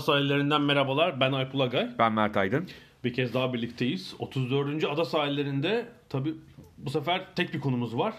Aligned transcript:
Ada 0.00 0.04
sahillerinden 0.06 0.62
merhabalar. 0.62 1.20
Ben 1.20 1.32
Alp 1.32 1.54
Ulagay. 1.54 1.88
Ben 1.98 2.12
Mert 2.12 2.36
Aydın. 2.36 2.68
Bir 3.04 3.14
kez 3.14 3.34
daha 3.34 3.54
birlikteyiz. 3.54 4.14
34. 4.18 4.84
Ada 4.84 5.04
sahillerinde 5.04 5.88
tabi 6.08 6.34
bu 6.78 6.90
sefer 6.90 7.22
tek 7.36 7.54
bir 7.54 7.60
konumuz 7.60 7.96
var. 7.98 8.14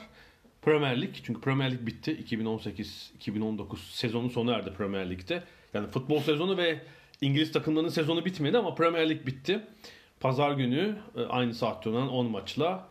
Premier 0.62 1.02
Lig. 1.02 1.16
Çünkü 1.24 1.42
Premier 1.42 1.72
Lig 1.72 1.86
bitti. 1.86 2.26
2018-2019 2.30 3.78
sezonu 3.78 4.30
sona 4.30 4.54
erdi 4.54 4.74
Premier 4.74 5.10
Lig'de. 5.10 5.44
Yani 5.74 5.88
futbol 5.88 6.20
sezonu 6.20 6.58
ve 6.58 6.80
İngiliz 7.22 7.52
takımlarının 7.52 7.90
sezonu 7.90 8.26
bitmedi 8.26 8.58
ama 8.58 8.76
Premier 8.76 9.10
Lig 9.10 9.26
bitti. 9.26 9.60
Pazar 10.20 10.52
günü 10.52 10.96
e, 11.16 11.22
aynı 11.22 11.54
saatte 11.54 11.90
oynanan 11.90 12.10
10 12.10 12.32
maçla 12.32 12.88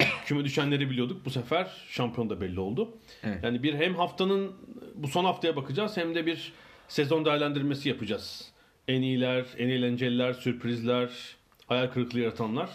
e, 0.00 0.04
küme 0.26 0.44
düşenleri 0.44 0.90
biliyorduk. 0.90 1.24
Bu 1.24 1.30
sefer 1.30 1.70
şampiyon 1.88 2.30
da 2.30 2.40
belli 2.40 2.60
oldu. 2.60 2.94
Evet. 3.22 3.44
Yani 3.44 3.62
bir 3.62 3.74
hem 3.74 3.94
haftanın 3.94 4.52
bu 4.94 5.08
son 5.08 5.24
haftaya 5.24 5.56
bakacağız 5.56 5.96
hem 5.96 6.14
de 6.14 6.26
bir 6.26 6.52
sezon 6.92 7.24
değerlendirmesi 7.24 7.88
yapacağız. 7.88 8.44
En 8.88 9.02
iyiler, 9.02 9.44
en 9.58 9.68
eğlenceliler, 9.68 10.32
sürprizler, 10.32 11.10
hayal 11.66 11.86
kırıklığı 11.86 12.20
yaratanlar. 12.20 12.70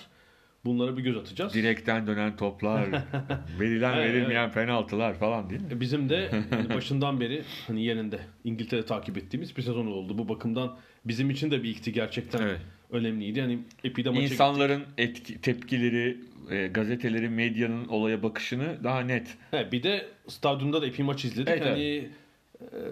Bunlara 0.65 0.97
bir 0.97 1.03
göz 1.03 1.17
atacağız. 1.17 1.53
Direkten 1.53 2.07
dönen 2.07 2.35
toplar, 2.37 2.85
verilen 3.59 3.97
Evet, 3.97 4.13
verilmeyen 4.13 4.51
penaltılar 4.51 5.13
falan 5.19 5.49
değil 5.49 5.61
mi? 5.61 5.67
E, 5.73 5.79
Bizim 5.79 6.09
de 6.09 6.29
hani 6.49 6.69
başından 6.69 7.19
beri 7.19 7.43
hani 7.67 7.83
yerinde 7.85 8.19
İngiltere 8.43 8.85
takip 8.85 9.17
ettiğimiz 9.17 9.57
bir 9.57 9.61
sezon 9.61 9.87
oldu. 9.87 10.17
Bu 10.17 10.29
bakımdan 10.29 10.77
bizim 11.05 11.29
için 11.29 11.51
de 11.51 11.63
bir 11.63 11.69
ilkti 11.69 11.91
gerçekten 11.93 12.41
Evet. 12.41 12.59
önemliydi. 12.91 13.39
Yani 13.39 13.59
epide 13.83 14.09
maça 14.09 14.21
İnsanların 14.21 14.83
etki, 14.97 15.41
tepkileri, 15.41 16.17
e, 16.49 16.67
gazetelerin, 16.67 17.31
medyanın 17.31 17.87
olaya 17.87 18.23
bakışını 18.23 18.83
daha 18.83 18.99
net. 18.99 19.37
He, 19.51 19.71
bir 19.71 19.83
de 19.83 20.05
stadyumda 20.27 20.81
da 20.81 20.85
epey 20.87 21.05
maç 21.05 21.25
izledik. 21.25 21.49
Evet, 21.49 21.65
hani 21.65 21.83
e, 21.83 22.09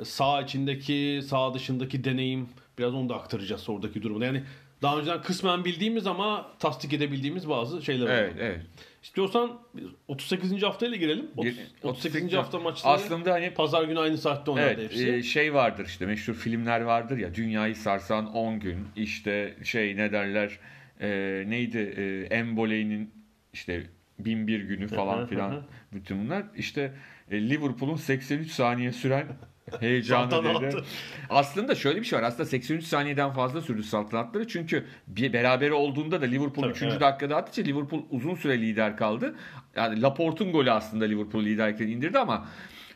sağ 0.04 0.42
içindeki, 0.42 1.22
sağ 1.28 1.54
dışındaki 1.54 2.04
deneyim 2.04 2.50
biraz 2.78 2.94
onu 2.94 3.10
da 3.10 3.16
aktaracağız 3.16 3.70
oradaki 3.70 4.02
durumu. 4.02 4.24
Yani 4.26 4.44
daha 4.82 4.98
önceden 4.98 5.22
kısmen 5.22 5.66
bildiğimiz 5.66 6.08
ama 6.08 6.52
tasdik 6.60 6.94
edebildiğimiz 6.94 7.50
bazı 7.50 7.82
şeyler 7.82 8.06
var. 8.06 8.12
Evet, 8.14 8.34
evet. 8.40 8.62
İstiyorsan 9.04 9.60
biz 9.74 9.84
38. 10.08 10.64
haftayla 10.64 10.98
girelim. 10.98 11.28
30, 11.38 11.54
Gir- 11.54 11.60
38. 11.84 12.34
hafta 12.34 12.60
maçları 12.60 12.94
Aslında 12.94 13.34
hani 13.34 13.50
pazar 13.54 13.84
günü 13.84 14.00
aynı 14.00 14.18
saatte 14.18 14.52
oynadı 14.52 14.68
Evet, 14.68 14.84
hepsi. 14.84 15.10
e, 15.10 15.24
şey 15.24 15.54
vardır 15.54 15.86
işte 15.86 16.06
meşhur 16.06 16.34
filmler 16.34 16.82
vardır 16.82 17.18
ya 17.18 17.36
dünyayı 17.36 17.76
sarsan 17.76 18.34
10 18.34 18.60
gün 18.60 18.88
işte 18.96 19.56
şey 19.64 19.98
ne 19.98 20.12
derler 20.12 20.60
e, 21.02 21.44
neydi 21.48 21.78
e, 21.78 22.36
Embole'nin 22.36 23.12
işte 23.54 23.84
bin 24.20 24.48
bir 24.48 24.60
günü 24.62 24.84
Hı 24.92 24.96
falan 24.96 25.26
filan 25.28 25.64
bütün 25.94 26.26
bunlar 26.26 26.44
işte 26.58 26.94
e, 27.32 27.50
Liverpool'un 27.50 27.96
83 27.96 28.52
saniye 28.52 28.92
süren 28.92 29.28
heyecanı 29.80 30.62
dedi. 30.62 30.84
Aslında 31.30 31.76
şöyle 31.76 32.00
bir 32.00 32.06
şey 32.06 32.20
var. 32.20 32.24
Aslında 32.24 32.46
83 32.46 32.84
saniyeden 32.84 33.32
fazla 33.32 33.62
sürdü 33.62 33.84
saltanatları. 33.84 34.48
Çünkü 34.48 34.86
bir 35.08 35.34
berabere 35.34 35.74
olduğunda 35.74 36.22
da 36.22 36.26
Liverpool 36.26 36.64
Tabii, 36.64 36.72
3. 36.72 36.82
evet. 36.82 37.02
dakikada 37.02 37.36
attığı 37.36 37.62
için 37.62 37.72
Liverpool 37.72 38.02
uzun 38.10 38.36
süre 38.36 38.62
lider 38.62 38.98
kaldı. 38.98 39.36
Yani 39.76 40.02
Laporte'un 40.02 40.52
golü 40.52 40.72
aslında 40.72 41.06
Liverpool 41.06 41.44
liderken 41.44 41.88
indirdi 41.88 42.20
ama 42.20 42.48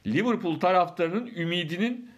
Liverpool 0.08 0.60
taraftarının 0.60 1.28
ümidinin 1.36 2.10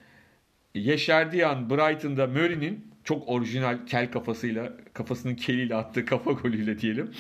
yeşerdiği 0.76 1.46
an 1.46 1.70
Brighton'da 1.70 2.28
Murray'nin 2.28 2.92
çok 3.04 3.30
orijinal 3.30 3.86
kel 3.86 4.12
kafasıyla 4.12 4.74
kafasının 4.94 5.36
keliyle 5.36 5.76
attığı 5.76 6.06
kafa 6.06 6.32
golüyle 6.32 6.80
diyelim 6.80 7.12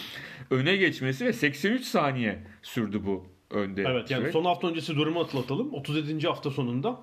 öne 0.51 0.77
geçmesi 0.77 1.25
ve 1.25 1.33
83 1.33 1.85
saniye 1.85 2.39
sürdü 2.61 3.05
bu 3.05 3.25
önde. 3.49 3.83
Evet 3.87 4.11
yani 4.11 4.21
süreç. 4.21 4.33
son 4.33 4.45
hafta 4.45 4.67
öncesi 4.67 4.95
durumu 4.95 5.19
hatırlatalım. 5.19 5.73
37. 5.73 6.27
hafta 6.27 6.51
sonunda 6.51 6.99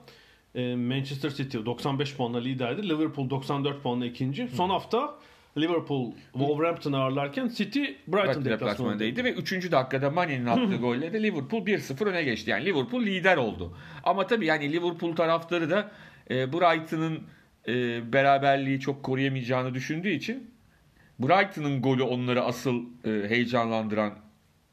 Manchester 0.77 1.31
City 1.31 1.59
95 1.67 2.17
puanla 2.17 2.39
liderdi. 2.39 2.89
Liverpool 2.89 3.31
94 3.31 3.83
puanla 3.83 4.07
ikinci. 4.07 4.49
Son 4.49 4.71
hafta 4.71 5.15
Liverpool 5.59 6.13
Wolverhampton'ı 6.33 6.99
ağırlarken 6.99 7.49
City 7.49 7.81
Brighton 7.81 8.45
deplasmanındaydı. 8.45 8.51
deplasmanındaydı 8.51 9.25
ve 9.25 9.33
3. 9.33 9.73
dakikada 9.73 10.11
Mane'nin 10.11 10.47
attığı 10.47 10.77
golle 10.77 11.13
de 11.13 11.23
Liverpool 11.23 11.67
1-0 11.67 12.05
öne 12.05 12.23
geçti. 12.23 12.51
Yani 12.51 12.65
Liverpool 12.65 13.03
lider 13.03 13.37
oldu. 13.37 13.77
Ama 14.05 14.27
tabii 14.27 14.47
yani 14.47 14.73
Liverpool 14.73 15.17
taraftarı 15.17 15.71
da 15.71 15.91
e, 16.31 16.53
Brighton'ın 16.53 17.23
e, 17.69 18.13
beraberliği 18.13 18.81
çok 18.81 19.03
koruyamayacağını 19.03 19.75
düşündüğü 19.75 20.11
için 20.11 20.51
Brighton'ın 21.19 21.83
golü 21.83 22.03
onları 22.03 22.43
asıl 22.43 22.83
e, 23.05 23.29
heyecanlandıran 23.29 24.15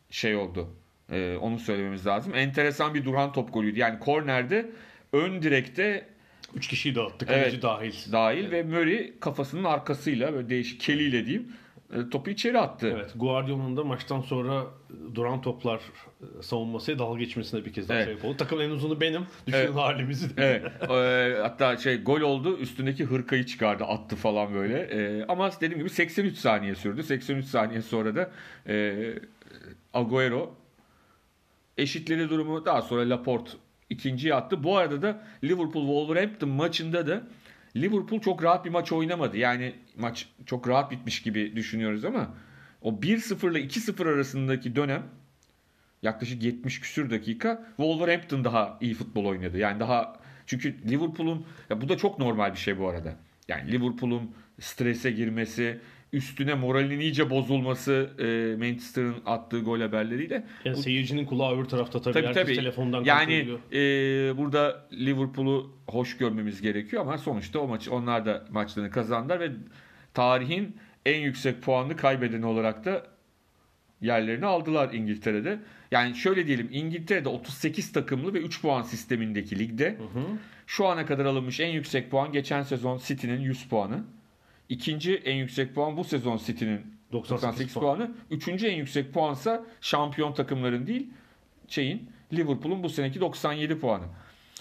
şey 0.10 0.36
oldu. 0.36 0.68
E, 1.12 1.38
onu 1.42 1.60
söylememiz 1.60 2.08
lazım. 2.08 2.36
Enteresan 2.36 2.94
bir 2.94 3.06
duran 3.06 3.32
top 3.32 3.54
golüydü. 3.54 3.80
Yani 3.80 4.00
kornerde 4.00 4.72
ön 5.16 5.42
direkte 5.42 6.08
3 6.56 6.68
kişiyi 6.68 6.96
dağıttı 6.96 7.26
kaleci 7.26 7.50
Evet. 7.54 7.62
dahil. 7.64 7.94
dahil 8.12 8.52
ve 8.52 8.64
Murray 8.64 9.14
kafasının 9.20 9.64
arkasıyla 9.64 10.34
böyle 10.34 10.50
değişik 10.50 10.80
keliyle 10.82 11.26
diyeyim 11.26 11.52
e, 11.94 12.10
topu 12.10 12.30
içeri 12.30 12.60
attı. 12.60 12.92
Evet 12.96 13.12
Guardiola'nın 13.16 13.78
da 13.78 13.84
maçtan 13.84 14.22
sonra 14.22 14.64
e, 15.12 15.16
duran 15.16 15.42
toplar 15.42 15.80
e, 16.40 16.44
savunmasıya 16.44 17.00
dalga 17.00 17.20
geçmesine 17.20 17.66
bir 17.66 17.74
kez 17.74 17.90
daha 17.90 17.98
Evet. 17.98 18.08
sebep 18.08 18.26
oldu. 18.26 18.38
Takım 18.38 18.62
en 18.62 18.70
uzunu 18.70 19.02
benim. 19.02 19.22
Düşünün 19.48 19.62
Evet. 19.62 19.76
halimizi. 19.76 20.28
Evet. 20.38 20.64
Ee, 20.90 21.38
hatta 21.42 21.78
şey 21.78 22.02
gol 22.04 22.22
oldu. 22.22 22.58
Üstündeki 22.58 23.04
hırkayı 23.06 23.46
çıkardı. 23.46 23.84
Attı 23.84 24.16
falan 24.16 24.54
böyle. 24.54 24.80
Ee, 24.92 25.26
ama 25.28 25.52
dediğim 25.52 25.78
gibi 25.80 25.90
83 25.90 26.38
saniye 26.38 26.76
sürdü. 26.76 27.04
83 27.04 27.46
saniye 27.46 27.82
sonra 27.82 28.16
da 28.16 28.32
e, 28.68 28.96
Agüero 29.94 30.56
eşitledi 31.78 32.30
durumu. 32.30 32.66
Daha 32.66 32.82
sonra 32.82 33.10
Laporte 33.10 33.52
ikinciyi 33.90 34.36
attı. 34.36 34.64
Bu 34.64 34.78
arada 34.78 35.02
da 35.02 35.24
Liverpool 35.44 35.86
Wolverhampton 35.86 36.50
maçında 36.50 37.08
da 37.08 37.24
Liverpool 37.76 38.22
çok 38.22 38.44
rahat 38.44 38.66
bir 38.66 38.70
maç 38.70 38.92
oynamadı. 38.92 39.38
Yani 39.38 39.76
maç 39.98 40.30
çok 40.46 40.68
rahat 40.68 40.92
bitmiş 40.92 41.22
gibi 41.22 41.56
düşünüyoruz 41.56 42.06
ama 42.06 42.34
o 42.82 42.90
1-0 42.90 43.52
ile 43.52 43.60
2-0 43.60 44.14
arasındaki 44.14 44.76
dönem 44.76 45.04
yaklaşık 46.02 46.44
70 46.44 46.80
küsür 46.80 47.10
dakika 47.10 47.66
Wolverhampton 47.68 48.44
daha 48.44 48.78
iyi 48.82 48.94
futbol 48.94 49.26
oynadı. 49.26 49.58
Yani 49.58 49.80
daha 49.80 50.20
çünkü 50.46 50.90
Liverpool'un 50.90 51.46
bu 51.82 51.90
da 51.90 51.98
çok 51.98 52.20
normal 52.20 52.52
bir 52.52 52.58
şey 52.58 52.80
bu 52.80 52.90
arada. 52.90 53.16
Yani 53.48 53.72
Liverpool'un 53.72 54.36
strese 54.60 55.12
girmesi, 55.12 55.80
üstüne 56.14 56.54
moralinin 56.54 57.00
iyice 57.00 57.30
bozulması 57.30 58.10
e, 58.20 58.56
Manchester'ın 58.58 59.16
attığı 59.26 59.60
gol 59.60 59.80
haberleriyle 59.80 60.44
Yani 60.66 60.78
seyircinin 60.78 61.26
kulağı 61.26 61.56
öbür 61.56 61.66
tarafta 61.66 62.02
tabii. 62.02 62.14
Tabii 62.14 62.34
tabii. 62.34 62.56
telefondan 62.56 63.04
yani 63.04 63.48
e, 63.72 63.78
burada 64.38 64.88
Liverpool'u 64.94 65.76
hoş 65.88 66.18
görmemiz 66.18 66.62
gerekiyor 66.62 67.02
ama 67.02 67.18
sonuçta 67.18 67.60
o 67.60 67.68
maçı 67.68 67.94
onlar 67.94 68.26
da 68.26 68.46
maçlarını 68.50 68.92
kazandılar 68.92 69.40
ve 69.40 69.52
tarihin 70.14 70.78
en 71.06 71.20
yüksek 71.20 71.62
puanını 71.62 71.96
kaybedeni 71.96 72.46
olarak 72.46 72.86
da 72.86 73.08
yerlerini 74.02 74.46
aldılar 74.46 74.94
İngiltere'de. 74.94 75.60
Yani 75.92 76.16
şöyle 76.16 76.48
diyelim 76.48 76.70
İngiltere'de 76.72 77.30
38 77.30 77.92
takımlı 77.92 78.34
ve 78.34 78.40
3 78.40 78.62
puan 78.62 78.82
sistemindeki 78.82 79.60
ligde 79.60 79.90
Hı 79.90 80.20
hı. 80.20 80.24
şu 80.68 80.88
ana 80.88 81.06
kadar 81.06 81.26
alınmış 81.26 81.60
en 81.60 81.70
yüksek 81.70 82.12
puan 82.12 82.32
geçen 82.32 82.64
sezon 82.64 83.02
City'nin 83.06 83.42
100 83.42 83.64
puanı. 83.64 84.04
İkinci 84.70 85.16
en 85.16 85.36
yüksek 85.36 85.76
puan 85.76 85.98
bu 85.98 86.04
sezon 86.04 86.38
City'nin 86.38 86.96
98 87.12 87.44
98 87.44 87.74
puan. 87.74 87.86
puanı. 87.98 88.12
Üçüncü 88.32 88.68
en 88.68 88.76
yüksek 88.76 89.14
puansa 89.14 89.64
şampiyon 89.82 90.34
takımların 90.34 90.88
değil 90.88 91.10
şeyin 91.68 92.10
Liverpool'un 92.34 92.84
bu 92.84 92.90
seneki 92.90 93.22
97 93.22 93.80
puanı. 93.80 94.04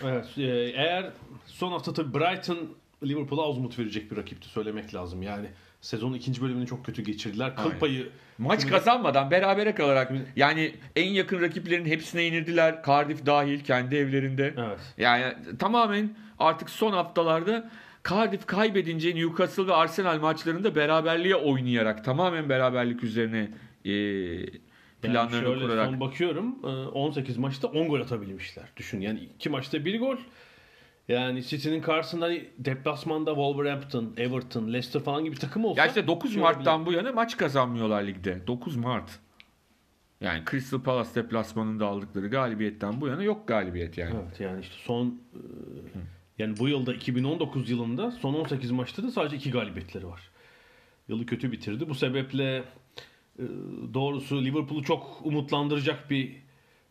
Evet. 0.02 0.26
e, 0.38 0.42
eğer 0.74 1.10
son 1.46 1.72
hafta 1.72 1.92
tabii 1.92 2.14
Brighton 2.14 2.58
Liverpool'a 3.02 3.48
az 3.50 3.58
umut 3.58 3.78
verecek 3.78 4.10
bir 4.10 4.16
rakipti 4.16 4.48
söylemek 4.48 4.94
lazım. 4.94 5.22
Yani 5.22 5.46
sezonun 5.80 6.14
ikinci 6.14 6.42
bölümünü 6.42 6.66
çok 6.66 6.84
kötü 6.86 7.02
geçirdiler. 7.02 7.56
Kıl 7.56 7.70
payı 7.70 8.08
Maç 8.38 8.60
Kimi- 8.60 8.72
kazanmadan 8.72 9.30
berabere 9.30 9.74
kalarak 9.74 10.12
yani 10.36 10.74
en 10.96 11.08
yakın 11.10 11.40
rakiplerin 11.40 11.84
hepsine 11.84 12.22
yenildiler. 12.22 12.82
Cardiff 12.86 13.26
dahil 13.26 13.60
kendi 13.60 13.96
evlerinde. 13.96 14.54
Evet. 14.58 14.78
Yani 14.98 15.34
tamamen 15.58 16.16
artık 16.38 16.70
son 16.70 16.92
haftalarda 16.92 17.70
Cardiff 18.08 18.46
kaybedince 18.46 19.14
Newcastle 19.14 19.66
ve 19.66 19.74
Arsenal 19.74 20.20
maçlarında 20.20 20.74
beraberliğe 20.74 21.36
oynayarak 21.36 22.04
tamamen 22.04 22.48
beraberlik 22.48 23.04
üzerine 23.04 23.48
e, 23.84 23.92
planlarını 25.02 25.34
yani 25.34 25.44
şöyle 25.44 25.66
kurarak 25.66 25.90
son 25.90 26.00
bakıyorum 26.00 26.56
e, 26.64 26.66
18 26.66 27.36
maçta 27.36 27.68
10 27.68 27.88
gol 27.88 28.00
atabilmişler. 28.00 28.64
Düşün 28.76 29.00
yani 29.00 29.20
2 29.20 29.48
maçta 29.48 29.84
1 29.84 30.00
gol. 30.00 30.16
Yani 31.08 31.42
City'nin 31.42 31.82
karşısında 31.82 32.24
hani 32.24 32.48
deplasmanda 32.58 33.30
Wolverhampton, 33.30 34.14
Everton, 34.16 34.68
Leicester 34.68 35.00
falan 35.00 35.24
gibi 35.24 35.36
takım 35.36 35.64
olsa 35.64 35.80
Ya 35.82 35.88
işte 35.88 36.06
9 36.06 36.32
şey 36.32 36.42
Mart'tan 36.42 36.86
bu 36.86 36.92
yana 36.92 37.12
maç 37.12 37.36
kazanmıyorlar 37.36 38.02
ligde. 38.02 38.46
9 38.46 38.76
Mart. 38.76 39.18
Yani 40.20 40.42
Crystal 40.50 40.80
Palace 40.80 41.14
deplasmanında 41.14 41.86
aldıkları 41.86 42.28
galibiyetten 42.28 43.00
bu 43.00 43.08
yana 43.08 43.22
yok 43.22 43.48
galibiyet 43.48 43.98
yani. 43.98 44.14
Evet 44.24 44.40
yani 44.40 44.60
işte 44.60 44.74
son 44.84 45.20
e, 45.34 45.40
yani 46.38 46.58
bu 46.58 46.68
yılda 46.68 46.94
2019 46.94 47.70
yılında 47.70 48.10
son 48.10 48.34
18 48.34 48.70
maçta 48.70 49.02
da 49.02 49.10
sadece 49.10 49.36
2 49.36 49.50
galibiyetleri 49.50 50.06
var. 50.06 50.20
Yılı 51.08 51.26
kötü 51.26 51.52
bitirdi. 51.52 51.88
Bu 51.88 51.94
sebeple 51.94 52.64
e, 53.38 53.44
doğrusu 53.94 54.44
Liverpool'u 54.44 54.82
çok 54.82 55.20
umutlandıracak 55.24 56.10
bir 56.10 56.36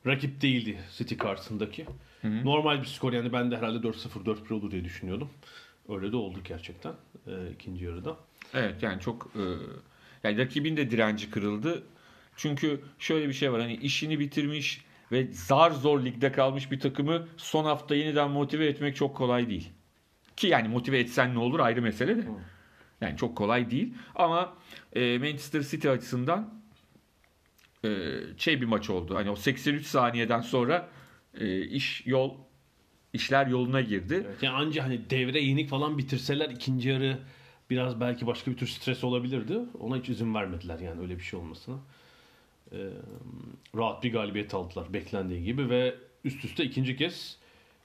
rakip 0.06 0.42
değildi 0.42 0.80
City 0.98 1.16
karşısındaki. 1.16 1.86
Normal 2.44 2.82
bir 2.82 2.88
skor 2.88 3.14
yani 3.14 3.34
ben 3.34 3.52
de 3.52 3.58
herhalde 3.58 3.88
4-0 3.88 4.26
4-1 4.26 4.54
olur 4.54 4.72
diye 4.72 4.84
düşünüyordum. 4.84 5.30
Öyle 5.90 6.12
de 6.12 6.16
oldu 6.16 6.40
gerçekten 6.44 6.94
e, 7.28 7.52
ikinci 7.54 7.86
yarıda. 7.86 8.18
Evet 8.54 8.84
yani 8.84 9.02
çok 9.02 9.32
e, 9.36 9.44
yani 10.24 10.38
rakibin 10.38 10.78
de 10.78 10.92
direnci 10.92 11.30
kırıldı. 11.30 11.84
Çünkü 12.36 12.82
şöyle 13.00 13.28
bir 13.28 13.34
şey 13.34 13.52
var 13.52 13.62
hani 13.62 13.76
işini 13.76 14.20
bitirmiş 14.20 14.86
ve 15.14 15.28
zar 15.32 15.72
zor 15.72 16.06
ligde 16.06 16.32
kalmış 16.32 16.72
bir 16.72 16.80
takımı 16.80 17.28
son 17.38 17.66
hafta 17.66 17.96
yeniden 17.96 18.32
motive 18.32 18.68
etmek 18.68 18.96
çok 18.96 19.16
kolay 19.18 19.50
değil. 19.50 19.70
Ki 20.36 20.48
yani 20.48 20.68
motive 20.68 21.00
etsen 21.00 21.36
ne 21.36 21.40
olur 21.40 21.60
ayrı 21.60 21.82
mesele 21.82 22.18
de. 22.18 22.28
Yani 23.02 23.18
çok 23.18 23.38
kolay 23.38 23.72
değil. 23.72 23.94
Ama 24.16 24.54
e, 24.94 25.18
Manchester 25.18 25.62
City 25.62 25.90
açısından 25.90 26.54
e, 27.86 27.90
şey 28.38 28.62
bir 28.62 28.66
maç 28.66 28.90
oldu. 28.90 29.16
Hani 29.16 29.30
o 29.30 29.36
83 29.36 29.86
saniyeden 29.86 30.42
sonra 30.42 30.90
e, 31.38 31.62
iş 31.62 32.08
yol 32.08 32.38
işler 33.14 33.48
yoluna 33.48 33.82
girdi. 33.82 34.24
Evet, 34.28 34.44
yani 34.44 34.56
anca 34.56 34.84
hani 34.84 35.10
devre 35.10 35.42
yenik 35.42 35.70
falan 35.70 35.98
bitirseler 35.98 36.50
ikinci 36.50 36.90
yarı 36.90 37.20
biraz 37.70 38.00
belki 38.00 38.28
başka 38.28 38.52
bir 38.52 38.58
tür 38.58 38.68
stres 38.68 39.04
olabilirdi. 39.04 39.60
Ona 39.80 39.98
hiç 39.98 40.10
izin 40.10 40.34
vermediler 40.34 40.80
yani 40.80 41.02
öyle 41.02 41.18
bir 41.18 41.24
şey 41.24 41.40
olmasına. 41.40 41.76
Rahat 43.76 44.04
bir 44.04 44.12
galibiyet 44.12 44.54
aldılar 44.54 44.94
beklendiği 44.94 45.44
gibi 45.44 45.70
ve 45.70 45.96
üst 46.24 46.46
üste 46.46 46.64
ikinci 46.64 46.98
kez 46.98 47.38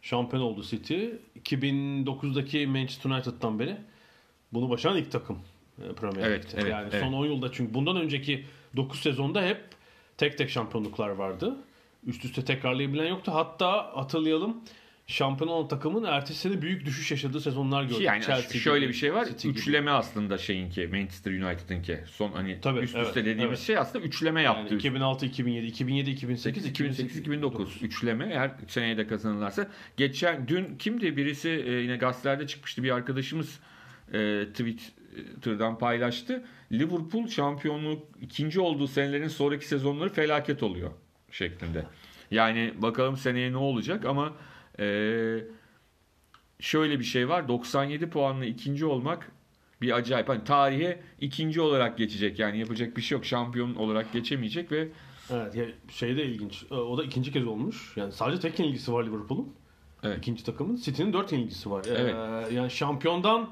şampiyon 0.03 0.43
oldu 0.43 0.63
City. 0.63 1.07
2009'daki 1.45 2.67
Manchester 2.67 3.11
United'dan 3.11 3.59
beri 3.59 3.77
bunu 4.53 4.71
başaran 4.71 4.97
ilk 4.97 5.11
takım 5.13 5.39
e, 5.85 5.93
Premier 5.93 6.27
Evet, 6.27 6.45
Lig'de. 6.47 6.61
evet, 6.61 6.73
yani 6.73 6.89
evet. 6.93 7.03
son 7.05 7.13
10 7.13 7.27
yılda 7.27 7.53
çünkü 7.53 7.75
bundan 7.75 7.97
önceki 7.97 8.45
9 8.77 9.01
sezonda 9.01 9.43
hep 9.43 9.61
tek 10.17 10.39
tek 10.39 10.51
şampiyonluklar 10.51 11.09
vardı. 11.09 11.57
Üst 12.07 12.25
üste 12.25 12.45
tekrarlayabilen 12.45 13.07
yoktu. 13.09 13.33
Hatta 13.35 13.97
hatırlayalım 13.97 14.57
şampiyon 15.09 15.51
olan 15.51 15.69
takımın 15.69 16.05
ertesi 16.05 16.39
sene 16.39 16.63
büyük 16.63 16.87
düşüş 16.87 17.11
yaşadığı 17.11 17.41
sezonlar 17.41 17.83
gördük. 17.83 18.01
Yani 18.01 18.23
Chelsea 18.23 18.61
şöyle 18.61 18.85
gibi, 18.85 18.93
bir 18.93 18.99
şey 18.99 19.15
var. 19.15 19.25
City 19.25 19.49
gibi. 19.49 19.59
üçleme 19.59 19.91
aslında 19.91 20.39
şeyinki 20.39 20.87
Manchester 20.87 21.33
United'ınki. 21.33 22.01
Son 22.07 22.33
hani 22.33 22.59
Tabii, 22.61 22.81
üst 22.81 22.97
evet, 22.97 23.07
üste 23.07 23.21
dediğimiz 23.21 23.59
evet. 23.59 23.67
şey 23.67 23.79
aslında 23.79 24.05
üçleme 24.05 24.43
Yani 24.43 24.59
yaptı. 24.59 24.75
2006, 24.75 25.27
2007, 25.27 25.67
2007, 25.67 26.11
2008, 26.11 26.67
2008 26.67 27.17
2009 27.17 27.83
üçleme 27.83 28.27
eğer 28.27 28.51
seneye 28.69 28.97
de 28.97 29.07
kazanırlarsa 29.07 29.69
geçen 29.97 30.49
dün 30.49 30.77
kimdi 30.79 31.17
birisi 31.17 31.49
e, 31.49 31.71
yine 31.71 31.97
gazetelerde 31.97 32.47
çıkmıştı 32.47 32.83
bir 32.83 32.91
arkadaşımız 32.91 33.59
e, 34.13 34.45
Twitter'dan 34.45 35.79
paylaştı. 35.79 36.45
Liverpool 36.73 37.29
şampiyonluk 37.29 38.03
ikinci 38.21 38.61
olduğu 38.61 38.87
senelerin 38.87 39.29
sonraki 39.29 39.69
sezonları 39.69 40.13
felaket 40.13 40.63
oluyor 40.63 40.91
şeklinde. 41.31 41.85
Yani 42.31 42.75
bakalım 42.79 43.17
seneye 43.17 43.53
ne 43.53 43.57
olacak 43.57 44.05
ama 44.05 44.33
e, 44.81 44.85
şöyle 46.61 46.99
bir 46.99 47.05
şey 47.05 47.29
var 47.29 47.49
97 47.49 48.11
puanla 48.11 48.45
ikinci 48.45 48.87
olmak 48.87 49.33
bir 49.83 49.93
acayip. 49.97 50.29
Hani 50.29 50.45
tarihe 50.45 51.01
ikinci 51.21 51.61
olarak 51.61 51.99
geçecek 51.99 52.39
yani 52.39 52.59
yapacak 52.59 52.97
bir 52.97 53.03
şey 53.03 53.17
yok. 53.17 53.25
Şampiyon 53.25 53.75
olarak 53.75 54.13
geçemeyecek 54.13 54.73
ve 54.73 54.89
Evet, 55.31 55.55
ya 55.55 55.65
şey 55.91 56.17
de 56.17 56.25
ilginç. 56.25 56.65
E, 56.71 56.75
O 56.75 56.99
da 56.99 57.05
ikinci 57.05 57.33
kez 57.33 57.47
olmuş. 57.47 57.93
Yani 57.97 58.13
sadece 58.13 58.41
tek 58.41 58.59
yenilgisi 58.59 58.93
var 58.93 59.05
Liverpool'un. 59.05 59.55
Evet. 60.03 60.19
İkinci 60.19 60.45
takımın. 60.45 60.77
City'nin 60.77 61.13
dört 61.13 61.33
yenilgisi 61.33 61.71
var. 61.71 61.85
E, 61.85 61.89
Evet. 61.89 62.15
yani 62.53 62.71
şampiyondan 62.71 63.51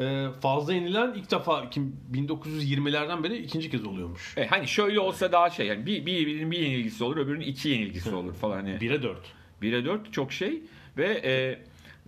e, 0.00 0.26
fazla 0.42 0.72
yenilen 0.74 1.14
ilk 1.14 1.30
defa 1.30 1.62
iki- 1.62 1.80
1920'lerden 2.12 3.24
beri 3.24 3.36
ikinci 3.36 3.70
kez 3.70 3.84
oluyormuş. 3.86 4.34
E, 4.38 4.46
hani 4.46 4.68
şöyle 4.68 5.00
olsa 5.00 5.32
daha 5.32 5.50
şey 5.50 5.66
yani 5.66 5.86
bir, 5.86 6.06
bir, 6.06 6.26
birinin 6.26 6.50
bir 6.50 6.58
yenilgisi 6.58 7.04
olur 7.04 7.16
öbürünün 7.16 7.44
iki 7.44 7.68
yenilgisi 7.68 8.14
olur 8.14 8.34
falan. 8.34 8.56
Hani 8.56 8.70
1'e 8.70 9.02
4. 9.02 9.18
1'e 9.62 9.84
4 9.84 10.12
çok 10.12 10.32
şey 10.32 10.62
ve 10.96 11.06
e, 11.24 11.58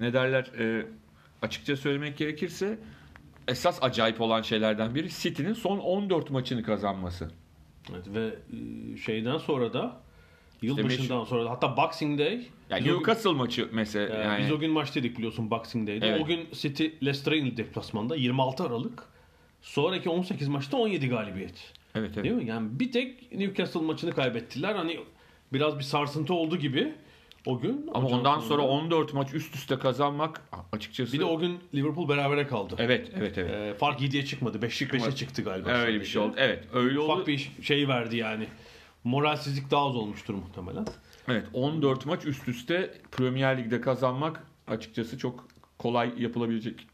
ne 0.00 0.12
derler 0.12 0.44
e, 0.58 0.86
açıkça 1.42 1.76
söylemek 1.76 2.16
gerekirse 2.16 2.78
esas 3.48 3.82
acayip 3.82 4.20
olan 4.20 4.42
şeylerden 4.42 4.94
biri 4.94 5.08
City'nin 5.08 5.52
son 5.54 5.78
14 5.78 6.30
maçını 6.30 6.62
kazanması. 6.62 7.30
Evet, 7.92 8.04
ve 8.14 8.26
e, 8.26 8.96
şeyden 8.96 9.38
sonra 9.38 9.72
da 9.72 10.00
yılbaşından 10.62 11.24
sonra 11.24 11.44
da 11.44 11.50
hatta 11.50 11.76
Boxing 11.76 12.18
Day 12.18 12.46
Yani 12.70 12.82
o 12.82 12.84
gün- 12.84 12.92
Newcastle 12.94 13.32
maçı 13.32 13.68
mesela 13.72 14.22
yani 14.22 14.44
biz 14.44 14.52
o 14.52 14.58
gün 14.58 14.70
maçtaydık 14.70 15.16
biliyorsun 15.16 15.50
Boxing 15.50 15.88
Day'de. 15.88 16.06
Evet. 16.08 16.20
O 16.22 16.26
gün 16.26 16.48
City 16.52 16.84
Leicester'a 17.02 17.34
yenildi 17.34 17.56
deplasmanda 17.56 18.16
26 18.16 18.64
Aralık. 18.64 19.02
Sonraki 19.62 20.08
18 20.08 20.48
maçta 20.48 20.76
17 20.76 21.08
galibiyet. 21.08 21.72
evet 21.94 22.10
evet. 22.14 22.24
Değil 22.24 22.34
mi? 22.34 22.46
Yani 22.46 22.80
bir 22.80 22.92
tek 22.92 23.32
Newcastle 23.32 23.80
maçını 23.80 24.12
kaybettiler. 24.12 24.74
Hani 24.74 25.00
biraz 25.52 25.78
bir 25.78 25.84
sarsıntı 25.84 26.34
oldu 26.34 26.56
gibi 26.56 26.94
o 27.48 27.58
gün. 27.60 27.86
Ama 27.94 28.04
Hocam 28.04 28.18
ondan 28.18 28.40
sonra 28.40 28.62
14 28.62 29.14
maç 29.14 29.34
üst 29.34 29.54
üste 29.54 29.78
kazanmak 29.78 30.40
açıkçası 30.72 31.12
bir 31.12 31.18
de 31.18 31.24
o 31.24 31.38
gün 31.38 31.58
Liverpool 31.74 32.08
berabere 32.08 32.46
kaldı. 32.46 32.74
Evet 32.78 33.10
evet 33.16 33.38
evet. 33.38 33.50
Ee, 33.50 33.74
fark 33.78 34.00
7'ye 34.00 34.24
çıkmadı. 34.24 34.58
5'e 34.58 34.70
Çıkmadı. 34.70 35.14
çıktı 35.14 35.42
galiba. 35.42 35.70
öyle 35.70 36.00
bir 36.00 36.04
şey 36.04 36.22
oldu. 36.22 36.34
Evet 36.36 36.64
öyle 36.72 36.98
oldu. 37.00 37.12
Ufak 37.12 37.26
bir 37.26 37.50
şey 37.62 37.88
verdi 37.88 38.16
yani. 38.16 38.46
Moralsizlik 39.04 39.70
daha 39.70 39.86
az 39.88 39.96
olmuştur 39.96 40.34
muhtemelen. 40.34 40.86
Evet 41.28 41.46
14 41.52 42.06
maç 42.06 42.24
üst 42.26 42.48
üste 42.48 42.94
Premier 43.12 43.58
Lig'de 43.58 43.80
kazanmak 43.80 44.46
açıkçası 44.66 45.18
çok 45.18 45.48
kolay 45.78 46.12
yapılabilecek 46.22 46.86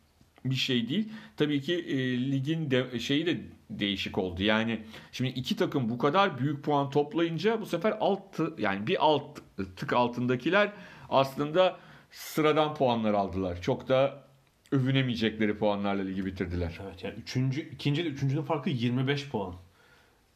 bir 0.45 0.55
şey 0.55 0.89
değil. 0.89 1.09
Tabii 1.37 1.61
ki 1.61 1.75
e, 1.75 1.97
ligin 2.31 2.71
de, 2.71 2.99
şeyi 2.99 3.27
de 3.27 3.41
değişik 3.71 4.19
oldu. 4.19 4.43
Yani 4.43 4.81
şimdi 5.13 5.31
iki 5.31 5.57
takım 5.57 5.89
bu 5.89 5.99
kadar 5.99 6.39
büyük 6.39 6.65
puan 6.65 6.91
toplayınca 6.91 7.61
bu 7.61 7.67
sefer 7.67 7.97
alt 8.01 8.41
yani 8.59 8.87
bir 8.87 9.05
alt 9.05 9.39
tık 9.77 9.93
altındakiler 9.93 10.73
aslında 11.11 11.77
sıradan 12.11 12.75
puanlar 12.75 13.15
aldılar. 13.15 13.63
Çok 13.63 13.89
da 13.89 14.25
övünemeyecekleri 14.73 15.59
puanlarla 15.59 16.03
ligi 16.03 16.27
bitirdiler. 16.27 16.81
Evet 16.83 17.05
yani 17.05 17.15
üçüncü, 17.15 17.61
ikinci 17.61 18.03
ile 18.03 18.09
üçüncünün 18.09 18.43
farkı 18.43 18.71
25 18.71 19.29
puan. 19.29 19.55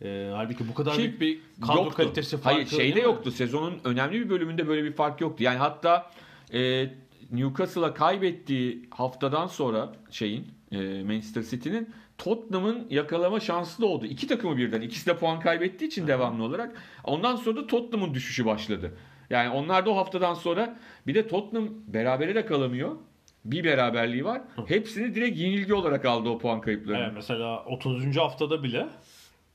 Ee, 0.03 0.31
halbuki 0.35 0.69
bu 0.69 0.75
kadar 0.75 0.95
Ki 0.95 0.99
büyük 0.99 1.21
bir 1.21 1.41
kadro 1.67 1.77
yoktu. 1.77 1.97
kalitesi 1.97 2.37
farkı 2.37 2.55
Hayır 2.55 2.69
şeyde 2.69 3.01
yoktu. 3.01 3.31
Sezonun 3.31 3.81
önemli 3.85 4.21
bir 4.21 4.31
bölümünde 4.31 4.69
böyle 4.69 4.85
bir 4.85 4.93
fark 4.93 5.21
yoktu. 5.21 5.45
Yani 5.45 5.59
hatta 5.59 6.11
e, 6.53 6.91
Newcastle'a 7.33 7.95
kaybettiği 7.95 8.89
haftadan 8.91 9.47
sonra 9.47 9.93
şeyin 10.11 10.47
e, 10.73 11.03
Manchester 11.03 11.43
City'nin 11.43 11.91
Tottenham'ın 12.19 12.87
yakalama 12.91 13.41
şansı 13.41 13.83
da 13.83 13.87
oldu. 13.87 14.07
İki 14.07 14.27
takımı 14.27 14.57
birden. 14.57 14.81
İkisi 14.81 15.07
de 15.07 15.17
puan 15.17 15.41
kaybettiği 15.41 15.89
için 15.89 16.07
devamlı 16.07 16.45
olarak. 16.45 16.83
Ondan 17.05 17.37
sonra 17.37 17.57
da 17.57 17.67
Tottenham'ın 17.67 18.15
düşüşü 18.15 18.47
başladı. 18.47 18.97
Yani 19.31 19.51
onlar 19.51 19.87
da 19.87 19.91
o 19.91 19.97
haftadan 19.97 20.35
sonra 20.35 20.79
bir 21.07 21.15
de 21.15 21.29
Tottenham 21.29 21.69
berabere 21.87 22.35
de 22.35 22.47
kalamıyor. 22.47 22.97
Bir 23.45 23.65
beraberliği 23.65 24.25
var. 24.25 24.43
Hepsini 24.67 25.15
direkt 25.15 25.39
yenilgi 25.39 25.75
olarak 25.75 26.05
aldı 26.05 26.29
o 26.29 26.39
puan 26.39 26.61
kayıplarını. 26.61 27.03
Evet, 27.03 27.13
mesela 27.15 27.65
30. 27.65 28.17
haftada 28.17 28.63
bile 28.63 28.87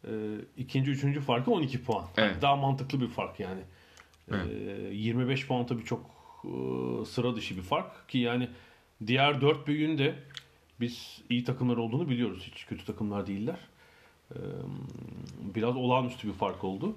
e, 0.07 0.11
ikinci, 0.57 0.91
üçüncü 0.91 1.21
farkı 1.21 1.51
12 1.51 1.83
puan. 1.83 2.05
Evet. 2.17 2.35
Daha 2.41 2.55
mantıklı 2.55 3.01
bir 3.01 3.07
fark 3.07 3.39
yani. 3.39 3.61
E, 4.31 4.35
Evet. 4.35 4.47
25 4.91 5.47
puan 5.47 5.65
tabii 5.65 5.83
çok 5.83 6.01
e, 6.01 6.12
sıra 7.05 7.35
dışı 7.35 7.57
bir 7.57 7.61
fark 7.61 8.09
ki 8.09 8.17
yani 8.17 8.49
diğer 9.07 9.41
dört 9.41 9.67
büyüğün 9.67 9.97
de 9.97 10.15
biz 10.81 11.21
iyi 11.29 11.43
takımlar 11.43 11.77
olduğunu 11.77 12.09
biliyoruz. 12.09 12.49
Hiç 12.55 12.65
kötü 12.65 12.85
takımlar 12.85 13.27
değiller. 13.27 13.57
E, 14.31 14.37
biraz 15.55 15.75
olağanüstü 15.75 16.27
bir 16.27 16.33
fark 16.33 16.63
oldu. 16.63 16.95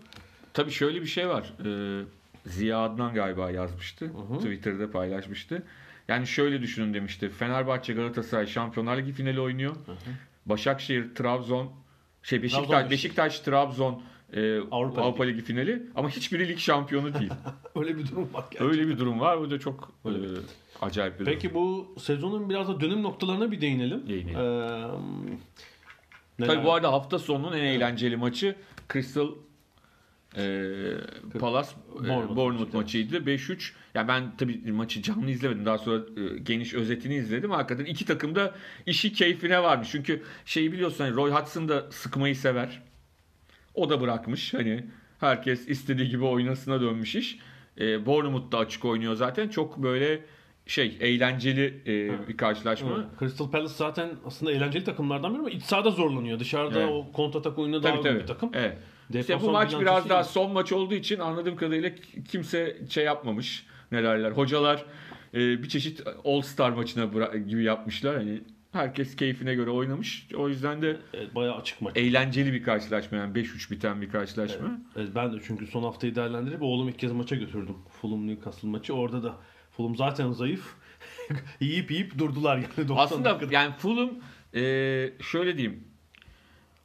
Tabii 0.52 0.70
şöyle 0.70 1.00
bir 1.00 1.06
şey 1.06 1.28
var. 1.28 1.52
Ee, 1.64 2.04
Ziya 2.46 2.78
Adnan 2.78 3.14
galiba 3.14 3.50
yazmıştı. 3.50 4.04
hı. 4.06 4.38
Twitter'da 4.38 4.90
paylaşmıştı. 4.90 5.62
Yani 6.08 6.26
şöyle 6.26 6.62
düşünün 6.62 6.94
demişti. 6.94 7.28
Fenerbahçe 7.28 7.92
Galatasaray 7.92 8.46
Şampiyonlar 8.46 8.96
Ligi 8.96 9.12
finali 9.12 9.40
oynuyor. 9.40 9.76
Başakşehir, 10.46 11.14
Trabzon, 11.14 11.72
şey 12.22 12.42
Beşiktaş, 12.42 12.68
Trabzon- 12.68 12.90
Beşiktaş, 12.90 13.40
Trabzon 13.40 14.02
e, 14.32 14.58
Avrupa 14.70 15.02
Avrupa, 15.02 15.24
Ligi. 15.24 15.36
Ligi 15.36 15.46
finali 15.46 15.82
ama 15.94 16.08
hiçbiri 16.10 16.48
lig 16.48 16.58
şampiyonu 16.58 17.14
değil. 17.14 17.30
Öyle 17.76 17.98
bir 17.98 18.06
durum 18.08 18.34
var 18.34 18.44
gerçekten. 18.50 18.68
Öyle 18.68 18.88
bir 18.88 18.98
durum 18.98 19.20
var. 19.20 19.40
Bu 19.40 19.50
da 19.50 19.58
çok 19.58 19.92
e, 20.06 20.10
acayip 20.82 21.14
bir 21.14 21.18
durum. 21.26 21.32
Peki 21.32 21.54
bu 21.54 21.94
sezonun 21.98 22.50
biraz 22.50 22.68
da 22.68 22.80
dönüm 22.80 23.02
noktalarına 23.02 23.50
bir 23.52 23.60
değinelim. 23.60 24.08
Değinelim. 24.08 24.38
Ee, 24.38 24.42
neler- 26.38 26.46
Tabii 26.54 26.64
bu 26.64 26.72
arada 26.72 26.92
hafta 26.92 27.18
sonunun 27.18 27.52
en 27.56 27.62
eğlenceli 27.64 28.16
maçı 28.16 28.56
Crystal 28.92 29.28
e, 30.36 30.42
Palace 31.40 31.70
e, 31.70 31.98
Bournemouth 31.98 32.36
Bournemouth, 32.36 32.74
maçıydı. 32.74 33.20
maçıydı. 33.20 33.30
5-3. 33.30 33.72
Yani 33.94 34.08
ben 34.08 34.36
tabii 34.38 34.72
maçı 34.72 35.02
canlı 35.02 35.30
izlemedim. 35.30 35.64
Daha 35.66 35.78
sonra 35.78 36.02
e, 36.16 36.38
geniş 36.38 36.74
özetini 36.74 37.14
izledim. 37.14 37.50
Hakikaten 37.50 37.84
iki 37.84 38.04
takım 38.04 38.34
da 38.34 38.54
işi 38.86 39.12
keyfine 39.12 39.62
varmış. 39.62 39.88
Çünkü 39.90 40.22
şeyi 40.44 40.72
biliyorsun 40.72 41.04
hani 41.04 41.16
Roy 41.16 41.30
Hodgson 41.30 41.68
da 41.68 41.90
sıkmayı 41.90 42.36
sever. 42.36 42.82
O 43.76 43.90
da 43.90 44.00
bırakmış. 44.00 44.54
Hani 44.54 44.84
herkes 45.20 45.68
istediği 45.68 46.08
gibi 46.08 46.24
oynasına 46.24 46.80
dönmüş 46.80 47.16
iş. 47.16 47.38
E, 47.80 48.06
Bournemouth 48.06 48.52
da 48.52 48.58
açık 48.58 48.84
oynuyor 48.84 49.14
zaten. 49.14 49.48
Çok 49.48 49.82
böyle 49.82 50.20
şey 50.66 50.96
eğlenceli 51.00 51.82
e, 51.86 52.28
bir 52.28 52.36
karşılaşma. 52.36 52.90
Evet. 52.96 53.06
Crystal 53.18 53.50
Palace 53.50 53.74
zaten 53.74 54.10
aslında 54.26 54.52
eğlenceli 54.52 54.84
takımlardan 54.84 55.32
biri 55.34 55.40
ama 55.40 55.50
iç 55.50 55.62
sahada 55.62 55.90
zorlanıyor. 55.90 56.38
Dışarıda 56.38 56.80
Evet. 56.80 56.90
o 56.92 57.12
kontratak 57.12 57.58
oyununa 57.58 57.82
daha 57.82 58.00
Tabii 58.00 58.20
bir 58.20 58.26
takım. 58.26 58.50
Evet. 58.54 58.78
İşte 59.14 59.40
bu 59.40 59.50
maç 59.50 59.80
biraz 59.80 60.08
daha 60.08 60.24
son 60.24 60.52
maç 60.52 60.72
olduğu 60.72 60.94
için 60.94 61.20
anladığım 61.20 61.56
kadarıyla 61.56 61.90
kimse 62.28 62.78
şey 62.90 63.04
yapmamış. 63.04 63.66
Ne 63.92 64.02
derler? 64.02 64.30
Hocalar 64.30 64.84
e, 65.34 65.38
bir 65.62 65.68
çeşit 65.68 66.02
All 66.24 66.40
Star 66.40 66.70
maçına 66.70 67.36
gibi 67.36 67.64
yapmışlar. 67.64 68.16
Hani 68.16 68.40
herkes 68.76 69.16
keyfine 69.16 69.54
göre 69.54 69.70
oynamış. 69.70 70.28
O 70.36 70.48
yüzden 70.48 70.82
de 70.82 70.96
Evet, 71.14 71.34
bayağı 71.34 71.54
açık 71.56 71.80
maç. 71.82 71.96
eğlenceli 71.96 72.52
bir 72.52 72.62
karşılaşma 72.62 73.18
yani 73.18 73.32
5-3 73.38 73.70
biten 73.70 74.02
bir 74.02 74.08
karşılaşma. 74.10 74.78
Evet, 74.96 75.08
ben 75.14 75.32
de 75.32 75.36
çünkü 75.46 75.66
son 75.66 75.82
haftayı 75.82 76.14
değerlendirip 76.14 76.62
oğlum 76.62 76.88
ilk 76.88 76.98
kez 76.98 77.12
maça 77.12 77.36
götürdüm. 77.36 77.76
Fulham 78.02 78.26
Newcastle 78.26 78.68
maçı. 78.68 78.94
Orada 78.94 79.22
da 79.22 79.36
Fulham 79.70 79.96
zaten 79.96 80.32
zayıf. 80.32 80.74
yiyip 81.60 81.90
yiyip 81.90 82.18
durdular 82.18 82.56
yani 82.56 82.88
90 82.88 82.96
Aslında 82.96 83.24
dakikada. 83.30 83.54
yani 83.54 83.74
Fulham 83.78 84.10
e, 84.54 84.60
şöyle 85.20 85.58
diyeyim. 85.58 85.84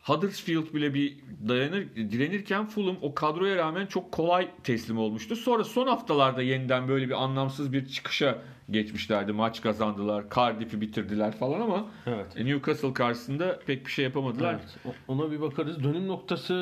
Huddersfield 0.03 0.73
bile 0.73 0.93
bir 0.93 1.17
dayanır 1.47 1.95
direnirken 1.95 2.65
Fulham 2.65 2.95
o 3.01 3.13
kadroya 3.15 3.55
rağmen 3.55 3.85
çok 3.85 4.11
kolay 4.11 4.47
teslim 4.63 4.97
olmuştu. 4.97 5.35
Sonra 5.35 5.63
son 5.63 5.87
haftalarda 5.87 6.41
yeniden 6.41 6.87
böyle 6.87 7.07
bir 7.07 7.23
anlamsız 7.23 7.73
bir 7.73 7.85
çıkışa 7.85 8.41
geçmişlerdi. 8.71 9.31
Maç 9.31 9.61
kazandılar, 9.61 10.25
Cardiff'i 10.35 10.81
bitirdiler 10.81 11.31
falan 11.37 11.61
ama 11.61 11.85
Evet. 12.07 12.25
e, 12.35 12.45
Newcastle 12.45 12.93
karşısında 12.93 13.59
pek 13.67 13.85
bir 13.85 13.91
şey 13.91 14.05
yapamadılar. 14.05 14.53
Evet, 14.85 14.95
ona 15.07 15.31
bir 15.31 15.41
bakarız. 15.41 15.83
Dönüm 15.83 16.07
noktası 16.07 16.53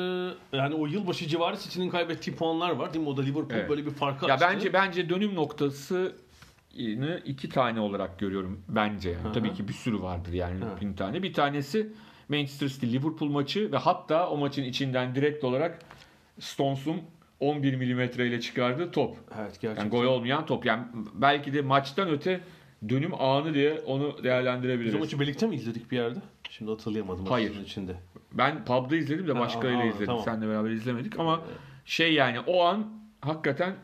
yani 0.52 0.74
o 0.74 0.86
yılbaşı 0.86 1.26
civarı 1.28 1.56
City'nin 1.58 1.90
kaybettiği 1.90 2.36
puanlar 2.36 2.70
var 2.70 2.94
değil 2.94 3.04
mi? 3.04 3.10
O 3.10 3.16
da 3.16 3.22
Liverpool 3.22 3.50
Evet. 3.58 3.70
böyle 3.70 3.86
bir 3.86 3.90
farkı 3.90 4.26
Ya 4.26 4.34
açtı. 4.34 4.46
bence 4.50 4.72
bence 4.72 5.08
dönüm 5.08 5.34
noktası 5.34 6.16
iki 7.24 7.48
tane 7.48 7.80
olarak 7.80 8.18
görüyorum 8.18 8.62
bence. 8.68 9.10
Yani. 9.10 9.32
Tabii 9.34 9.52
ki 9.54 9.68
bir 9.68 9.72
sürü 9.72 10.02
vardır 10.02 10.32
yani 10.32 10.60
bin 10.80 10.92
tane. 10.94 11.22
Bir 11.22 11.32
tanesi 11.32 11.92
Manchester 12.30 12.68
City 12.68 12.86
Liverpool 12.86 13.30
maçı 13.30 13.72
ve 13.72 13.76
hatta 13.76 14.30
o 14.30 14.36
maçın 14.36 14.62
içinden 14.62 15.14
direkt 15.14 15.44
olarak 15.44 15.78
Stones'un 16.38 17.00
11 17.40 17.74
milimetre 17.76 18.26
ile 18.26 18.40
çıkardığı 18.40 18.90
top. 18.90 19.16
Evet 19.40 19.60
gerçekten. 19.60 19.82
Yani 19.82 19.90
gol 19.90 20.04
olmayan 20.04 20.46
top. 20.46 20.66
Yani 20.66 20.84
belki 21.14 21.52
de 21.52 21.62
maçtan 21.62 22.08
öte 22.08 22.40
dönüm 22.88 23.20
anı 23.20 23.54
diye 23.54 23.80
onu 23.86 24.14
Biz 24.16 24.24
değerlendirebiliriz. 24.24 24.94
o 24.94 24.98
maçı 24.98 25.20
birlikte 25.20 25.46
mi 25.46 25.54
izledik 25.54 25.90
bir 25.90 25.96
yerde? 25.96 26.18
Şimdi 26.50 26.70
hatırlayamadım. 26.70 27.26
Hayır. 27.26 27.60
içinde. 27.64 27.96
Ben 28.32 28.64
pub'da 28.64 28.96
izledim 28.96 29.28
de 29.28 29.38
başkalarıyla 29.38 29.84
izledim. 29.84 30.06
tamam. 30.06 30.22
Seninle 30.24 30.48
beraber 30.48 30.70
izlemedik 30.70 31.20
ama 31.20 31.40
şey 31.84 32.14
yani 32.14 32.40
o 32.40 32.64
an 32.64 32.86
hakikaten 33.20 33.74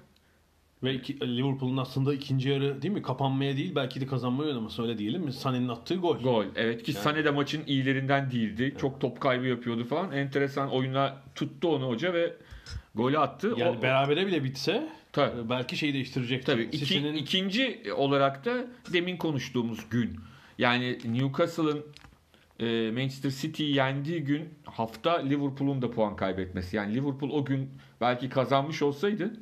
Ve 0.83 0.95
iki, 0.95 1.21
Liverpool'un 1.21 1.77
aslında 1.77 2.15
ikinci 2.15 2.49
yarı 2.49 2.83
değil 2.83 2.95
mi? 2.95 3.03
Kapanmaya 3.03 3.57
değil 3.57 3.75
belki 3.75 4.01
de 4.01 4.07
kazanmaya 4.07 4.49
oynaması 4.49 4.83
öyle 4.83 4.99
diyelim 4.99 5.23
mi? 5.23 5.31
Sané'nin 5.31 5.69
attığı 5.69 5.95
gol. 5.95 6.19
Gol. 6.19 6.45
Evet 6.57 6.83
ki 6.83 6.93
Yani- 6.93 7.05
Sané 7.05 7.25
de 7.25 7.31
maçın 7.31 7.63
iyilerinden 7.67 8.31
değildi. 8.31 8.75
Çok 8.81 9.01
top 9.01 9.21
kaybı 9.21 9.47
yapıyordu 9.47 9.85
falan. 9.85 10.13
Enteresan 10.13 10.71
oyunla 10.71 11.23
tuttu 11.35 11.69
onu 11.69 11.89
hoca 11.89 12.13
ve 12.15 12.37
golü 12.95 13.19
attı. 13.19 13.55
Yani 13.57 13.79
O- 13.79 13.83
berabere 13.83 14.27
bile 14.27 14.45
bitse 14.45 14.89
Tabii. 15.13 15.41
e, 15.41 15.49
belki 15.51 15.77
şeyi 15.77 15.95
değiştirecek. 15.95 16.47
Tabii. 16.47 16.63
İki, 16.63 16.79
City'nin 16.79 17.15
ikinci 17.15 17.83
olarak 17.97 18.45
da 18.45 18.67
demin 18.93 19.17
konuştuğumuz 19.17 19.79
gün. 19.91 20.17
Yani 20.59 20.99
Newcastle'ın 21.05 21.83
e, 22.61 22.91
Manchester 22.91 23.31
City'yi 23.31 23.75
yendiği 23.75 24.21
gün 24.25 24.49
hafta 24.65 25.19
Liverpool'un 25.19 25.83
da 25.83 25.91
puan 25.91 26.17
kaybetmesi. 26.17 26.77
Yani 26.77 26.95
Liverpool 26.95 27.31
o 27.31 27.45
gün 27.45 27.71
belki 28.01 28.29
kazanmış 28.29 28.83
olsaydı 28.83 29.41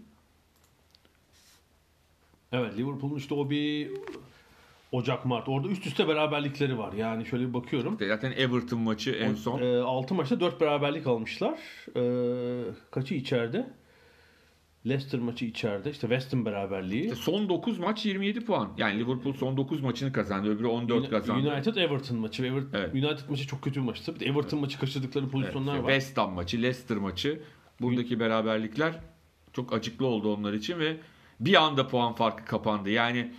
Evet 2.55 2.79
Liverpool'un 2.79 3.17
işte 3.17 3.35
o 3.35 3.51
bir 3.51 3.91
Ocak 4.93 5.25
Mart 5.25 5.49
orada 5.49 5.69
üst 5.69 5.87
üste 5.87 6.09
beraberlikleri 6.09 6.79
var. 6.79 6.93
Yani 6.93 7.27
şöyle 7.27 7.49
bir 7.49 7.55
bakıyorum. 7.55 7.99
zaten 8.09 8.33
Everton 8.33 8.81
maçı 8.81 9.11
en 9.11 9.35
son. 9.35 9.63
E, 9.63 9.79
6 9.79 10.15
maçta 10.15 10.41
4 10.41 10.61
beraberlik 10.61 11.07
almışlar. 11.07 11.59
E, 11.97 12.03
kaçı 12.91 13.15
içeride? 13.15 13.71
Leicester 14.87 15.21
maçı 15.21 15.45
içeride. 15.45 15.91
İşte 15.91 16.01
West 16.01 16.33
Ham 16.33 16.45
beraberliği. 16.45 17.03
İşte 17.03 17.17
son 17.17 17.49
9 17.49 17.79
maç 17.79 18.07
27 18.07 18.45
puan. 18.45 18.73
Yani 18.79 18.99
Liverpool 18.99 19.33
son 19.33 19.57
9 19.57 19.81
maçını 19.81 20.13
kazandı. 20.13 20.49
Öbürü 20.51 20.67
14 20.67 21.11
kazandı. 21.11 21.53
United 21.55 21.77
Everton 21.77 22.19
maçı. 22.19 22.43
ve 22.43 22.49
Ever- 22.49 22.65
Evet. 22.73 22.95
United 22.95 23.29
maçı 23.31 23.47
çok 23.47 23.63
kötü 23.63 23.81
bir 23.81 23.87
maçtı. 23.87 24.15
Bir 24.15 24.21
de 24.21 24.27
Everton 24.27 24.61
maçı 24.61 24.79
kaçırdıkları 24.79 25.25
Evet, 25.25 25.33
pozisyonlar 25.33 25.73
var. 25.79 25.79
West 25.79 26.19
Ham 26.19 26.33
maçı, 26.33 26.63
Leicester 26.63 26.97
maçı. 26.97 27.43
Buradaki 27.81 28.21
beraberlikler 28.21 28.95
çok 29.53 29.73
acıklı 29.73 30.07
oldu 30.07 30.35
onlar 30.35 30.53
için 30.53 30.79
ve 30.79 30.97
bir 31.41 31.55
anda 31.63 31.89
puan 31.89 32.13
farkı 32.13 32.45
kapandı. 32.45 32.91
Yani 32.91 33.31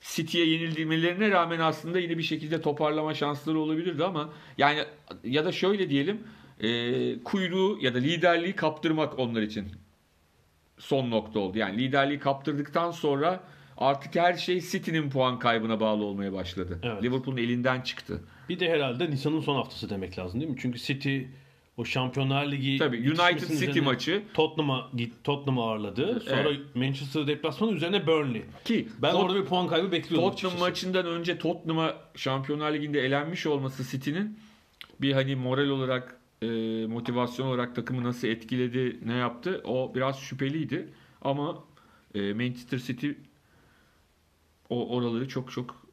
City'ye 0.00 0.46
yenilmelerine 0.46 1.30
rağmen 1.30 1.60
aslında 1.60 1.98
yine 1.98 2.18
bir 2.18 2.22
şekilde 2.22 2.60
toparlama 2.60 3.14
şansları 3.14 3.58
olabilirdi 3.58 4.04
ama 4.04 4.30
yani 4.58 4.84
ya 5.24 5.44
da 5.44 5.52
şöyle 5.52 5.90
diyelim 5.90 6.20
e, 6.60 7.22
kuyruğu 7.22 7.78
ya 7.80 7.94
da 7.94 7.98
liderliği 7.98 8.56
kaptırmak 8.56 9.18
onlar 9.18 9.42
için 9.42 9.68
son 10.78 11.10
nokta 11.10 11.38
oldu. 11.38 11.58
Yani 11.58 11.78
liderliği 11.78 12.18
kaptırdıktan 12.18 12.90
sonra 12.90 13.40
artık 13.76 14.16
her 14.16 14.34
şey 14.34 14.60
City'nin 14.60 15.10
puan 15.10 15.38
kaybına 15.38 15.80
bağlı 15.80 16.04
olmaya 16.04 16.32
başladı. 16.32 16.80
Evet. 16.82 17.02
Liverpool'un 17.02 17.36
elinden 17.36 17.80
çıktı. 17.80 18.20
Bir 18.48 18.60
de 18.60 18.70
herhalde 18.70 19.10
Nisan'ın 19.10 19.40
son 19.40 19.56
haftası 19.56 19.90
demek 19.90 20.18
lazım 20.18 20.40
değil 20.40 20.50
mi? 20.52 20.58
Çünkü 20.60 20.78
City 20.78 21.20
o 21.76 21.84
Şampiyonlar 21.84 22.46
Ligi 22.52 22.78
Tabii 22.78 22.96
United 22.98 23.58
City 23.58 23.80
maçı 23.80 24.22
Tottenham'a 24.34 24.90
Tottenham'ı 25.24 25.62
ağırladı. 25.62 26.20
Sonra 26.20 26.40
Evet. 26.40 26.60
Manchester 26.76 27.26
deplasmanı 27.26 27.72
üzerine 27.72 28.06
Burnley. 28.06 28.42
ki 28.64 28.88
Ben 29.02 29.12
Tot- 29.12 29.24
orada 29.24 29.34
bir 29.40 29.44
puan 29.44 29.66
kaybı 29.68 29.92
bekliyordum. 29.92 30.30
Tottenham 30.30 30.52
açıkçası. 30.52 30.58
maçından 30.92 31.06
önce 31.06 31.38
Tottenham'a 31.38 31.94
Şampiyonlar 32.16 32.72
Ligi'nde 32.74 33.00
elenmiş 33.00 33.46
olması 33.46 33.84
City'nin 33.90 34.38
bir 35.00 35.12
hani 35.12 35.36
moral 35.36 35.68
olarak 35.68 36.20
e, 36.42 36.46
motivasyon 36.86 37.46
olarak 37.46 37.76
takımı 37.76 38.04
nasıl 38.04 38.28
etkiledi, 38.28 38.98
ne 39.06 39.14
yaptı 39.16 39.60
o 39.64 39.92
biraz 39.94 40.18
şüpheliydi. 40.20 40.88
Ama 41.22 41.64
e, 42.14 42.32
Manchester 42.32 42.78
City 42.78 43.10
o 44.68 44.96
oraları 44.96 45.28
çok 45.28 45.52
çok 45.52 45.83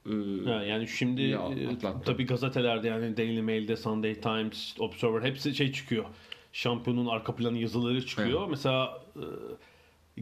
Ha, 0.45 0.63
yani 0.63 0.87
şimdi 0.87 1.21
İyi 1.21 1.33
e, 1.33 1.69
tabii 2.05 2.25
gazetelerde 2.25 2.87
yani 2.87 3.17
Daily 3.17 3.41
Mail'de, 3.41 3.77
Sunday 3.77 4.15
Times, 4.15 4.75
Observer 4.79 5.21
hepsi 5.21 5.55
şey 5.55 5.71
çıkıyor. 5.71 6.05
Şampiyonun 6.53 7.05
arka 7.05 7.35
planı 7.35 7.57
yazıları 7.57 8.05
çıkıyor. 8.05 8.47
Mesela 8.49 9.03
e, 9.15 9.23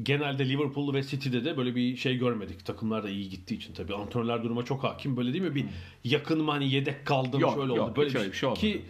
genelde 0.03 0.49
Liverpool 0.49 0.93
ve 0.93 1.03
City'de 1.03 1.45
de 1.45 1.57
böyle 1.57 1.75
bir 1.75 1.95
şey 1.95 2.17
görmedik. 2.17 2.65
Takımlar 2.65 3.03
da 3.03 3.09
iyi 3.09 3.29
gittiği 3.29 3.55
için 3.55 3.73
tabii. 3.73 3.95
Antrenörler 3.95 4.43
duruma 4.43 4.65
çok 4.65 4.83
hakim. 4.83 5.17
Böyle 5.17 5.33
değil 5.33 5.43
mi? 5.43 5.55
Bir 5.55 5.65
yakın 6.03 6.41
mı 6.41 6.51
hani 6.51 6.71
yedek 6.71 7.05
kaldım 7.05 7.39
Yok, 7.39 7.53
şöyle 7.53 7.73
yok, 7.73 7.89
oldu. 7.89 7.95
Böyle 7.95 8.09
bir 8.13 8.33
şey 8.33 8.49
olmadı. 8.49 8.61
Ki 8.61 8.81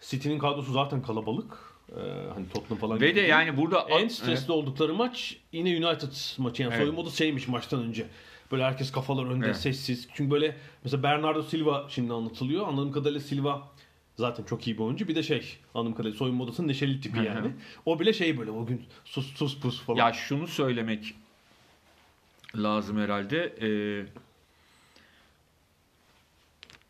City'nin 0.00 0.38
kadrosu 0.38 0.72
zaten 0.72 1.02
kalabalık. 1.02 1.74
Ee, 1.90 2.00
hani 2.34 2.48
Tottenham 2.48 2.78
falan 2.78 3.00
ve 3.00 3.14
de 3.14 3.20
yani 3.20 3.56
burada 3.56 3.86
En 3.90 4.08
stresli 4.08 4.52
oldukları 4.52 4.94
maç 4.94 5.36
yine 5.52 5.86
United 5.86 6.12
maçı. 6.38 6.62
Yani 6.62 6.70
Evet. 6.70 6.82
soyunma 6.82 7.00
odası 7.00 7.16
şeymiş 7.16 7.48
maçtan 7.48 7.82
önce. 7.82 8.06
Böyle 8.54 8.64
herkes 8.64 8.92
kafalar 8.92 9.26
önde 9.26 9.46
Evet. 9.46 9.56
sessiz. 9.56 10.08
Çünkü 10.14 10.30
böyle 10.30 10.56
mesela 10.84 11.02
Bernardo 11.02 11.42
Silva 11.42 11.86
şimdi 11.88 12.12
anlatılıyor. 12.12 12.68
Anladığım 12.68 12.92
kadarıyla 12.92 13.20
Silva 13.20 13.68
zaten 14.16 14.44
çok 14.44 14.66
iyi 14.66 14.78
bir 14.78 14.82
oyuncu. 14.82 15.08
Bir 15.08 15.14
de 15.14 15.22
şey 15.22 15.56
anladığım 15.74 15.94
kadarıyla 15.94 16.18
soyunma 16.18 16.44
odasının 16.44 16.68
neşeli 16.68 17.00
tipi 17.00 17.18
yani. 17.18 17.50
O 17.86 18.00
bile 18.00 18.12
şey 18.12 18.38
böyle 18.38 18.50
o 18.50 18.66
gün 18.66 18.82
sus 19.04 19.34
sus 19.36 19.60
pus 19.60 19.82
falan. 19.82 19.98
Ya 19.98 20.12
şunu 20.12 20.46
söylemek 20.46 21.14
lazım 22.56 22.98
herhalde. 22.98 23.54
Ee, 23.62 24.06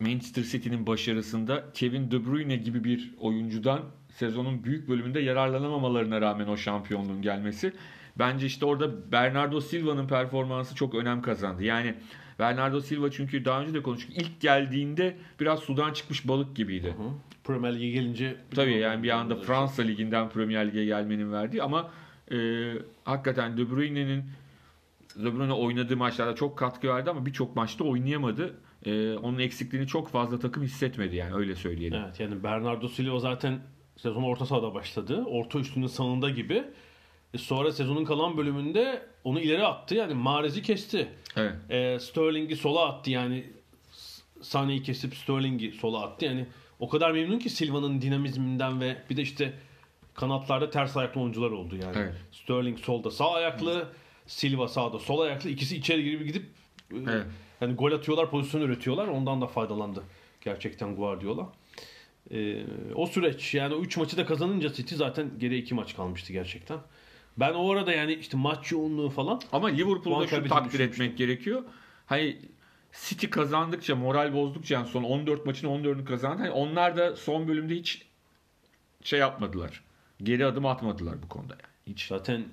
Manchester 0.01 0.43
City'nin 0.43 0.87
başarısında 0.87 1.65
Kevin 1.75 2.11
De 2.11 2.27
Bruyne 2.27 2.57
gibi 2.57 2.85
bir 2.85 3.15
oyuncudan 3.21 3.81
sezonun 4.15 4.65
büyük 4.65 4.89
bölümünde 4.89 5.21
yararlanamamalarına 5.21 6.21
rağmen 6.21 6.47
o 6.49 6.57
şampiyonluğun 6.57 7.23
gelmesi. 7.23 7.73
Bence 8.19 8.47
işte 8.47 8.67
orada 8.67 9.13
Bernardo 9.13 9.61
Silva'nın 9.61 10.09
performansı 10.09 10.75
çok 10.75 10.95
önem 10.95 11.23
kazandı. 11.23 11.65
Yani 11.65 11.95
Bernardo 12.39 12.81
Silva 12.81 13.11
çünkü 13.11 13.45
daha 13.45 13.63
önce 13.63 13.75
de 13.75 13.83
konuştuk. 13.83 14.17
İlk 14.17 14.41
geldiğinde 14.41 15.17
biraz 15.41 15.61
sudan 15.61 15.93
çıkmış 15.93 16.29
balık 16.29 16.57
gibiydi. 16.57 16.89
Hı. 16.89 17.11
Premier 17.45 17.75
Lig'e 17.75 17.91
gelince 17.91 18.37
Tabii 18.55 18.73
yani 18.73 19.03
bir 19.03 19.11
anda 19.11 19.37
Fransa 19.37 19.83
Ligi'nden 19.83 20.29
Premier 20.29 20.69
Lig'e 20.69 20.85
gelmenin 20.85 21.33
verdiği 21.33 21.63
ama 21.63 21.91
e, 22.33 22.37
hakikaten 23.05 23.57
De 23.57 23.71
Bruyne'nin 23.71 24.25
De 25.17 25.35
Bruyne 25.35 25.53
oynadığı 25.53 25.97
maçlarda 25.97 26.35
çok 26.35 26.59
katkı 26.59 26.89
verdi 26.89 27.11
ama 27.11 27.27
birçok 27.27 27.57
maçta 27.57 27.85
oynayamadı. 27.85 28.55
E, 28.87 29.15
onun 29.15 29.39
eksikliğini 29.39 29.87
çok 29.87 30.09
fazla 30.09 30.39
takım 30.39 30.63
hissetmedi 30.63 31.17
yani 31.17 31.35
öyle 31.35 31.57
söyleyelim. 31.57 32.01
Evet 32.05 32.21
yani 32.21 32.43
Bernardo 32.43 32.89
Silva 32.89 33.19
zaten 33.19 33.59
sezon 33.97 34.23
orta 34.23 34.47
sahada 34.47 34.75
başladı. 34.75 35.25
Orta 35.27 35.59
üstünün 35.59 35.87
sağında 35.87 36.31
gibi. 36.31 36.65
E 37.35 37.39
sonra 37.39 37.73
sezonun 37.73 38.05
kalan 38.05 38.37
bölümünde 38.37 39.03
onu 39.25 39.41
ileri 39.41 39.67
attı. 39.67 39.95
Yani 39.95 40.15
Mahrez'i 40.15 40.63
kesti. 40.63 41.09
Evet. 41.37 41.53
E, 41.71 41.99
Sterling'i 42.01 42.57
sola 42.57 42.87
attı 42.89 43.11
yani 43.11 43.47
Sané'yi 44.41 44.83
kesip 44.83 45.17
Sterling'i 45.17 45.73
sola 45.73 46.03
attı. 46.03 46.25
Yani 46.25 46.47
o 46.81 46.89
kadar 46.89 47.11
memnun 47.13 47.39
ki 47.39 47.51
Silva'nın 47.51 48.01
dinamizminden 48.01 48.81
ve 48.81 48.97
bir 49.11 49.17
de 49.17 49.23
işte 49.23 49.53
kanatlarda 50.15 50.71
ters 50.71 50.97
ayaklı 50.97 51.21
oyuncular 51.21 51.51
oldu 51.51 51.77
yani. 51.83 51.97
Evet. 51.97 52.15
Sterling 52.33 52.79
solda 52.79 53.11
sağ 53.11 53.33
ayaklı, 53.33 53.89
Silva 54.27 54.69
sağda 54.69 54.99
sol 54.99 55.21
ayaklı. 55.21 55.51
İkisi 55.51 55.77
içeri 55.77 56.05
girip 56.05 56.27
gidip 56.27 56.45
e, 56.93 56.97
Evet. 57.09 57.27
yani 57.61 57.75
gol 57.75 57.93
atıyorlar, 57.93 58.31
pozisyon 58.31 58.61
üretiyorlar. 58.61 59.09
Ondan 59.09 59.41
da 59.41 59.47
faydalandı 59.47 60.03
gerçekten 60.41 60.97
Guardiola. 60.97 61.53
E, 62.31 62.63
o 62.95 63.07
süreç 63.07 63.55
yani 63.55 63.75
o 63.75 63.81
3 63.81 63.97
maçı 63.97 64.17
da 64.17 64.27
kazanınca 64.27 64.73
City 64.73 64.95
zaten 64.95 65.31
geriye 65.39 65.61
2 65.61 65.75
maç 65.75 65.97
kalmıştı 65.97 66.33
gerçekten. 66.33 66.79
Ben 67.37 67.55
o 67.55 67.73
arada 67.73 67.93
yani 67.93 68.15
işte 68.15 68.37
maç 68.37 68.73
yoğunluğu 68.73 69.11
falan 69.11 69.41
Ama 69.53 69.69
Liverpool'da 69.69 70.27
şu 70.27 70.49
takdir 70.49 70.81
etmek 70.81 71.19
gerekiyor. 71.19 71.63
Hani 72.07 72.39
City 72.93 73.27
kazandıkça, 73.27 73.97
moral 73.97 74.35
bozdukça 74.35 74.75
yani 74.75 74.89
son 74.89 75.03
14 75.03 75.47
maçın 75.47 75.69
14'ünü 75.69 76.05
kazandı. 76.05 76.43
Hani 76.43 76.51
onlar 76.51 76.97
da 76.97 77.17
son 77.17 77.49
bölümde 77.49 77.75
hiç 77.75 78.07
şey 79.05 79.21
yapmadılar. 79.21 79.85
Geri 80.23 80.47
adım 80.47 80.67
atmadılar 80.67 81.23
bu 81.23 81.29
konuda 81.29 81.53
yani. 81.53 81.73
Hiç. 81.87 82.07
Zaten 82.07 82.45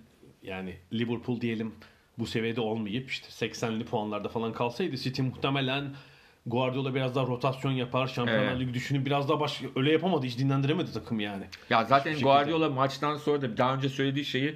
yani 0.43 0.77
Liverpool 0.93 1.41
diyelim 1.41 1.73
bu 2.19 2.25
seviyede 2.25 2.61
olmayıp 2.61 3.09
işte 3.09 3.47
80'li 3.47 3.85
puanlarda 3.85 4.29
falan 4.29 4.53
kalsaydı 4.53 4.97
City 4.97 5.21
muhtemelen 5.21 5.95
Guardiola 6.45 6.95
biraz 6.95 7.15
daha 7.15 7.27
rotasyon 7.27 7.71
yapar. 7.71 8.07
Şampiyonlar. 8.07 8.59
Ligi 8.59 8.73
düşünüp 8.73 9.05
biraz 9.05 9.29
daha 9.29 9.39
başka 9.39 9.67
öyle 9.75 9.91
yapamadı. 9.91 10.25
Hiç 10.25 10.37
dinlendiremedi 10.37 10.93
takım 10.93 11.19
yani. 11.19 11.43
Ya 11.69 11.85
zaten 11.85 12.11
şekilde. 12.11 12.23
Guardiola 12.23 12.69
maçtan 12.69 13.17
sonra 13.17 13.41
da 13.41 13.57
daha 13.57 13.75
önce 13.75 13.89
söylediği 13.89 14.25
şeyi 14.25 14.55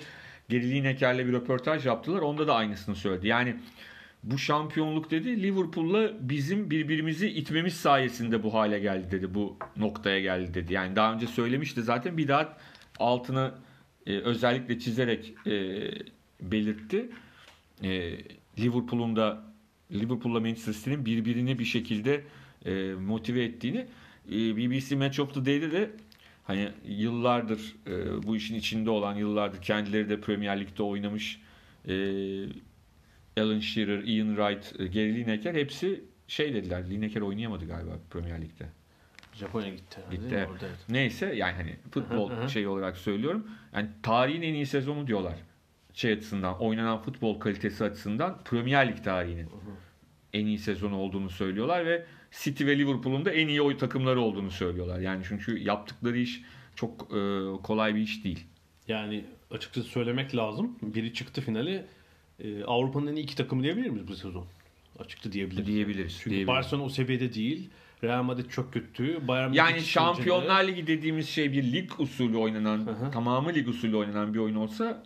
Geri 0.50 0.72
Lineker'le 0.72 1.28
bir 1.28 1.34
röportaj 1.34 1.86
yaptılar. 1.86 2.22
Onda 2.22 2.48
da 2.48 2.56
aynısını 2.56 2.96
söyledi. 2.96 3.28
Yani 3.28 3.56
bu 4.24 4.38
şampiyonluk 4.38 5.12
dedi 5.12 5.44
Liverpool'la 5.44 6.12
bizim 6.20 6.70
birbirimizi 6.70 7.30
itmemiz 7.30 7.74
sayesinde 7.74 8.44
bu 8.44 8.54
hale 8.54 8.80
geldi 8.80 9.12
dedi. 9.12 9.34
Bu 9.34 9.58
noktaya 9.78 10.20
geldi 10.20 10.54
dedi. 10.54 10.74
Yani 10.74 10.96
daha 10.96 11.14
önce 11.14 11.28
söylemişti 11.28 11.84
zaten 11.84 12.18
bir 12.18 12.28
daha 12.28 12.58
altını 13.00 13.52
e, 14.08 14.18
özellikle 14.18 14.80
çizerek 14.80 15.34
e, 15.48 15.52
belirtti. 16.42 17.10
E, 17.84 18.18
Liverpool'un 18.60 19.16
da 19.16 19.44
Liverpool'la 19.92 20.40
Manchester 20.40 20.74
City'nin 20.74 21.06
birbirini 21.06 21.60
bir 21.60 21.66
şekilde 21.66 22.24
e, 22.66 22.94
motive 22.94 23.44
ettiğini 23.44 23.86
e, 24.32 24.58
BBC 24.58 24.96
Match 24.96 25.20
of 25.20 25.34
the 25.34 25.46
Day'de 25.46 25.72
de 25.72 25.92
hani 26.44 26.70
yıllardır 26.88 27.76
e, 27.88 28.24
bu 28.24 28.36
işin 28.36 28.56
içinde 28.56 28.90
olan 28.90 29.16
yıllardır 29.16 29.62
kendileri 29.62 30.10
de 30.10 30.22
Premier 30.22 30.60
Lig'de 30.60 30.84
oynamış 30.84 31.42
e, 31.88 31.94
Alan 33.38 33.60
Shearer, 33.60 34.04
Ian 34.04 34.36
Wright, 34.36 34.80
e, 34.80 34.86
Gary 34.88 35.16
Lineker 35.16 35.54
hepsi 35.54 36.04
şey 36.28 36.54
dediler. 36.54 36.90
Lineker 36.90 37.22
oynayamadı 37.22 37.68
galiba 37.68 37.92
Premier 38.10 38.42
Lig'de. 38.42 38.66
Japonya 39.34 39.70
gitti. 39.70 40.00
Gitti, 40.12 40.36
evet. 40.36 40.50
Neyse 40.90 41.34
yani 41.36 41.54
hani 41.54 41.76
futbol 41.92 42.48
şey 42.48 42.68
olarak 42.68 42.98
söylüyorum. 42.98 43.48
Yani 43.74 43.90
tarihin 44.04 44.42
en 44.42 44.54
iyi 44.54 44.66
sezonu 44.66 45.08
diyorlar. 45.08 45.36
Şey 45.96 46.14
açısından, 46.14 46.62
oynanan 46.62 47.02
futbol 47.02 47.40
kalitesi 47.40 47.84
açısından 47.84 48.38
Premier 48.46 48.88
Lig 48.88 49.04
tarihinin 49.04 49.50
en 50.34 50.46
iyi 50.46 50.60
sezonu 50.60 50.98
olduğunu 50.98 51.30
söylüyorlar 51.30 51.86
ve 51.86 52.06
City 52.32 52.66
ve 52.66 52.78
Liverpool'un 52.78 53.26
da 53.26 53.32
en 53.32 53.48
iyi 53.48 53.62
oy 53.62 53.78
takımları 53.78 54.22
olduğunu 54.22 54.52
söylüyorlar. 54.52 55.00
Yani 55.00 55.24
çünkü 55.28 55.58
yaptıkları 55.58 56.18
iş 56.18 56.42
çok 56.76 57.02
e, 57.02 57.44
kolay 57.64 57.96
bir 57.96 58.02
iş 58.02 58.24
değil. 58.24 58.46
Yani 58.88 59.26
açıkçası 59.52 59.88
söylemek 59.88 60.36
lazım. 60.36 60.78
Biri 60.82 61.14
çıktı 61.14 61.42
finali. 61.42 61.86
Ee, 62.40 62.64
Avrupa'nın 62.64 63.08
en 63.08 63.16
iyi 63.16 63.24
iki 63.24 63.36
takımı 63.36 63.64
diyebilir 63.64 63.90
miyiz 63.90 64.08
bu 64.08 64.16
sezon? 64.16 64.46
Açıkça 65.00 65.32
diyebiliriz. 65.32 65.68
Diyebiliriz. 65.68 66.14
Çünkü 66.14 66.30
diyebiliriz. 66.30 66.48
Barcelona 66.48 66.86
o 66.86 66.90
seviyede 66.90 67.34
değil. 67.34 67.70
Real 68.04 68.24
Madrid 68.24 68.50
çok 68.50 68.74
kötü. 68.74 69.28
Bayern 69.28 69.50
Münih 69.50 69.58
Yani 69.58 69.82
Şampiyonlar 69.82 70.68
Ligi 70.68 70.88
dediğimiz 70.88 71.30
şey 71.30 71.52
bir 71.52 71.64
lig 71.74 72.00
usulü 72.00 72.38
oynanan, 72.38 72.78
hı. 72.78 73.12
tamamı 73.12 73.54
lig 73.54 73.68
usulü 73.68 73.96
oynanan 73.96 74.34
bir 74.34 74.40
oyun 74.40 74.56
olsa 74.56 75.04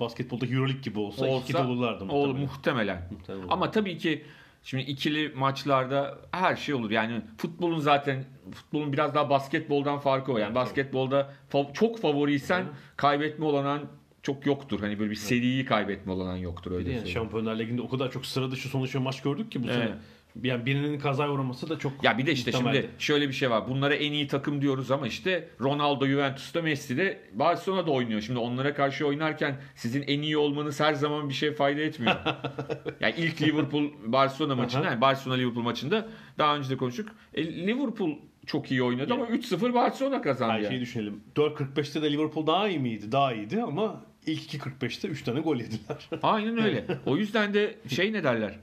basketbolda 0.00 0.46
Euroleague 0.46 0.80
gibi 0.82 0.98
olsa, 0.98 1.26
olsa 1.26 1.44
iki 1.44 1.56
olurlardı 1.56 2.04
ol- 2.04 2.08
muhtemelen. 2.08 2.40
muhtemelen. 2.40 3.08
Muhtemelen. 3.10 3.46
Ama 3.48 3.70
tabii 3.70 3.98
ki 3.98 4.24
şimdi 4.62 4.82
ikili 4.84 5.32
maçlarda 5.36 6.18
her 6.30 6.56
şey 6.56 6.74
olur. 6.74 6.90
Yani 6.90 7.20
futbolun 7.38 7.78
zaten 7.78 8.24
futbolun 8.52 8.92
biraz 8.92 9.14
daha 9.14 9.30
basketboldan 9.30 9.98
farkı 9.98 10.32
o. 10.32 10.38
Yani 10.38 10.54
basketbolda 10.54 11.32
çok 11.74 11.98
favoriysen 12.00 12.60
Hı. 12.62 12.66
kaybetme 12.96 13.44
olanan 13.44 13.80
çok 14.22 14.46
yoktur. 14.46 14.80
Hani 14.80 14.98
böyle 14.98 15.10
bir 15.10 15.16
seriyi 15.16 15.64
kaybetme 15.64 16.12
olanan 16.12 16.36
yoktur 16.36 16.70
Bir 16.70 16.76
öyle 16.76 16.90
de 16.90 16.92
yani. 16.92 17.08
Şampiyonlar 17.08 17.58
Ligi'nde 17.58 17.82
o 17.82 17.88
kadar 17.88 18.10
çok 18.10 18.26
sıra 18.26 18.50
dışı 18.50 18.68
sonuç 18.68 18.94
ve 18.94 18.98
maç 18.98 19.22
gördük 19.22 19.52
ki 19.52 19.62
bu 19.62 19.66
Evet. 19.66 19.76
sene. 19.76 19.94
Yani 20.42 20.66
birinin 20.66 20.98
kazaya 20.98 21.30
uğraması 21.30 21.68
da 21.68 21.78
çok 21.78 22.04
Ya 22.04 22.18
bir 22.18 22.26
de 22.26 22.32
işte 22.32 22.50
muhtemeldi. 22.50 22.76
şimdi 22.76 22.90
şöyle 22.98 23.28
bir 23.28 23.32
şey 23.32 23.50
var. 23.50 23.68
Bunlara 23.68 23.94
en 23.94 24.12
iyi 24.12 24.26
takım 24.26 24.62
diyoruz 24.62 24.90
ama 24.90 25.06
işte 25.06 25.48
Ronaldo 25.60 26.06
Juventus'ta 26.06 26.62
Messi 26.62 26.96
de 26.96 27.20
Barcelona'da 27.32 27.90
oynuyor. 27.90 28.20
Şimdi 28.20 28.38
onlara 28.38 28.74
karşı 28.74 29.06
oynarken 29.06 29.56
sizin 29.74 30.02
en 30.02 30.22
iyi 30.22 30.36
olmanız 30.36 30.80
her 30.80 30.94
zaman 30.94 31.28
bir 31.28 31.34
şey 31.34 31.52
fayda 31.52 31.80
etmiyor. 31.80 32.16
yani 33.00 33.14
ilk 33.18 33.42
Liverpool 33.42 33.90
Barcelona 34.06 34.54
maçında 34.54 34.84
yani 34.84 35.00
Barcelona 35.00 35.38
Liverpool 35.38 35.64
maçında 35.64 36.08
daha 36.38 36.56
önce 36.56 36.70
de 36.70 36.76
konuştuk. 36.76 37.08
E, 37.34 37.66
Liverpool 37.66 38.10
çok 38.46 38.70
iyi 38.70 38.82
oynadı 38.82 39.14
ama 39.14 39.26
3-0 39.26 39.74
Barcelona 39.74 40.22
kazandı. 40.22 40.52
Her 40.52 40.58
yani. 40.58 40.68
şeyi 40.68 40.80
düşünelim. 40.80 41.20
4.45'te 41.36 42.02
de 42.02 42.12
Liverpool 42.12 42.46
daha 42.46 42.68
iyi 42.68 42.78
miydi? 42.78 43.12
Daha 43.12 43.32
iyiydi 43.34 43.62
ama 43.62 44.04
ilk 44.26 44.54
2.45'te 44.54 45.08
3 45.08 45.22
tane 45.22 45.40
gol 45.40 45.56
yediler. 45.56 46.08
Aynen 46.22 46.64
öyle. 46.64 46.86
O 47.06 47.16
yüzden 47.16 47.54
de 47.54 47.78
şey 47.88 48.12
ne 48.12 48.24
derler? 48.24 48.58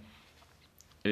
Ee, 1.06 1.12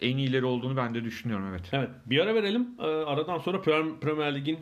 en 0.00 0.16
iyileri 0.16 0.44
olduğunu 0.44 0.76
ben 0.76 0.94
de 0.94 1.04
düşünüyorum 1.04 1.46
evet. 1.50 1.68
evet 1.72 1.88
bir 2.06 2.18
ara 2.20 2.34
verelim. 2.34 2.68
Ee, 2.78 2.82
Aradan 2.82 3.38
sonra 3.38 3.58
Prem- 3.58 4.00
Premier 4.00 4.34
Lig'in 4.34 4.58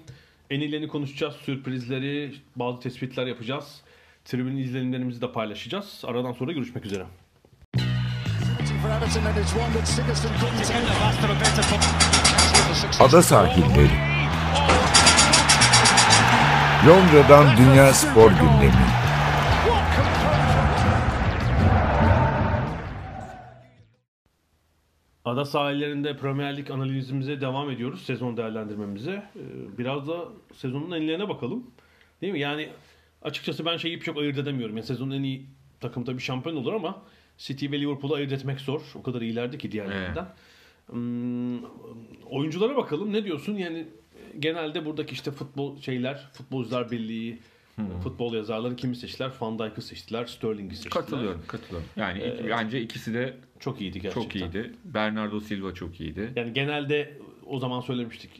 en 0.50 0.60
iyilerini 0.60 0.88
konuşacağız. 0.88 1.34
Sürprizleri, 1.34 2.34
bazı 2.56 2.80
tespitler 2.80 3.26
yapacağız. 3.26 3.80
Tribün 4.24 4.56
izlenimlerimizi 4.56 5.20
de 5.20 5.32
paylaşacağız. 5.32 6.02
Aradan 6.06 6.32
sonra 6.32 6.52
görüşmek 6.52 6.86
üzere. 6.86 7.06
Ada 13.00 13.22
sahilleri. 13.22 13.90
Londra'dan 16.86 17.56
Dünya 17.56 17.92
Spor 17.92 18.30
Gündemi. 18.30 19.05
Ada 25.26 25.44
sahillerinde 25.44 26.16
Premier 26.16 26.56
Lig 26.56 26.70
analizimize 26.70 27.40
devam 27.40 27.70
ediyoruz. 27.70 28.02
Sezon 28.02 28.36
değerlendirmemize. 28.36 29.10
Ee, 29.36 29.78
Biraz 29.78 30.08
da 30.08 30.28
sezonun 30.54 30.90
enlerine 30.90 31.28
bakalım. 31.28 31.70
Değil 32.20 32.32
mi? 32.32 32.40
Yani 32.40 32.68
açıkçası 33.22 33.64
ben 33.64 33.76
şeyi 33.76 34.00
çok 34.00 34.18
ayırt 34.18 34.38
edemiyorum. 34.38 34.76
Yani 34.76 34.86
sezonun 34.86 35.10
en 35.10 35.22
iyi 35.22 35.46
takım 35.80 36.04
tabii 36.04 36.20
şampiyon 36.20 36.56
olur 36.56 36.72
ama 36.72 37.02
City 37.38 37.70
ve 37.70 37.80
Liverpool'u 37.80 38.14
ayırt 38.14 38.32
etmek 38.32 38.60
zor. 38.60 38.80
O 38.94 39.02
kadar 39.02 39.20
iyilerdi 39.20 39.58
ki 39.58 39.72
diğerlerinden. 39.72 40.26
Hmm, 40.86 41.58
oyunculara 42.30 42.76
bakalım. 42.76 43.12
Ne 43.12 43.24
diyorsun? 43.24 43.54
Yani 43.54 43.86
genelde 44.38 44.84
buradaki 44.84 45.12
işte 45.12 45.30
futbol 45.30 45.80
şeyler, 45.80 46.28
futbolcular 46.32 46.90
birliği, 46.90 47.38
futbol 48.02 48.34
yazarları 48.34 48.76
kimi 48.76 48.96
seçtiler? 48.96 49.30
Van 49.40 49.58
Dijk'ı 49.58 49.82
seçtiler, 49.82 50.26
Sterling'i 50.26 50.74
seçtiler. 50.76 50.90
Katılıyorum, 50.90 51.42
katılıyorum. 51.46 51.88
Yani 51.96 52.18
iki- 52.24 52.48
bence 52.50 52.80
ikisi 52.82 53.14
de 53.14 53.36
Çok 53.60 53.80
iyiydi 53.80 54.00
gerçekten. 54.00 54.22
çok 54.22 54.36
iyiydi. 54.36 54.72
Bernardo 54.84 55.40
Silva 55.40 55.74
çok 55.74 56.00
iyiydi. 56.00 56.32
Yani 56.36 56.52
genelde 56.52 57.18
o 57.46 57.58
zaman 57.58 57.80
söylemiştik. 57.80 58.30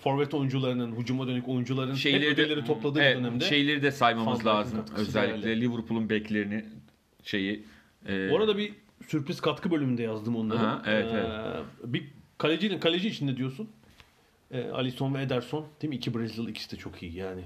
Forvet 0.00 0.34
oyuncularının, 0.34 0.96
hücuma 0.96 1.26
dönük 1.26 1.48
oyuncuların 1.48 1.94
hep 1.94 2.22
ödülleri 2.22 2.64
topladığı 2.64 2.98
bir 3.00 3.04
dönemde. 3.04 3.44
şeyleri 3.44 3.82
de 3.82 3.90
saymamız 3.90 4.46
lazım. 4.46 4.84
Özellikle. 4.96 5.60
Liverpool'un 5.60 6.08
beklerini 6.10 6.64
şeyi 7.24 7.64
e, 8.08 8.30
Bu 8.30 8.36
arada 8.36 8.58
bir 8.58 8.72
sürpriz 9.08 9.40
katkı 9.40 9.70
bölümünde 9.70 10.02
yazdım 10.02 10.36
onları. 10.36 10.58
Aha, 10.58 10.82
evet, 10.86 11.06
Ee, 11.12 11.16
evet. 11.16 11.64
Bir 11.84 12.04
kaleci, 12.38 12.80
kaleci 12.80 13.08
için 13.08 13.26
ne 13.26 13.36
diyorsun? 13.36 13.68
Ee, 14.50 14.68
Alisson 14.70 15.14
ve 15.14 15.22
Ederson 15.22 15.66
değil 15.82 15.88
mi? 15.88 15.96
İki 15.96 16.14
Brezilyalı 16.14 16.50
ikisi 16.50 16.72
de 16.72 16.76
çok 16.80 17.02
iyi 17.02 17.14
yani. 17.16 17.42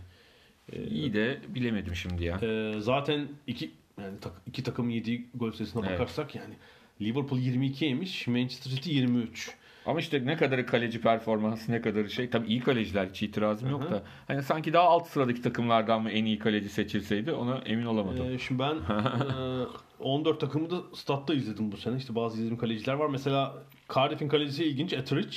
İyi 0.72 1.14
de 1.14 1.38
bilemedim 1.48 1.94
şimdi 1.94 2.24
ya. 2.24 2.38
Ee, 2.42 2.74
zaten 2.78 3.28
iki 3.46 3.70
yani 4.00 4.20
tak, 4.20 4.32
iki 4.46 4.62
takımın 4.62 4.90
yediği 4.90 5.26
gol 5.34 5.52
sayısına 5.52 5.86
Evet. 5.86 5.94
bakarsak 6.00 6.34
yani 6.34 6.54
Liverpool 7.00 7.38
22 7.38 7.84
yemiş, 7.84 8.26
Manchester 8.26 8.70
City 8.70 8.90
23. 8.90 9.50
Ama 9.86 10.00
işte 10.00 10.26
ne 10.26 10.36
kadarı 10.36 10.66
kaleci 10.66 11.00
performansı 11.00 11.72
ne 11.72 11.80
kadarı 11.80 12.10
şey. 12.10 12.30
Tabii 12.30 12.46
iyi 12.46 12.60
kaleciler 12.60 13.06
hiç 13.06 13.22
itirazım 13.22 13.70
yok 13.70 13.90
da. 13.90 14.02
Hani 14.28 14.42
sanki 14.42 14.72
daha 14.72 14.88
alt 14.88 15.06
sıradaki 15.06 15.42
takımlardan 15.42 16.02
mı 16.02 16.10
en 16.10 16.24
iyi 16.24 16.38
kaleci 16.38 16.68
seçilseydi 16.68 17.32
ona 17.32 17.58
emin 17.58 17.86
olamadım. 17.86 18.26
Ee, 18.30 18.38
şimdi 18.38 18.62
ben 18.62 18.74
e, 20.00 20.02
14 20.04 20.40
takımı 20.40 20.70
da 20.70 20.76
statta 20.94 21.34
izledim 21.34 21.72
bu 21.72 21.76
sene. 21.76 21.96
İşte 21.96 22.14
bazı 22.14 22.36
izlediğim 22.36 22.58
kaleciler 22.58 22.94
var. 22.94 23.08
Mesela 23.08 23.54
Cardiff'in 23.94 24.28
kalecisi 24.28 24.64
ilginç. 24.64 24.92
Etheridge. 24.92 25.36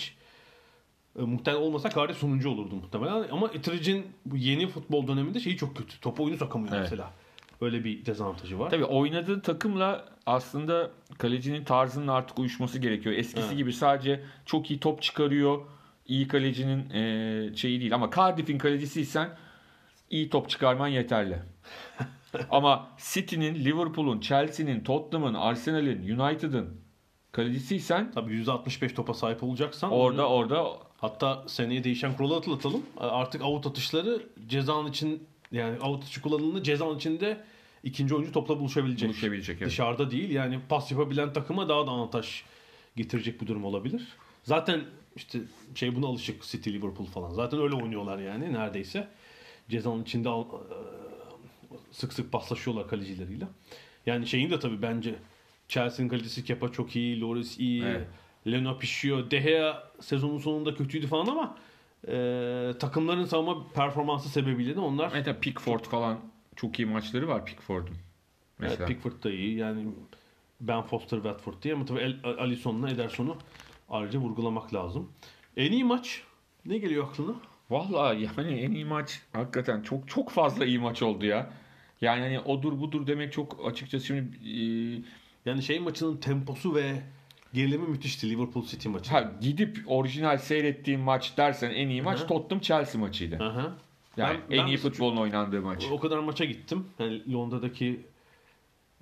E, 1.20 1.22
muhtemelen 1.22 1.62
olmasa 1.64 1.90
Cardiff 1.90 2.18
sonuncu 2.20 2.50
olurdu 2.50 2.76
muhtemelen. 2.76 3.28
Ama 3.32 3.48
Etheridge'in 3.48 4.06
bu 4.26 4.38
yeni 4.38 4.68
futbol 4.68 5.08
döneminde 5.08 5.40
şeyi 5.40 5.58
çok 5.58 5.78
kötü. 5.78 6.00
Top 6.02 6.20
oyunu 6.20 6.38
sokamıyor 6.38 6.74
Evet. 6.74 6.84
mesela. 6.84 7.12
Öyle 7.62 7.84
bir 7.84 8.06
dezavantajı 8.06 8.60
var. 8.60 8.70
Tabii 8.70 8.86
oynadığı 8.86 9.42
takımla 9.42 10.06
aslında 10.26 10.92
kalecinin 11.18 11.64
tarzının 11.64 12.08
artık 12.08 12.40
uyuşması 12.40 12.80
gerekiyor. 12.80 13.16
Eskisi 13.16 13.48
Evet. 13.48 13.58
gibi 13.58 13.74
sadece 13.74 14.24
çok 14.46 14.72
iyi 14.72 14.80
top 14.80 15.02
çıkarıyor. 15.02 15.62
iyi 16.06 16.28
kalecinin 16.28 16.90
e, 16.90 17.56
şeyi 17.56 17.80
değil. 17.82 17.96
Ama 17.96 18.10
Cardiff'in 18.16 18.58
kalecisiysen 18.58 19.38
iyi 20.10 20.30
top 20.30 20.50
çıkarman 20.50 20.88
yeterli. 20.88 21.40
Ama 22.52 22.88
City'nin, 23.14 23.56
Liverpool'un, 23.56 24.20
Chelsea'nin, 24.20 24.84
Tottenham'ın, 24.84 25.34
Arsenal'in, 25.34 26.20
United'ın 26.20 26.82
kalecisiysen 27.32 28.12
Tabii 28.12 28.34
%65 28.34 28.94
topa 28.94 29.14
sahip 29.14 29.44
olacaksan 29.44 29.92
orada 29.92 30.30
orada 30.30 30.66
hatta 31.02 31.44
seneye 31.48 31.84
değişen 31.84 32.18
kuralı 32.18 32.34
hatırlatalım. 32.34 32.84
Artık 32.98 33.42
avut 33.42 33.68
atışları 33.68 34.22
cezanın 34.48 34.90
için 34.90 35.24
yani 35.52 35.78
avut 35.80 36.04
atışı 36.04 36.22
kullanıldığında 36.22 36.64
cezanın 36.64 36.98
içinde 36.98 37.44
ikinci 37.84 38.16
oyuncu 38.16 38.32
topla 38.32 38.60
buluşabilecek. 38.60 39.10
buluşabilecek. 39.10 39.58
Evet. 39.58 39.68
Dışarıda 39.68 40.12
değil 40.12 40.30
yani 40.30 40.60
pas 40.70 40.92
yapabilen 40.92 41.34
takıma 41.34 41.70
daha 41.70 41.88
da 41.88 41.92
avantaj 41.92 42.44
getirecek 42.96 43.42
bir 43.42 43.48
durum 43.48 43.66
olabilir. 43.66 44.08
Zaten 44.44 44.82
işte 45.16 45.40
şey 45.76 45.96
buna 45.96 46.08
alışık 46.08 46.44
City, 46.44 46.70
Liverpool 46.70 47.06
falan. 47.08 47.30
Zaten 47.30 47.62
öyle 47.62 47.76
oynuyorlar 47.76 48.20
yani 48.20 48.54
neredeyse. 48.54 49.08
Cezanın 49.70 50.04
içinde 50.04 50.30
e, 50.30 50.44
sık 51.92 52.14
sık 52.14 52.32
paslaşıyorlar 52.32 52.88
kalecileriyle. 52.88 53.48
Yani 54.06 54.28
şeyin 54.28 54.50
de 54.50 54.60
tabii 54.60 54.82
bence 54.82 55.16
Chelsea'nin 55.68 56.10
kalecisi 56.10 56.46
Kepa 56.46 56.72
çok 56.72 56.96
iyi, 56.96 57.22
Loris 57.22 57.60
iyi, 57.60 57.84
Evet. 57.84 58.08
Leno 58.48 58.80
pişiyor. 58.80 59.32
De 59.32 59.38
Gea 59.38 59.89
sezonun 60.02 60.38
sonunda 60.38 60.76
kötüydü 60.76 61.08
falan 61.08 61.26
ama 61.26 61.58
e, 62.08 62.14
takımların 62.80 63.26
savunma 63.26 63.68
performansı 63.76 64.30
sebebiyle 64.30 64.76
de 64.76 64.80
onlar 64.80 65.12
Mesela 65.14 65.40
Pickford 65.40 65.84
falan 65.86 66.20
çok 66.56 66.80
iyi 66.80 66.86
maçları 66.86 67.28
var 67.28 67.46
Pickford'un. 67.46 67.96
Mesela. 68.60 68.78
Evet, 68.80 68.88
Pickford 68.88 69.24
da 69.24 69.32
iyi. 69.32 69.58
Yani 69.58 69.88
Ben 70.62 70.82
Foster, 70.82 71.18
Watford 71.18 71.54
diye 71.64 71.74
ama 71.74 71.86
tabii 71.86 72.16
Alisson'la 72.24 72.90
Ederson'u 72.90 73.38
ayrıca 73.90 74.20
vurgulamak 74.20 74.74
lazım. 74.74 75.10
En 75.58 75.72
iyi 75.72 75.84
maç 75.84 76.24
ne 76.66 76.78
geliyor 76.78 77.08
aklına? 77.08 77.36
Vallahi 77.70 78.30
yani 78.38 78.60
en 78.60 78.72
iyi 78.72 78.86
maç 78.86 79.22
hakikaten 79.34 79.82
çok 79.82 80.08
çok 80.08 80.30
fazla 80.30 80.66
iyi 80.66 80.80
maç 80.80 81.02
oldu 81.02 81.26
ya. 81.26 81.54
Yani 82.02 82.22
hani 82.22 82.40
odur 82.40 82.80
budur 82.80 83.08
demek 83.08 83.34
çok 83.34 83.66
açıkçası 83.66 84.06
şimdi 84.06 84.38
e, 84.50 84.54
Yani 85.46 85.64
şey 85.64 85.80
maçının 85.80 86.18
temposu 86.18 86.76
ve 86.76 87.02
gerilimi 87.54 87.88
müthişti 87.88 88.30
Liverpool 88.30 88.66
City 88.66 88.90
maçı. 88.90 89.12
ha, 89.12 89.32
gidip 89.42 89.78
orijinal 89.88 90.38
seyrettiğim 90.38 91.02
maç 91.02 91.38
dersen 91.38 91.72
en 91.72 91.88
iyi 91.90 92.02
maç 92.02 92.20
Hı. 92.20 92.28
Tottenham 92.28 92.62
Chelsea 92.62 93.02
maçıydı. 93.02 93.44
Aha. 93.44 93.78
Yani 94.18 94.40
Ben- 94.50 94.56
en 94.56 94.64
ben 94.64 94.68
iyi 94.68 94.78
futbolun 94.78 95.18
oynandığı 95.18 95.62
maç. 95.62 95.86
O 95.92 96.00
kadar 96.00 96.20
maça 96.20 96.46
gittim. 96.46 96.86
Yani 97.00 97.34
Londra'daki 97.34 98.00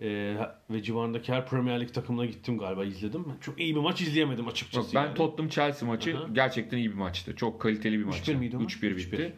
e, 0.01 0.35
ve 0.69 0.83
civarındaki 0.83 1.33
her 1.33 1.45
Premier 1.45 1.81
Lig 1.81 1.93
takımına 1.93 2.25
gittim 2.25 2.57
galiba 2.57 2.85
izledim. 2.85 3.25
Çok 3.41 3.59
iyi 3.59 3.75
bir 3.75 3.79
maç 3.79 4.01
izleyemedim 4.01 4.47
açıkçası. 4.47 4.95
Ben 4.95 5.03
yani. 5.05 5.13
Tottenham 5.15 5.49
Chelsea 5.49 5.87
maçı 5.89 6.13
Hı 6.13 6.17
hı. 6.17 6.33
gerçekten 6.33 6.77
iyi 6.77 6.89
bir 6.89 6.95
maçtı. 6.95 7.35
Çok 7.35 7.61
kaliteli 7.61 7.99
bir 7.99 8.03
maçtı. 8.03 8.31
3-1 8.31 8.35
miydi 8.37 8.57
o 8.57 8.59
maç? 8.59 8.75
3-1 8.75 8.97
bitti. 8.97 9.15
3-1. 9.15 9.31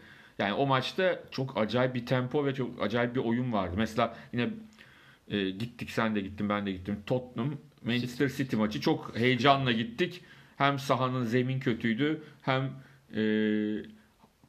Yani 0.43 0.53
o 0.53 0.65
maçta 0.67 1.23
çok 1.31 1.57
acayip 1.57 1.95
bir 1.95 2.05
tempo 2.05 2.45
ve 2.45 2.53
çok 2.53 2.81
acayip 2.81 3.15
bir 3.15 3.19
oyun 3.19 3.53
vardı. 3.53 3.73
Mesela 3.77 4.17
yine 4.33 4.49
e, 5.27 5.49
gittik 5.49 5.91
sen 5.91 6.15
de 6.15 6.21
gittin 6.21 6.49
ben 6.49 6.65
de 6.65 6.71
gittim. 6.71 6.99
Tottenham 7.05 7.49
Manchester 7.85 8.29
City 8.29 8.55
maçı 8.55 8.81
çok 8.81 9.17
heyecanla 9.17 9.71
gittik. 9.71 10.21
Hem 10.57 10.79
sahanın 10.79 11.23
zemin 11.23 11.59
kötüydü 11.59 12.23
hem 12.41 12.71
e, 13.15 13.21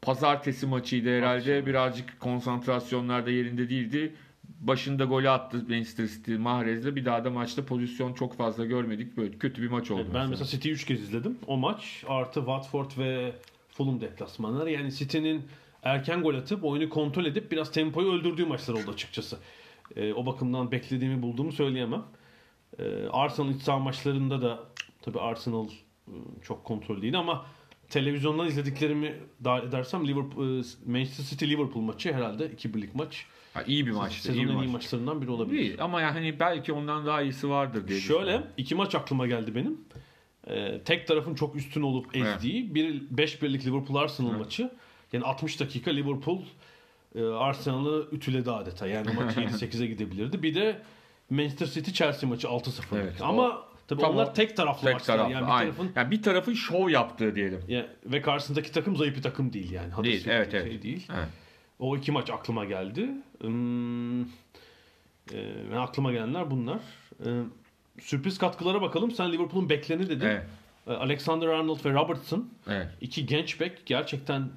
pazartesi 0.02 0.66
maçıydı 0.66 1.18
herhalde. 1.18 1.52
Akşam. 1.52 1.66
Birazcık 1.66 2.20
konsantrasyonlar 2.20 3.26
da 3.26 3.30
yerinde 3.30 3.68
değildi. 3.70 4.14
Başında 4.60 5.04
golü 5.04 5.30
attı 5.30 5.64
Manchester 5.68 6.06
City 6.06 6.34
Mahrez'le. 6.34 6.96
Bir 6.96 7.04
daha 7.04 7.24
da 7.24 7.30
maçta 7.30 7.64
pozisyon 7.64 8.14
çok 8.14 8.36
fazla 8.36 8.64
görmedik. 8.64 9.16
Böyle 9.16 9.38
kötü 9.38 9.62
bir 9.62 9.68
maç 9.68 9.90
oldu. 9.90 10.00
Evet, 10.04 10.14
ben 10.14 10.28
mesela 10.28 10.46
City'yi 10.46 10.74
3 10.74 10.84
kez 10.84 11.02
izledim. 11.02 11.38
O 11.46 11.56
maç 11.56 12.04
artı 12.08 12.40
Watford 12.40 12.90
ve 12.98 13.32
Fulham 13.68 14.00
deplasmanları. 14.00 14.70
Yani 14.70 14.92
City'nin 14.92 15.42
erken 15.82 16.22
gol 16.22 16.34
atıp 16.34 16.64
oyunu 16.64 16.88
kontrol 16.88 17.24
edip 17.24 17.52
biraz 17.52 17.72
tempoyu 17.72 18.12
öldürdüğü 18.12 18.46
maçlar 18.46 18.74
oldu 18.74 18.90
açıkçası. 18.90 19.38
Ee, 19.96 20.12
o 20.12 20.26
bakımdan 20.26 20.70
beklediğimi 20.70 21.22
bulduğumu 21.22 21.52
söyleyemem. 21.52 22.02
Ee, 22.78 23.08
Arsenal 23.12 23.50
iç 23.50 23.62
saha 23.62 23.78
maçlarında 23.78 24.42
da 24.42 24.60
tabii 25.02 25.20
Arsenal 25.20 25.66
e, 25.66 26.14
çok 26.42 26.64
kontrollüydü 26.64 27.16
ama 27.16 27.46
televizyondan 27.88 28.46
izlediklerimi 28.46 29.14
dahil 29.44 29.62
edersem 29.62 30.08
Liverpool, 30.08 30.58
e, 30.58 30.62
Manchester 30.86 31.24
City 31.24 31.44
Liverpool 31.44 31.82
maçı 31.82 32.12
herhalde 32.12 32.46
2-1'lik 32.46 32.94
maç. 32.94 33.26
Ha, 33.54 33.62
iyi 33.62 33.86
bir 33.86 33.90
maçtı. 33.90 34.22
Sezonun 34.22 34.42
iyi 34.42 34.44
en 34.44 34.48
iyi 34.48 34.56
maçtı. 34.56 34.72
maçlarından 34.72 35.22
biri 35.22 35.30
olabilir. 35.30 35.58
Değil 35.58 35.84
ama 35.84 36.00
yani 36.00 36.40
belki 36.40 36.72
ondan 36.72 37.06
daha 37.06 37.22
iyisi 37.22 37.48
vardır 37.48 37.88
diye 37.88 38.00
Şöyle 38.00 38.42
iki 38.56 38.74
maç 38.74 38.94
aklıma 38.94 39.26
geldi 39.26 39.54
benim. 39.54 39.80
Ee, 40.46 40.80
tek 40.84 41.06
tarafın 41.06 41.34
çok 41.34 41.56
üstün 41.56 41.82
olup 41.82 42.16
ezdiği 42.16 42.74
bir 42.74 43.02
5 43.10 43.42
birlik 43.42 43.66
Liverpool 43.66 43.96
Arsenal 43.96 44.30
maçı. 44.30 44.70
Yani 45.12 45.24
60 45.24 45.60
dakika 45.60 45.90
Liverpool 45.90 46.42
e, 47.14 47.24
Arsenal'ı 47.24 48.08
ütüledi 48.12 48.50
adeta. 48.50 48.86
Yani 48.86 49.12
maç 49.12 49.36
7-8'e 49.36 49.86
gidebilirdi. 49.86 50.42
Bir 50.42 50.54
de 50.54 50.82
Manchester 51.30 51.66
City 51.66 51.90
Chelsea 51.90 52.28
maçı 52.28 52.46
6-0. 52.46 52.82
Evet, 52.98 53.12
Ama 53.22 53.62
tabii 53.88 54.00
tam 54.00 54.10
onlar 54.14 54.26
o- 54.26 54.32
tek 54.32 54.56
taraflı 54.56 54.84
Tek 54.84 54.92
maçlar. 54.94 55.16
taraflı. 55.16 55.32
Yani 55.32 55.46
bir 55.46 55.52
aynen. 55.52 55.72
tarafın 55.74 55.92
Yani 55.96 56.10
bir 56.10 56.22
tarafın 56.22 56.54
şov 56.54 56.88
yaptığı 56.88 57.34
diyelim. 57.34 57.60
ya, 57.68 57.86
ve 58.04 58.22
karşısındaki 58.22 58.72
takım 58.72 58.96
zayıf 58.96 59.16
bir 59.16 59.22
takım 59.22 59.52
değil 59.52 59.70
yani. 59.72 59.86
Değil. 59.86 59.96
Huddersfield 59.96 60.36
Evet 60.36 60.50
şey 60.50 60.60
evet. 60.60 60.82
değil. 60.82 61.06
Evet. 61.16 61.28
O 61.78 61.96
iki 61.96 62.12
maç 62.12 62.30
aklıma 62.30 62.64
geldi. 62.64 63.10
Hmm, 63.40 64.20
e, 64.22 65.76
aklıma 65.78 66.12
gelenler 66.12 66.50
bunlar. 66.50 66.78
E, 67.26 67.28
sürpriz 68.00 68.38
katkılara 68.38 68.82
bakalım. 68.82 69.10
Sen 69.10 69.32
Liverpool'un 69.32 69.68
beklerini 69.68 70.08
dedin. 70.08 70.26
Evet. 70.26 70.42
E, 70.86 70.92
Alexander 70.92 71.46
Arnold 71.46 71.84
ve 71.84 71.90
Robertson. 71.92 72.48
evet. 72.68 72.86
iki 73.00 73.26
genç 73.26 73.60
bek 73.60 73.86
gerçekten 73.86 74.48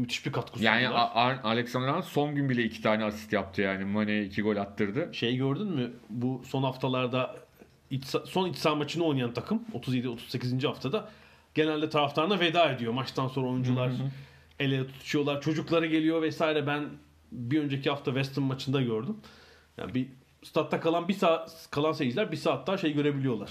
müthiş 0.00 0.26
bir 0.26 0.32
katkı 0.32 0.52
sundular. 0.58 0.80
Yani 0.80 0.88
A- 0.88 1.14
Ar- 1.14 1.40
Alexander 1.44 1.88
Arnold 1.88 2.02
son 2.02 2.34
gün 2.34 2.48
bile 2.48 2.64
iki 2.64 2.82
tane 2.82 3.04
asist 3.04 3.32
yaptı 3.32 3.62
yani. 3.62 3.84
Mane'ye 3.84 4.24
iki 4.24 4.42
gol 4.42 4.56
attırdı. 4.56 5.14
şey 5.14 5.36
gördün 5.36 5.66
mü? 5.66 5.92
Bu 6.10 6.42
son 6.46 6.62
haftalarda 6.62 7.36
iç, 7.90 8.04
son 8.24 8.48
iç 8.48 8.56
saha 8.56 8.74
maçını 8.74 9.04
oynayan 9.04 9.34
takım 9.34 9.62
37-38. 9.74 10.66
haftada 10.66 11.08
genelde 11.54 11.88
taraftarına 11.88 12.40
veda 12.40 12.70
ediyor. 12.72 12.92
Maçtan 12.92 13.28
sonra 13.28 13.48
oyuncular 13.48 13.90
ele 14.60 14.86
tutuşuyorlar. 14.86 15.40
Çocukları 15.40 15.86
geliyor 15.86 16.22
vesaire. 16.22 16.66
Ben 16.66 16.84
bir 17.32 17.60
önceki 17.60 17.90
hafta 17.90 18.10
West 18.10 18.36
Ham 18.36 18.44
maçında 18.44 18.82
gördüm. 18.82 19.16
Yani 19.78 19.94
bir 19.94 20.06
statta 20.42 20.80
kalan 20.80 21.08
bir 21.08 21.14
saat 21.14 21.68
kalan 21.70 21.92
seyirciler 21.92 22.32
bir 22.32 22.36
saat 22.36 22.66
daha 22.66 22.78
şey 22.78 22.92
görebiliyorlar. 22.92 23.50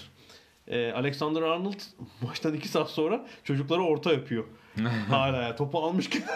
Ee, 0.67 0.91
Alexander 0.91 1.41
Arnold 1.41 1.79
maçtan 2.21 2.53
iki 2.53 2.67
saat 2.67 2.89
sonra 2.89 3.25
çocuklara 3.43 3.81
orta 3.81 4.11
yapıyor. 4.13 4.43
Hala 5.09 5.41
ya 5.41 5.55
topu 5.55 5.79
almışken 5.79 6.23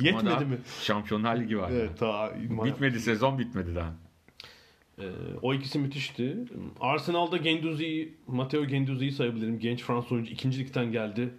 Ama 0.00 0.08
yetmedi 0.08 0.26
daha 0.26 0.40
mi? 0.40 0.58
Şampiyonlar 0.82 1.36
Ligi 1.36 1.58
var. 1.58 1.70
Evet, 1.70 1.98
ta, 1.98 2.34
Bitmedi 2.64 3.00
sezon 3.00 3.38
bitmedi 3.38 3.74
daha. 3.74 3.92
Ee, 4.98 5.04
o 5.42 5.54
ikisi 5.54 5.78
müthişti. 5.78 6.36
Arsenal'da 6.80 7.36
Genduzi'yi, 7.36 8.14
Matteo 8.26 8.64
Genduzi'yi 8.64 9.12
sayabilirim. 9.12 9.58
Genç 9.58 9.82
Fransız 9.82 10.12
oyuncu 10.12 10.32
ikinci 10.32 10.58
ligden 10.58 10.92
geldi. 10.92 11.34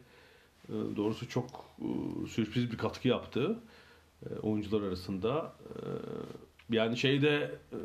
Ee, 0.69 0.73
doğrusu 0.95 1.29
çok 1.29 1.65
e, 1.79 2.27
sürpriz 2.27 2.71
bir 2.71 2.77
katkı 2.77 3.07
yaptı 3.07 3.59
e, 4.25 4.39
oyuncular 4.39 4.81
arasında. 4.81 5.53
Ee, 6.69 6.75
yani 6.75 6.97
şeyde 6.97 7.51
e, 7.71 7.77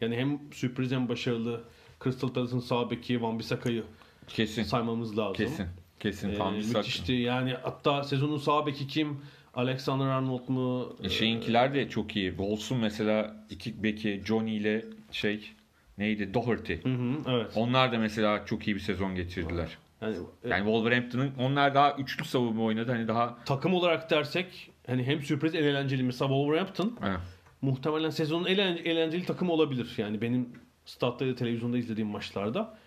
yani 0.00 0.16
hem 0.16 0.40
sürpriz 0.52 0.92
hem 0.92 1.08
başarılı 1.08 1.64
Crystal 2.04 2.28
Palace'ın 2.28 2.60
sağ 2.60 2.90
beki 2.90 3.22
Van 3.22 3.38
Bissaka'yı 3.38 3.84
Kesin. 4.28 4.62
saymamız 4.62 5.18
lazım. 5.18 5.34
Kesin. 5.34 5.66
Kesin. 6.00 6.30
Ee, 6.30 6.34
Tam 6.34 6.62
sak- 6.62 6.76
müthişti. 6.76 7.12
Yani 7.12 7.54
hatta 7.62 8.02
sezonun 8.04 8.38
sağ 8.38 8.66
beki 8.66 8.86
kim? 8.86 9.18
Alexander 9.54 10.06
Arnold 10.06 10.48
mu? 10.48 10.96
E, 11.02 11.08
Şeyinkiler 11.08 11.74
de 11.74 11.88
çok 11.88 12.16
iyi. 12.16 12.30
Wolves'un 12.30 12.78
mesela 12.78 13.36
iki 13.50 13.82
beki 13.82 14.22
Johnny 14.26 14.56
ile 14.56 14.84
şey 15.10 15.50
neydi 15.98 16.34
Doherty. 16.34 16.74
Hı 16.74 16.88
hı, 16.88 17.12
evet. 17.28 17.52
Onlar 17.56 17.92
da 17.92 17.98
mesela 17.98 18.46
çok 18.46 18.66
iyi 18.68 18.74
bir 18.76 18.80
sezon 18.80 19.14
geçirdiler. 19.14 19.78
Yani, 20.02 20.16
e, 20.44 20.48
Yani 20.48 20.64
Wolverhampton'ın 20.64 21.30
onlar 21.38 21.74
daha 21.74 21.92
üçlü 21.92 22.24
savunma 22.24 22.64
oynadı. 22.64 22.92
Hani 22.92 23.08
daha 23.08 23.38
takım 23.44 23.74
olarak 23.74 24.10
dersek 24.10 24.70
hani 24.86 25.04
hem 25.04 25.22
sürpriz 25.22 25.54
en 25.54 25.62
eğlenceli 25.64 26.02
mesela 26.02 26.28
Wolverhampton 26.28 26.98
Evet. 27.06 27.18
muhtemelen 27.62 28.10
sezonun 28.10 28.44
en 28.46 28.54
eğlen- 28.58 28.84
eğlenceli 28.84 29.24
takımı 29.24 29.52
olabilir. 29.52 29.94
Yani 29.98 30.20
benim 30.20 30.48
statta 30.84 31.24
ya 31.24 31.32
da 31.32 31.36
televizyonda 31.36 31.78
izlediğim 31.78 32.08
maçlarda. 32.10 32.78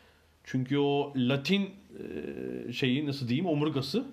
Çünkü 0.43 0.77
o 0.77 1.13
Latin 1.15 1.69
şeyi 2.71 3.07
nasıl 3.07 3.27
diyeyim 3.27 3.45
omurgası 3.45 4.05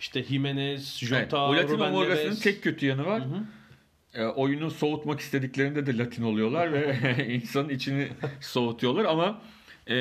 işte 0.00 0.22
Jimenez, 0.22 0.98
Jota, 0.98 1.18
Evet, 1.18 1.34
o 1.34 1.56
Latin 1.56 1.74
Ruben 1.74 1.90
omurgasının 1.92 2.26
Neves. 2.26 2.40
tek 2.42 2.62
kötü 2.62 2.86
yanı 2.86 3.06
var. 3.06 3.22
E, 4.14 4.24
oyunu 4.24 4.70
soğutmak 4.70 5.20
istediklerinde 5.20 5.86
de 5.86 5.98
Latin 5.98 6.22
oluyorlar 6.22 6.72
ve 6.72 7.26
insanın 7.34 7.68
içini 7.68 8.08
soğutuyorlar 8.40 9.04
ama 9.04 9.40
e, 9.88 9.96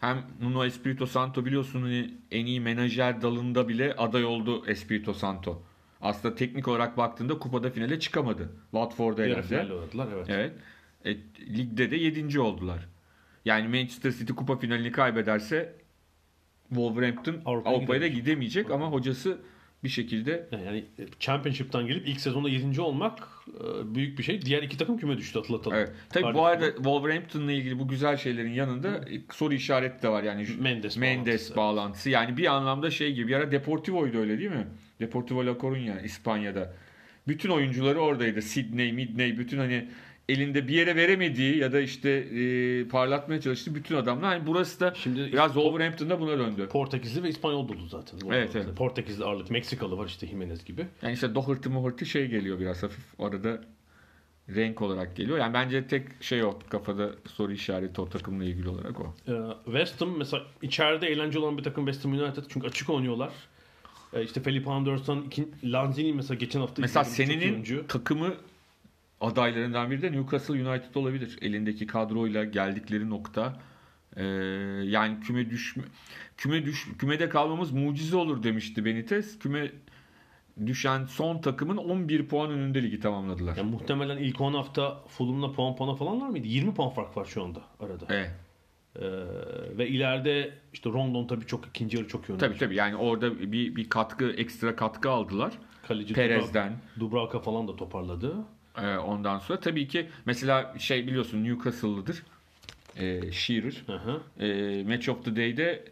hem 0.00 0.22
Nuno 0.40 0.64
Espirito 0.64 1.06
Santo 1.06 1.44
biliyorsun 1.44 1.82
hani 1.82 2.10
en 2.30 2.46
iyi 2.46 2.60
menajer 2.60 3.22
dalında 3.22 3.68
bile 3.68 3.94
aday 3.96 4.24
oldu 4.24 4.64
Espirito 4.66 5.14
Santo. 5.14 5.62
Aslında 6.00 6.34
teknik 6.34 6.68
olarak 6.68 6.96
baktığında 6.96 7.38
kupada 7.38 7.70
finale 7.70 8.00
çıkamadı. 8.00 8.52
Watford'a 8.70 9.24
elendi. 9.24 9.54
evet. 10.12 10.26
Evet. 10.28 10.52
E, 11.04 11.16
ligde 11.56 11.90
de 11.90 11.96
7. 11.96 12.40
oldular. 12.40 12.88
Yani 13.46 13.68
Manchester 13.68 14.10
City 14.10 14.32
kupa 14.32 14.56
finalini 14.56 14.92
kaybederse 14.92 15.72
Wolverhampton 16.68 17.36
Avrupa'ya 17.44 17.76
Avrupa'ya 17.76 18.00
da 18.00 18.06
gidemeyecek. 18.06 18.70
ama 18.70 18.86
hocası 18.86 19.38
bir 19.84 19.88
şekilde 19.88 20.48
Yani 20.52 20.84
e, 20.98 21.04
Championship'tan 21.20 21.86
gelip 21.86 22.08
ilk 22.08 22.20
sezonda 22.20 22.48
7. 22.48 22.80
olmak 22.80 23.28
e, 23.48 23.94
büyük 23.94 24.18
bir 24.18 24.22
şey. 24.22 24.42
Diğer 24.42 24.62
iki 24.62 24.78
takım 24.78 24.98
küme 24.98 25.16
düştü 25.16 25.38
hatırlatalım. 25.38 25.76
Evet. 25.76 25.92
Tabii 26.08 26.22
Cardiff 26.22 26.38
bu 26.38 26.46
arada 26.46 26.74
Wolverhampton'la 26.74 27.52
ilgili 27.52 27.78
bu 27.78 27.88
güzel 27.88 28.16
şeylerin 28.16 28.52
yanında 28.52 29.04
soru 29.32 29.54
işareti 29.54 30.02
de 30.02 30.08
var. 30.08 30.22
Yani 30.22 30.46
Mendes 30.60 30.96
Mendes 30.96 31.26
bağlantısı. 31.26 31.56
bağlantısı. 31.56 32.10
Yani 32.10 32.36
bir 32.36 32.46
anlamda 32.46 32.90
şey 32.90 33.12
gibi. 33.12 33.28
Bir 33.28 33.34
ara 33.34 33.52
Deportivo'ydu 33.52 34.18
öyle 34.18 34.38
değil 34.38 34.50
mi? 34.50 34.66
Deportivo 35.00 35.46
La 35.46 35.50
Coruña 35.50 36.04
İspanya'da. 36.04 36.74
Bütün 37.28 37.50
oyuncuları 37.50 38.00
oradaydı. 38.00 38.42
Sydney, 38.42 38.92
Midney 38.92 39.38
bütün 39.38 39.58
hani 39.58 39.88
elinde 40.28 40.68
bir 40.68 40.74
yere 40.74 40.96
veremediği 40.96 41.56
ya 41.58 41.72
da 41.72 41.80
işte 41.80 42.10
e, 42.10 42.88
parlatmaya 42.88 43.40
çalıştığı 43.40 43.74
bütün 43.74 43.96
adamlar. 43.96 44.24
Hani 44.34 44.46
burası 44.46 44.80
da 44.80 44.94
Şimdi 44.94 45.32
biraz 45.32 45.52
Wolverhampton'da 45.52 46.20
buna 46.20 46.38
döndü. 46.38 46.68
Portekizli 46.72 47.22
ve 47.22 47.28
İspanyol 47.28 47.68
dolu 47.68 47.86
zaten. 47.88 48.18
Evet, 48.30 48.56
evet. 48.56 48.76
Portekizli 48.76 49.24
ağırlık. 49.24 49.50
Meksikalı 49.50 49.98
var 49.98 50.06
işte 50.06 50.26
Jimenez 50.26 50.64
gibi. 50.64 50.86
Yani 51.02 51.14
işte 51.14 51.34
Doherty 51.34 51.68
Moherty 51.68 52.04
şey 52.04 52.26
geliyor 52.26 52.60
biraz 52.60 52.82
hafif 52.82 53.04
arada 53.18 53.60
renk 54.54 54.82
olarak 54.82 55.16
geliyor. 55.16 55.38
Yani 55.38 55.54
bence 55.54 55.86
tek 55.86 56.02
şey 56.20 56.44
o 56.44 56.58
kafada 56.68 57.10
soru 57.26 57.52
işareti 57.52 58.00
o 58.00 58.08
takımla 58.08 58.44
ilgili 58.44 58.68
olarak 58.68 59.00
o. 59.00 59.14
Ee, 59.28 59.32
West 59.64 60.00
Ham 60.00 60.18
mesela 60.18 60.42
içeride 60.62 61.06
eğlence 61.06 61.38
olan 61.38 61.58
bir 61.58 61.62
takım 61.62 61.86
West 61.86 62.04
Ham 62.04 62.12
United 62.12 62.42
çünkü 62.48 62.66
açık 62.66 62.90
oynuyorlar. 62.90 63.32
Ee, 64.12 64.22
işte 64.22 64.42
Felipe 64.42 64.70
Anderson, 64.70 65.26
Lanzini 65.64 66.12
mesela 66.12 66.38
geçen 66.38 66.60
hafta 66.60 66.82
Mesela 66.82 67.06
oyuncu. 67.28 67.86
takımı 67.88 68.34
adaylarından 69.20 69.90
biri 69.90 70.02
de 70.02 70.12
Newcastle 70.12 70.68
United 70.68 70.94
olabilir. 70.94 71.38
Elindeki 71.42 71.86
kadroyla 71.86 72.44
geldikleri 72.44 73.10
nokta. 73.10 73.60
Ee, 74.16 74.24
yani 74.84 75.20
küme 75.20 75.50
düşme 75.50 75.82
küme 76.36 76.64
düş 76.64 76.88
kümede 76.98 77.28
kalmamız 77.28 77.70
mucize 77.72 78.16
olur 78.16 78.42
demişti 78.42 78.84
Benitez. 78.84 79.38
Küme 79.38 79.70
düşen 80.66 81.04
son 81.04 81.38
takımın 81.40 81.76
11 81.76 82.26
puan 82.28 82.50
önünde 82.50 82.82
ligi 82.82 83.00
tamamladılar. 83.00 83.56
Yani 83.56 83.70
muhtemelen 83.70 84.16
ilk 84.16 84.40
10 84.40 84.54
hafta 84.54 85.02
Fulham'la 85.08 85.52
puan 85.52 85.76
puana 85.76 85.94
falan 85.94 86.20
var 86.20 86.28
mıydı? 86.28 86.46
20 86.46 86.74
puan 86.74 86.90
fark 86.90 87.16
var 87.16 87.24
şu 87.24 87.44
anda 87.44 87.60
arada. 87.80 88.04
Evet. 88.08 88.30
Ee, 88.96 89.02
ve 89.78 89.88
ileride 89.88 90.58
işte 90.72 90.90
Rondon 90.90 91.26
tabii 91.26 91.46
çok 91.46 91.66
ikinci 91.66 91.96
yarı 91.96 92.08
çok 92.08 92.30
oynadı. 92.30 92.46
Tabii 92.46 92.58
tabii 92.58 92.74
yani 92.74 92.96
orada 92.96 93.40
bir 93.40 93.76
bir 93.76 93.88
katkı 93.88 94.30
ekstra 94.30 94.76
katkı 94.76 95.10
aldılar. 95.10 95.52
Kaleci 95.88 96.14
Perez'den. 96.14 96.72
Dubravka- 96.96 97.00
Dubravka 97.00 97.38
falan 97.40 97.68
da 97.68 97.76
toparladı. 97.76 98.34
Ee, 98.82 98.96
ondan 98.96 99.38
sonra 99.38 99.60
tabii 99.60 99.88
ki 99.88 100.08
mesela 100.26 100.74
şey 100.78 101.06
biliyorsun 101.06 101.44
Newcastle'lıdır. 101.44 102.22
Ee, 102.96 103.32
Shearer. 103.32 103.82
Hı 103.86 103.96
hı. 103.96 104.44
e, 104.44 104.84
Match 104.84 105.08
of 105.08 105.24
the 105.24 105.36
Day'de 105.36 105.84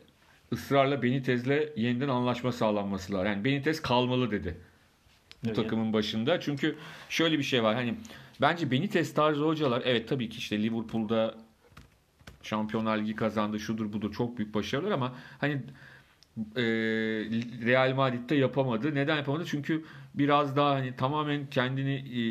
ısrarla 0.53 1.03
Benitez'le 1.03 1.77
yeniden 1.77 2.09
anlaşma 2.09 2.53
sağlanması 2.53 3.13
lazım. 3.13 3.27
Yani 3.27 3.45
Benitez 3.45 3.83
kalmalı 3.83 4.31
dedi 4.31 4.57
bu 5.45 5.47
Evet. 5.47 5.57
takımın 5.57 5.93
başında. 5.93 6.41
Çünkü 6.41 6.77
şöyle 7.09 7.39
bir 7.39 7.43
şey 7.43 7.63
var. 7.63 7.75
Hani 7.75 7.95
bence 8.41 8.71
Benitez 8.71 9.15
tarzı 9.15 9.45
hocalar 9.45 9.83
evet 9.85 10.09
tabii 10.09 10.29
ki 10.29 10.39
işte 10.39 10.63
Liverpool'da 10.63 11.35
Şampiyonlar 12.43 12.99
Ligi 12.99 13.17
kazandı. 13.17 13.61
Şudur 13.61 13.93
budur 13.93 14.13
çok 14.13 14.39
büyük 14.39 14.55
başarılar 14.55 14.91
ama 14.91 15.15
hani 15.39 15.63
e, 16.57 16.63
Real 17.67 17.95
Madrid'de 17.95 18.35
yapamadı. 18.35 18.95
Neden 18.95 19.17
yapamadı? 19.17 19.45
Çünkü 19.47 19.85
biraz 20.15 20.57
daha 20.57 20.75
hani 20.75 20.97
tamamen 20.97 21.47
kendini 21.51 21.95
e, 21.95 22.23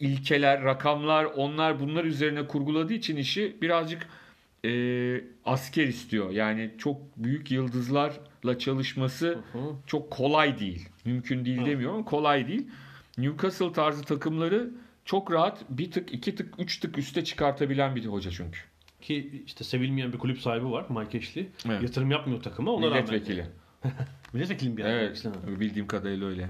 ilkeler, 0.00 0.64
rakamlar, 0.64 1.24
onlar 1.24 1.80
bunlar 1.80 2.04
üzerine 2.04 2.46
kurguladığı 2.46 2.92
için 2.92 3.16
işi 3.16 3.56
birazcık 3.62 4.08
e, 4.64 4.70
asker 5.44 5.86
istiyor. 5.86 6.30
Yani 6.30 6.70
çok 6.78 7.00
büyük 7.16 7.50
yıldızlarla 7.50 8.58
çalışması 8.58 9.26
Hı 9.52 9.58
hı. 9.58 9.74
çok 9.86 10.10
kolay 10.10 10.58
değil. 10.58 10.88
Mümkün 11.04 11.44
değil 11.44 11.60
Hı. 11.60 11.66
demiyorum 11.66 12.04
kolay 12.04 12.48
değil. 12.48 12.66
Newcastle 13.18 13.72
tarzı 13.72 14.04
takımları 14.04 14.70
çok 15.04 15.32
rahat 15.32 15.64
bir 15.70 15.90
tık, 15.90 16.14
iki 16.14 16.34
tık, 16.34 16.54
üç 16.58 16.80
tık 16.80 16.98
üste 16.98 17.24
çıkartabilen 17.24 17.96
bir 17.96 18.06
hoca 18.06 18.30
çünkü. 18.30 18.58
Ki 19.00 19.42
işte 19.46 19.64
sevilmeyen 19.64 20.12
bir 20.12 20.18
kulüp 20.18 20.40
sahibi 20.40 20.70
var 20.70 20.86
Mike 20.88 21.18
Ashley. 21.18 21.48
Evet. 21.68 21.82
Yatırım 21.82 22.10
yapmıyor 22.10 22.42
takıma 22.42 22.72
ona 22.72 22.86
Milletvekili. 22.86 23.38
rağmen. 23.84 23.96
Milletvekili 24.32 24.76
bir 24.76 24.84
Evet. 24.84 25.26
evet. 25.26 25.60
Bildiğim 25.60 25.86
kadarıyla 25.86 26.26
öyle. 26.26 26.48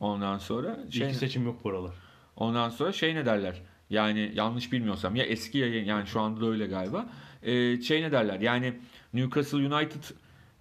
Ondan 0.00 0.38
sonra 0.38 0.78
şey, 0.90 1.08
İlk 1.08 1.16
seçim 1.16 1.44
yok 1.44 1.64
bu 1.64 1.70
aralar. 1.70 1.92
ondan 2.36 2.68
sonra 2.68 2.92
şey 2.92 3.14
ne 3.14 3.26
derler? 3.26 3.62
Yani 3.90 4.30
yanlış 4.34 4.72
bilmiyorsam 4.72 5.16
ya 5.16 5.24
eski 5.24 5.58
ya 5.58 5.82
yani 5.84 6.06
şu 6.06 6.20
anda 6.20 6.40
da 6.40 6.46
öyle 6.46 6.66
galiba. 6.66 7.06
Ee, 7.42 7.80
şey 7.82 8.02
ne 8.02 8.12
derler? 8.12 8.40
Yani 8.40 8.74
Newcastle 9.14 9.58
United 9.74 10.02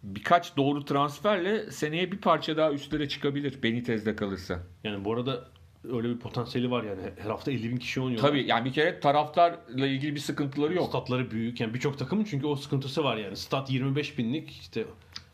birkaç 0.04 0.58
doğru 0.58 0.86
transferle 0.86 1.72
seneye 1.72 2.12
bir 2.12 2.18
parça 2.18 2.58
daha 2.58 2.72
üstlere 2.72 3.08
çıkabilir 3.10 3.64
Benitez'de 3.64 4.16
kalırsa. 4.16 4.60
Yani 4.84 5.06
bu 5.06 5.14
arada 5.14 5.48
öyle 5.90 6.10
bir 6.10 6.18
potansiyeli 6.18 6.72
var 6.72 6.84
yani. 6.84 7.02
Her 7.18 7.30
hafta 7.30 7.52
50 7.52 7.70
bin 7.72 7.78
kişi 7.78 8.02
oynuyor. 8.02 8.22
Tabii 8.22 8.48
yani 8.48 8.66
bir 8.66 8.74
kere 8.74 9.00
taraftarla 9.00 9.88
ilgili 9.88 10.16
bir 10.16 10.20
sıkıntıları 10.20 10.74
yok. 10.74 10.90
Statları 10.90 11.32
büyük. 11.32 11.60
Yani 11.60 11.74
birçok 11.74 11.98
takımın 11.98 12.24
çünkü 12.24 12.48
o 12.48 12.56
sıkıntısı 12.56 13.04
var 13.04 13.18
yani. 13.18 13.38
Stat 13.38 13.70
25 13.70 14.18
binlik 14.18 14.50
işte 14.62 14.86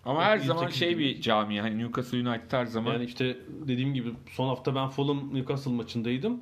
Ama 0.06 0.24
her 0.24 0.34
18 0.34 0.48
zaman 0.48 0.70
şey 0.70 0.98
bir 0.98 1.22
cami 1.22 1.62
hani 1.62 1.78
Newcastle 1.78 2.30
United 2.30 2.52
her 2.52 2.66
zaman 2.66 2.94
Yani 2.94 3.06
işte 3.06 3.38
dediğim 3.68 3.94
gibi 3.94 4.10
son 4.32 4.48
hafta 4.48 4.76
ben 4.76 4.90
Fulham 4.90 5.34
Newcastle 5.34 5.72
maçındaydım. 5.72 6.40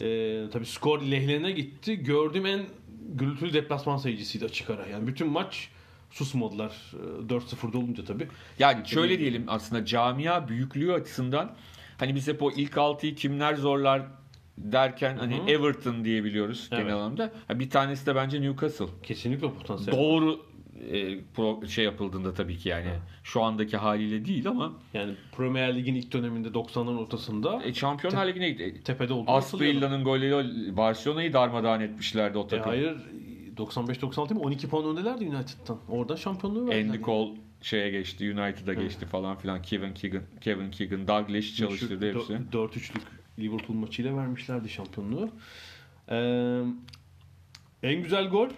Ee, 0.00 0.44
tabii 0.52 0.66
skor 0.66 1.02
lehlerine 1.02 1.50
gitti. 1.52 1.96
Gördüğüm 1.96 2.46
en 2.46 2.60
gürültülü 3.14 3.52
deplasman 3.52 3.96
sayıcısıydı 3.96 4.44
açık 4.44 4.70
ara. 4.70 4.86
Yani 4.86 5.06
bütün 5.06 5.28
maç 5.28 5.68
susmadılar. 6.10 6.92
Ee, 6.92 7.34
4-0'da 7.34 7.78
olunca 7.78 8.04
tabii. 8.04 8.28
Yani 8.58 8.88
şöyle 8.88 9.18
diyelim 9.18 9.44
aslında 9.48 9.84
camia 9.84 10.48
büyüklüğü 10.48 10.92
açısından 10.92 11.52
hani 11.98 12.14
biz 12.14 12.28
hep 12.28 12.42
o 12.42 12.50
ilk 12.50 12.72
6'yı 12.72 13.14
kimler 13.14 13.54
zorlar 13.54 14.02
derken 14.58 15.16
hani 15.16 15.38
Hı 15.38 15.42
hı. 15.42 15.50
Everton 15.50 16.04
diyebiliyoruz 16.04 16.68
Evet. 16.72 16.82
genel 16.82 16.94
anlamda. 16.96 17.32
Ha, 17.48 17.58
Bir 17.58 17.70
tanesi 17.70 18.06
de 18.06 18.14
bence 18.14 18.40
Newcastle. 18.40 18.86
Kesinlikle 19.02 19.50
potansiyel. 19.52 19.98
Doğru 20.00 20.40
e, 20.90 21.18
pro- 21.36 21.68
şey 21.68 21.84
yapıldığında 21.84 22.34
tabii 22.34 22.56
ki 22.58 22.68
yani 22.68 22.86
şu 23.24 23.42
andaki 23.42 23.76
haliyle 23.76 24.24
değil 24.24 24.48
ama 24.48 24.72
Yani 24.94 25.12
Premier 25.36 25.76
Lig'in 25.76 25.94
ilk 25.94 26.12
döneminde 26.12 26.48
90'ların 26.48 26.98
ortasında 26.98 27.62
e, 27.64 27.74
Şampiyonlar 27.74 28.26
Ligi'ne 28.26 28.50
gitti. 28.50 28.80
tepede 28.84 29.12
olduğunu 29.12 29.34
hatırlıyorum. 29.34 29.76
Asprilla'nın 29.76 30.04
golüyle 30.04 30.76
Barcelona'yı 30.76 31.32
darmadağın 31.32 31.80
etmişlerdi 31.80 32.38
o 32.38 32.44
E 32.44 32.48
takım. 32.48 32.64
hayır 32.70 32.96
95-96 33.56 34.34
mi? 34.34 34.40
12 34.40 34.68
puan 34.68 34.84
öndelerdi 34.90 35.24
United'tan. 35.24 35.78
Oradan 35.88 36.16
şampiyonluğu 36.16 36.66
verdiler. 36.68 36.94
Andy 36.94 37.02
Cole 37.04 37.30
şeye 37.62 37.90
geçti, 37.90 38.34
United'a 38.38 38.74
geçti 38.74 39.06
falan 39.06 39.36
filan. 39.38 39.62
Kevin 39.62 39.94
Keegan, 39.94 40.22
Kevin 40.40 40.70
Keegan, 40.70 41.08
Douglas 41.08 41.54
çalıştırdı 41.56 42.14
hepsi. 42.14 42.32
dö- 42.32 42.50
4-3'lük 42.52 43.02
Liverpool 43.38 43.76
maçıyla 43.76 44.16
vermişlerdi 44.16 44.68
şampiyonluğu. 44.68 45.30
Ee, 46.10 46.62
en 47.82 48.02
güzel 48.02 48.28
gol. 48.28 48.48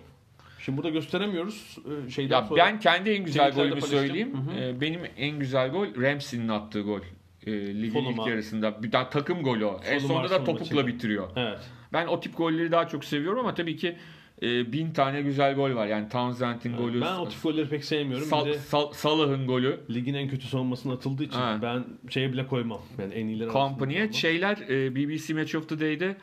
Şimdi 0.58 0.78
burada 0.78 0.90
gösteremiyoruz. 0.90 1.78
Ee, 2.06 2.11
şeyden 2.11 2.40
Ya 2.40 2.46
sonra 2.46 2.61
ben 2.64 2.80
kendi 2.80 3.11
en 3.11 3.24
güzel 3.24 3.52
golümü 3.52 3.80
söyleyeyim. 3.82 4.34
Hı 4.34 4.50
hı. 4.52 4.61
Ee, 4.61 4.80
benim 4.80 5.00
en 5.16 5.38
güzel 5.38 5.70
gol 5.70 5.87
Ramsey'nin 6.02 6.48
attığı 6.48 6.80
gol. 6.80 7.00
Ee, 7.46 7.52
ligin 7.82 8.04
ilk 8.04 8.26
yarısında. 8.26 8.82
Bir 8.82 8.92
daha 8.92 9.11
takım 9.11 9.42
golü 9.42 9.64
o. 9.64 9.80
En 9.87 9.98
sonunda 9.98 10.30
da 10.30 10.38
topukla 10.44 10.61
maçıyla. 10.61 10.87
bitiriyor. 10.87 11.28
Evet. 11.37 11.58
Ben 11.92 12.06
o 12.06 12.20
tip 12.20 12.37
golleri 12.37 12.72
daha 12.72 12.88
çok 12.88 13.04
seviyorum 13.04 13.40
ama 13.40 13.54
tabii 13.54 13.76
ki 13.76 13.96
e, 14.42 14.72
bin 14.72 14.90
tane 14.92 15.22
güzel 15.22 15.55
gol 15.55 15.74
var. 15.74 15.87
Yani 15.87 16.09
Townsend'in 16.09 16.77
golü, 16.77 17.01
Ben 17.01 17.14
o 17.16 17.29
tip 17.29 17.42
golleri 17.42 17.68
pek 17.68 17.85
sevmiyorum. 17.85 18.27
Sal- 18.27 18.46
de 18.46 18.55
Sal- 18.59 18.92
Salah'ın 18.92 19.46
golü. 19.46 19.81
ligin 19.90 20.14
en 20.14 20.29
kötü 20.29 20.46
savunmasına 20.46 20.92
atıldığı 20.92 21.24
için 21.24 21.38
Ha. 21.38 21.59
ben 21.62 21.85
şeye 22.11 22.33
bile 22.33 22.46
koymam. 22.46 22.83
Yani 22.98 23.14
en 23.14 23.27
iyileri 23.27 23.51
Company'e 23.51 24.12
şeyler 24.12 24.57
e, 24.68 24.94
BBC 24.94 25.35
Match 25.35 25.55
of 25.55 25.68
the 25.68 25.81
Day'de 25.81 26.16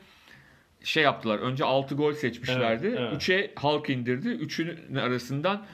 şey 0.84 1.04
yaptılar. 1.04 1.40
Önce 1.40 1.64
6 1.66 1.96
gol 1.96 2.14
seçmişlerdi. 2.14 2.88
Evet, 2.88 3.00
evet. 3.00 3.14
3'e 3.14 3.52
Halk 3.56 3.90
indirdi. 3.90 4.28
3'ün 4.28 4.96
arasından 4.96 5.66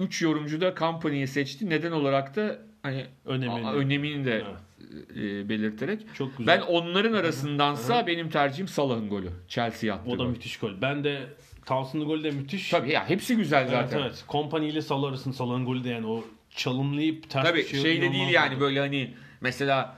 3 0.00 0.22
yorumcu 0.22 0.60
da 0.60 0.74
Company'yi 0.78 1.26
seçti. 1.26 1.70
Neden 1.70 1.92
olarak 1.92 2.36
da 2.36 2.58
hani 2.82 3.06
Önemini. 3.24 3.70
önemini 3.70 4.24
de 4.24 4.32
Evet. 4.34 5.16
e, 5.16 5.48
belirterek. 5.48 6.00
Çok 6.14 6.38
güzel. 6.38 6.56
Ben 6.60 6.66
onların 6.66 7.12
arasındansa 7.12 8.06
benim 8.06 8.30
tercihim 8.30 8.68
Salah'ın 8.68 9.08
golü. 9.08 9.28
Chelsea'ye 9.48 9.92
attığı 9.92 10.10
o 10.10 10.18
da 10.18 10.22
gol. 10.22 10.30
müthiş 10.30 10.56
gol. 10.58 10.72
Ben 10.82 11.04
de 11.04 11.18
Townsend'ın 11.66 12.06
golü 12.08 12.24
de 12.24 12.30
müthiş. 12.30 12.70
Tabii 12.70 12.92
ya 12.92 13.08
hepsi 13.08 13.36
güzel 13.36 13.60
Evet 13.60 13.70
zaten. 13.70 13.98
evet. 13.98 14.24
Kompany 14.26 14.68
ile 14.68 14.82
Salah 14.82 15.08
arasında 15.08 15.34
Salah'ın 15.34 15.64
golü 15.66 15.84
de 15.84 15.88
yani 15.88 16.06
o 16.06 16.24
çalımlayıp 16.50 17.30
ters 17.30 17.44
Tabii 17.46 17.64
şey 17.66 17.80
şey 17.80 18.02
de 18.02 18.12
değil 18.12 18.28
yani 18.28 18.54
oldu. 18.54 18.60
böyle 18.60 18.80
hani 18.80 19.14
mesela 19.40 19.96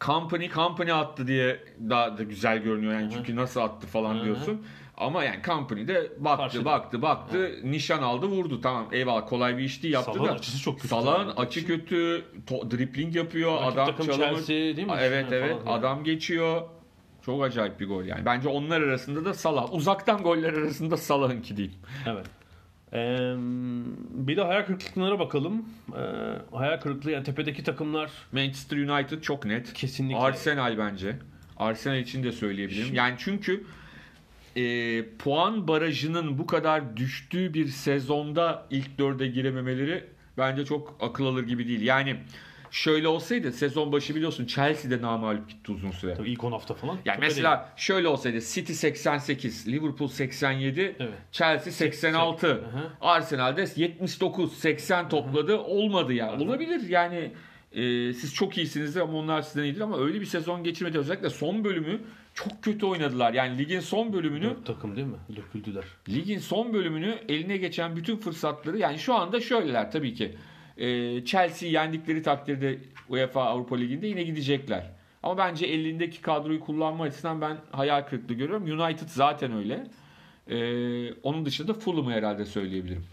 Company 0.00 0.48
Company 0.48 0.92
attı 0.92 1.26
diye 1.26 1.60
daha 1.90 2.18
da 2.18 2.22
güzel 2.22 2.58
görünüyor 2.58 2.92
yani 2.92 3.10
çünkü 3.14 3.36
nasıl 3.36 3.60
attı 3.60 3.86
falan 3.86 4.14
Hı 4.14 4.20
hı. 4.20 4.24
diyorsun. 4.24 4.66
Ama 4.96 5.24
yani 5.24 5.42
Company 5.44 5.88
de 5.88 6.12
baktı 6.18 6.42
Karşıda. 6.42 6.64
baktı 6.64 7.02
baktı 7.02 7.60
nişan 7.64 8.02
aldı 8.02 8.26
vurdu 8.26 8.60
tamam 8.60 8.88
eyvallah 8.92 9.28
kolay 9.28 9.58
bir 9.58 9.62
iş 9.64 9.82
değil 9.82 9.94
yaptı 9.94 10.12
Salah'ın 10.12 10.28
da. 10.28 10.32
açısı 10.32 10.58
çok 10.62 10.76
kötü. 10.76 10.88
Salah'ın 10.88 11.30
açı 11.36 11.66
kötü, 11.66 12.24
to- 12.46 12.70
dribbling 12.70 13.16
yapıyor, 13.16 13.60
Rakip 13.76 13.78
adam 13.78 13.96
çalımı. 14.06 14.16
Chelsea 14.36 14.46
değil 14.56 14.86
mi? 14.86 14.94
Evet 15.00 15.26
evet 15.32 15.64
falan. 15.64 15.78
adam 15.78 16.04
geçiyor. 16.04 16.62
Çok 17.26 17.44
acayip 17.44 17.80
bir 17.80 17.88
gol 17.88 18.04
yani. 18.04 18.24
Bence 18.24 18.48
onlar 18.48 18.80
arasında 18.80 19.24
da 19.24 19.34
Salah. 19.34 19.74
Uzaktan 19.74 20.22
goller 20.22 20.52
arasında 20.52 20.96
Salah'ınki 20.96 21.56
diyeyim. 21.56 21.78
Evet. 22.06 22.26
Ee, 22.92 23.34
bir 24.10 24.36
de 24.36 24.42
hayal 24.42 24.66
kırıklıklarına 24.66 25.18
bakalım. 25.18 25.64
Ee, 25.96 26.56
hayal 26.56 26.80
kırıklığı 26.80 27.10
yani 27.10 27.24
tepedeki 27.24 27.64
takımlar 27.64 28.10
Manchester 28.32 28.76
United 28.76 29.22
çok 29.22 29.44
net. 29.44 29.72
kesinlikle 29.72 30.18
Arsenal 30.18 30.78
bence. 30.78 31.16
Arsenal 31.56 31.98
için 31.98 32.22
de 32.22 32.32
söyleyebilirim. 32.32 32.94
Yani 32.94 33.14
çünkü 33.18 33.64
e, 34.56 35.04
puan 35.18 35.68
barajının 35.68 36.38
bu 36.38 36.46
kadar 36.46 36.96
düştüğü 36.96 37.54
bir 37.54 37.66
sezonda 37.66 38.66
ilk 38.70 38.98
dörde 38.98 39.26
girememeleri 39.26 40.04
bence 40.38 40.64
çok 40.64 40.96
akıl 41.00 41.26
alır 41.26 41.46
gibi 41.46 41.68
değil. 41.68 41.80
Yani 41.80 42.16
şöyle 42.70 43.08
olsaydı 43.08 43.52
sezon 43.52 43.92
başı 43.92 44.14
biliyorsun 44.14 44.46
Chelsea'de 44.46 45.02
namağlup 45.02 45.48
gitti 45.48 45.72
uzun 45.72 45.90
süre. 45.90 46.14
Tabii 46.14 46.30
ilk 46.30 46.44
10 46.44 46.52
hafta 46.52 46.74
falan. 46.74 46.98
Yani 47.04 47.18
mesela 47.20 47.72
şöyle 47.76 48.08
olsaydı 48.08 48.40
City 48.40 48.72
88, 48.72 49.68
Liverpool 49.68 50.08
87, 50.08 50.96
Evet. 50.98 51.12
Chelsea 51.32 51.72
86, 51.72 52.46
Hı 52.46 52.52
hı. 52.52 52.60
Arsenal'de 53.00 53.66
79, 53.76 54.52
80 54.58 55.08
topladı. 55.08 55.58
Olmadı 55.58 56.12
yani. 56.12 56.44
Olabilir 56.44 56.88
yani 56.88 57.32
e, 57.72 58.12
siz 58.12 58.34
çok 58.34 58.56
iyisinizdir 58.58 59.00
ama 59.00 59.18
onlar 59.18 59.42
sizden 59.42 59.62
iyidir 59.64 59.80
ama 59.80 59.98
öyle 59.98 60.20
bir 60.20 60.26
sezon 60.26 60.64
geçirmedi. 60.64 60.98
Özellikle 60.98 61.30
son 61.30 61.64
bölümü 61.64 62.00
çok 62.34 62.62
kötü 62.62 62.86
oynadılar. 62.86 63.32
Yani 63.32 63.58
ligin 63.58 63.80
son 63.80 64.12
bölümünü 64.12 64.44
Dört 64.44 64.66
takım 64.66 64.96
değil 64.96 65.06
mi? 65.06 65.16
Döküldüler. 65.36 65.84
ligin 66.08 66.38
son 66.38 66.72
bölümünü 66.74 67.18
eline 67.28 67.56
geçen 67.56 67.96
bütün 67.96 68.16
fırsatları 68.16 68.78
yani 68.78 68.98
şu 68.98 69.14
anda 69.14 69.40
şöyleler 69.40 69.90
tabii 69.92 70.14
ki. 70.14 70.36
Ee, 70.80 71.24
Chelsea'yi 71.24 71.74
yendikleri 71.74 72.22
takdirde 72.22 72.78
UEFA 73.08 73.42
Avrupa 73.42 73.76
Ligi'nde 73.76 74.06
yine 74.06 74.22
gidecekler. 74.22 74.90
Ama 75.22 75.38
bence 75.38 75.66
elindeki 75.66 76.22
kadroyu 76.22 76.60
kullanma 76.60 77.04
açısından 77.04 77.40
ben 77.40 77.56
hayal 77.72 78.02
kırıklığı 78.02 78.34
görüyorum. 78.34 78.80
United 78.80 79.08
zaten 79.08 79.52
öyle. 79.52 79.86
Ee, 80.50 81.12
onun 81.12 81.46
dışında 81.46 81.74
Fulham'ı 81.74 82.12
herhalde 82.12 82.44
söyleyebilirim. 82.44 83.04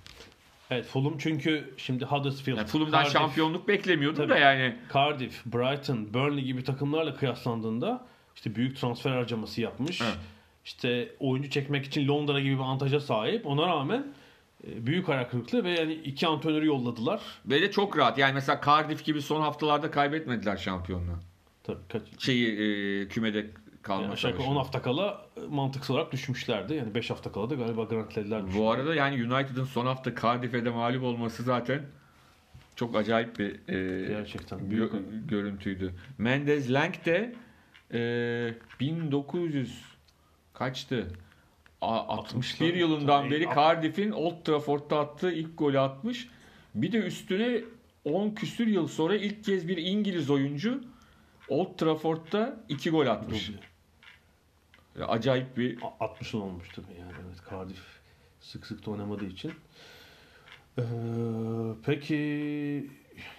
Evet 0.72 0.86
Fulham 0.86 1.18
çünkü 1.18 1.74
şimdi 1.78 2.06
Huddersfield, 2.06 2.58
Yani 2.58 2.68
Fulham'dan 2.68 2.98
Cardiff, 2.98 3.14
şampiyonluk 3.14 3.68
beklemiyordum 3.68 4.18
Tabii. 4.18 4.30
da 4.30 4.38
yani. 4.38 4.76
Cardiff, 4.94 5.46
Brighton, 5.46 6.14
Burnley 6.14 6.44
gibi 6.44 6.64
takımlarla 6.64 7.16
kıyaslandığında 7.16 8.06
işte 8.36 8.56
büyük 8.56 8.78
transfer 8.78 9.12
harcaması 9.12 9.62
yapmış. 9.62 10.02
Evet. 10.02 10.18
İşte 10.66 11.10
oyuncu 11.20 11.50
çekmek 11.50 11.86
için 11.86 12.08
Londra 12.08 12.40
gibi 12.40 12.56
bir 12.56 12.60
avantaja 12.60 13.00
sahip. 13.00 13.46
Ona 13.46 13.68
rağmen 13.68 14.00
e, 14.00 14.04
büyük 14.64 15.08
hayal 15.08 15.24
kırıklığı 15.24 15.64
ve 15.64 15.70
yani 15.70 15.94
iki 15.94 16.28
antrenörü 16.28 16.66
yolladılar. 16.66 17.22
Ve 17.46 17.62
de 17.62 17.72
çok 17.72 17.98
rahat. 17.98 18.18
Yani 18.18 18.34
mesela 18.34 18.62
Cardiff 18.66 19.06
gibi 19.06 19.22
son 19.22 19.42
haftalarda 19.42 19.92
kaybetmediler 19.92 20.58
şampiyonluğu. 20.58 21.20
Tabii 21.64 21.80
kaç, 21.90 22.02
Şeyi 22.20 22.48
e, 23.02 23.08
kümede 23.08 23.46
kalma 23.82 24.04
yani 24.04 24.14
aşağı 24.14 24.32
yukarı 24.32 24.44
savaşı. 24.46 24.60
10 24.60 24.64
hafta 24.64 24.82
kala 24.82 25.26
e, 25.38 25.40
mantıksal 25.50 25.94
olarak 25.96 26.12
düşmüşlerdi. 26.12 26.74
Yani 26.74 26.96
5 26.96 27.10
hafta 27.10 27.32
kala 27.32 27.50
da 27.50 27.56
galiba 27.56 27.84
garantilediler. 27.84 28.54
Bu 28.58 28.72
arada 28.72 28.96
yani 28.96 29.16
United'ın 29.34 29.64
son 29.64 29.86
hafta 29.86 30.16
Cardiff'e 30.22 30.66
de 30.66 30.70
mağlup 30.70 31.04
olması 31.04 31.44
zaten 31.44 31.82
çok 32.76 32.96
acayip 32.96 33.40
bir 33.40 33.74
e, 33.74 34.08
Gerçekten 34.08 34.70
büyük. 34.70 34.94
gö- 34.94 35.28
görüntüydü. 35.28 35.94
Mendes 36.18 36.72
Lang 36.72 37.06
de 37.06 37.36
e, 37.94 38.00
1900 38.80 39.82
kaçtı? 40.54 41.08
A- 41.82 42.08
61 42.18 42.58
Tabii, 42.70 42.80
yılından 42.80 43.22
tabii. 43.24 43.32
beri 43.32 43.44
Cardiff'in 43.56 44.12
Old 44.12 44.44
Trafford'da 44.46 45.00
attığı 45.00 45.32
ilk 45.32 45.58
golü 45.58 45.80
atmış. 45.80 46.28
Bir 46.76 46.92
de 46.92 46.98
üstüne 46.98 47.62
10 48.06 48.30
küsür 48.30 48.68
yıl 48.68 48.88
sonra 48.88 49.16
ilk 49.16 49.44
kez 49.44 49.68
bir 49.68 49.78
İngiliz 49.78 50.30
oyuncu 50.30 50.84
Old 51.50 51.78
Trafford'da 51.78 52.60
2 52.70 52.90
gol 52.90 53.08
atmış. 53.08 53.52
Acayip 55.08 55.58
bir 55.58 55.78
A- 55.82 56.06
60 56.06 56.34
yıl 56.34 56.42
olmuş 56.42 56.70
tabii 56.76 57.00
yani 57.00 57.12
evet 57.28 57.38
Cardiff 57.52 57.84
sık 58.42 58.66
sık 58.66 58.86
da 58.86 58.92
oynamadığı 58.92 59.26
için. 59.26 59.52
Ee, 60.78 60.82
peki 61.86 62.16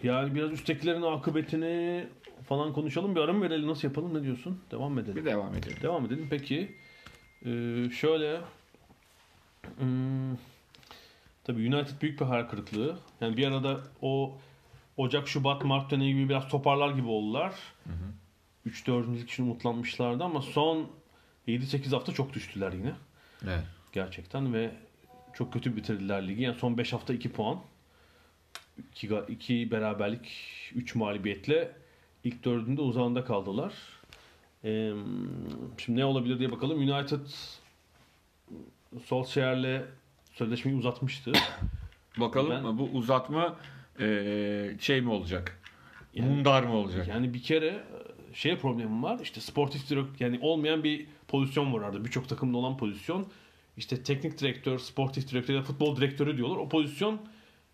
yani 0.02 0.34
biraz 0.34 0.52
üsttekilerin 0.52 1.02
akıbetini 1.02 2.06
falan 2.48 2.72
konuşalım. 2.72 3.14
Bir 3.16 3.20
ara 3.20 3.32
mı 3.32 3.42
verelim 3.44 3.68
nasıl 3.68 3.88
yapalım 3.88 4.14
ne 4.14 4.22
diyorsun? 4.22 4.60
Devam 4.70 4.98
edelim? 4.98 5.16
bir 5.16 5.24
devam 5.24 5.54
edelim. 5.54 5.76
Devam 5.82 6.04
edelim. 6.06 6.26
Peki 6.30 6.74
ee, 7.46 7.90
şöyle 7.90 8.40
hmm, 9.78 10.36
tabii 11.44 11.74
United 11.74 12.00
büyük 12.02 12.20
bir 12.20 12.24
hayal 12.24 12.44
kırıklığı. 12.44 12.98
Yani 13.20 13.36
bir 13.36 13.46
arada 13.46 13.80
o 14.02 14.38
Ocak, 14.96 15.28
Şubat, 15.28 15.64
Mart 15.64 15.90
dönemi 15.90 16.14
gibi 16.14 16.28
biraz 16.28 16.48
toparlar 16.48 16.90
gibi 16.90 17.08
oldular. 17.08 17.54
3-4. 18.66 19.24
için 19.24 19.42
umutlanmışlardı 19.42 20.24
ama 20.24 20.42
son 20.42 20.90
7-8 21.48 21.90
hafta 21.90 22.12
çok 22.12 22.32
düştüler 22.34 22.72
yine. 22.72 22.92
Evet. 23.44 23.64
Gerçekten 23.92 24.54
ve 24.54 24.70
çok 25.34 25.52
kötü 25.52 25.76
bitirdiler 25.76 26.28
ligi. 26.28 26.42
Yani 26.42 26.58
son 26.58 26.78
5 26.78 26.92
hafta 26.92 27.14
2 27.14 27.32
puan. 27.32 27.60
2, 28.92 29.10
2 29.28 29.70
beraberlik 29.70 30.28
3 30.74 30.94
mağlubiyetle 30.94 31.72
ilk 32.24 32.44
dördünde 32.44 32.80
uzağında 32.80 33.24
kaldılar. 33.24 33.72
Ee, 34.64 34.92
şimdi 35.78 36.00
ne 36.00 36.04
olabilir 36.04 36.38
diye 36.38 36.52
bakalım. 36.52 36.78
United 36.78 37.20
Solskjaer'le 39.04 39.82
sözleşmeyi 40.32 40.78
uzatmıştı. 40.78 41.32
Bakalım 42.16 42.64
Ben- 42.64 42.78
bu 42.78 42.82
uzatma 42.92 43.56
eee, 44.00 44.76
şey 44.80 45.00
mi 45.00 45.10
olacak? 45.10 45.60
Yani- 46.14 46.28
Mundar 46.30 46.62
mı 46.62 46.72
olacak? 46.76 47.08
Yani 47.08 47.34
bir 47.34 47.42
kere 47.42 47.66
e, 47.66 48.34
şey 48.34 48.56
problemim 48.58 49.02
var. 49.02 49.18
İşte 49.22 49.40
sportif 49.40 49.90
direktör 49.90 50.14
yani 50.26 50.38
olmayan 50.42 50.84
bir 50.84 51.06
pozisyon 51.28 51.72
var 51.72 51.78
orada. 51.80 52.04
Birçok 52.04 52.28
takımda 52.28 52.58
olan 52.58 52.76
pozisyon. 52.76 53.26
İşte 53.76 54.02
teknik 54.02 54.40
direktör, 54.40 54.78
sportif 54.78 55.30
direktör 55.30 55.54
ya 55.54 55.62
futbol 55.62 55.96
direktörü 55.96 56.36
diyorlar. 56.36 56.56
O 56.56 56.68
pozisyon 56.68 57.20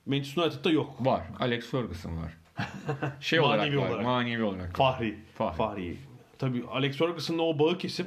Manchester 0.06 0.42
United'da 0.42 0.70
yok. 0.70 1.06
Var. 1.06 1.22
Alex 1.40 1.70
Ferguson 1.70 2.12
var. 2.16 2.32
Şey 3.20 3.40
Manevi 3.40 3.76
olarak 3.78 3.84
var. 3.84 3.90
olarak. 3.94 4.04
Manevi 4.06 4.42
olarak. 4.42 4.76
Fahri. 4.76 5.18
Fahri. 5.34 5.56
Fahri. 5.56 5.96
Tabii 6.38 6.64
Alex 6.70 6.96
Ferguson'la 6.96 7.42
o 7.42 7.58
bağı 7.58 7.78
kesip 7.78 8.06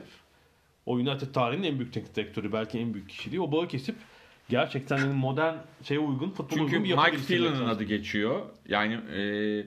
o 0.85 0.93
United 0.93 1.33
tarihinin 1.33 1.67
en 1.67 1.79
büyük 1.79 1.93
teknik 1.93 2.15
direktörü 2.15 2.53
belki 2.53 2.79
en 2.79 2.93
büyük 2.93 3.09
kişiliği. 3.09 3.41
O 3.41 3.51
bağı 3.51 3.67
kesip 3.67 3.95
gerçekten 4.49 5.07
modern 5.07 5.55
şeye 5.83 5.99
uygun, 5.99 6.29
futbol 6.29 6.57
Çünkü 6.57 6.77
uygun 6.77 6.83
bir 6.83 6.95
Mike 6.95 7.17
Phelan'ın 7.27 7.67
adı 7.67 7.83
geçiyor. 7.83 8.41
Yani 8.67 8.99
eee 9.15 9.65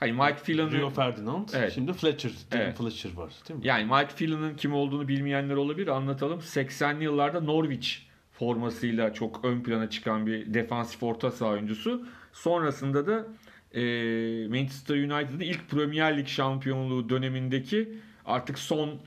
hani 0.00 0.12
Mike 0.12 0.54
Rio 0.54 0.68
Phelan'ın 0.68 0.90
Ferdinand. 0.90 1.48
Evet. 1.54 1.72
Şimdi 1.72 1.92
Fletcher. 1.92 2.32
Evet. 2.52 2.78
Fletcher 2.78 3.12
var 3.16 3.32
değil 3.48 3.60
mi? 3.60 3.66
yani 3.66 3.84
Mike 3.84 4.14
Phelan'ın 4.16 4.54
kim 4.54 4.74
olduğunu 4.74 5.08
bilmeyenler 5.08 5.54
olabilir. 5.54 5.88
Anlatalım. 5.88 6.38
80'li 6.38 7.04
yıllarda 7.04 7.40
Norwich 7.40 7.88
formasıyla 8.32 9.14
çok 9.14 9.44
ön 9.44 9.62
plana 9.62 9.90
çıkan 9.90 10.26
bir 10.26 10.54
defansif 10.54 11.02
orta 11.02 11.30
saha 11.30 11.50
oyuncusu. 11.50 12.06
Sonrasında 12.32 13.06
da 13.06 13.26
eee, 13.74 14.48
Manchester 14.48 14.96
United'ın 14.96 15.40
ilk 15.40 15.70
Premier 15.70 16.18
Lig 16.18 16.26
şampiyonluğu 16.26 17.08
dönemindeki 17.08 17.88
artık 18.26 18.58
son 18.58 18.98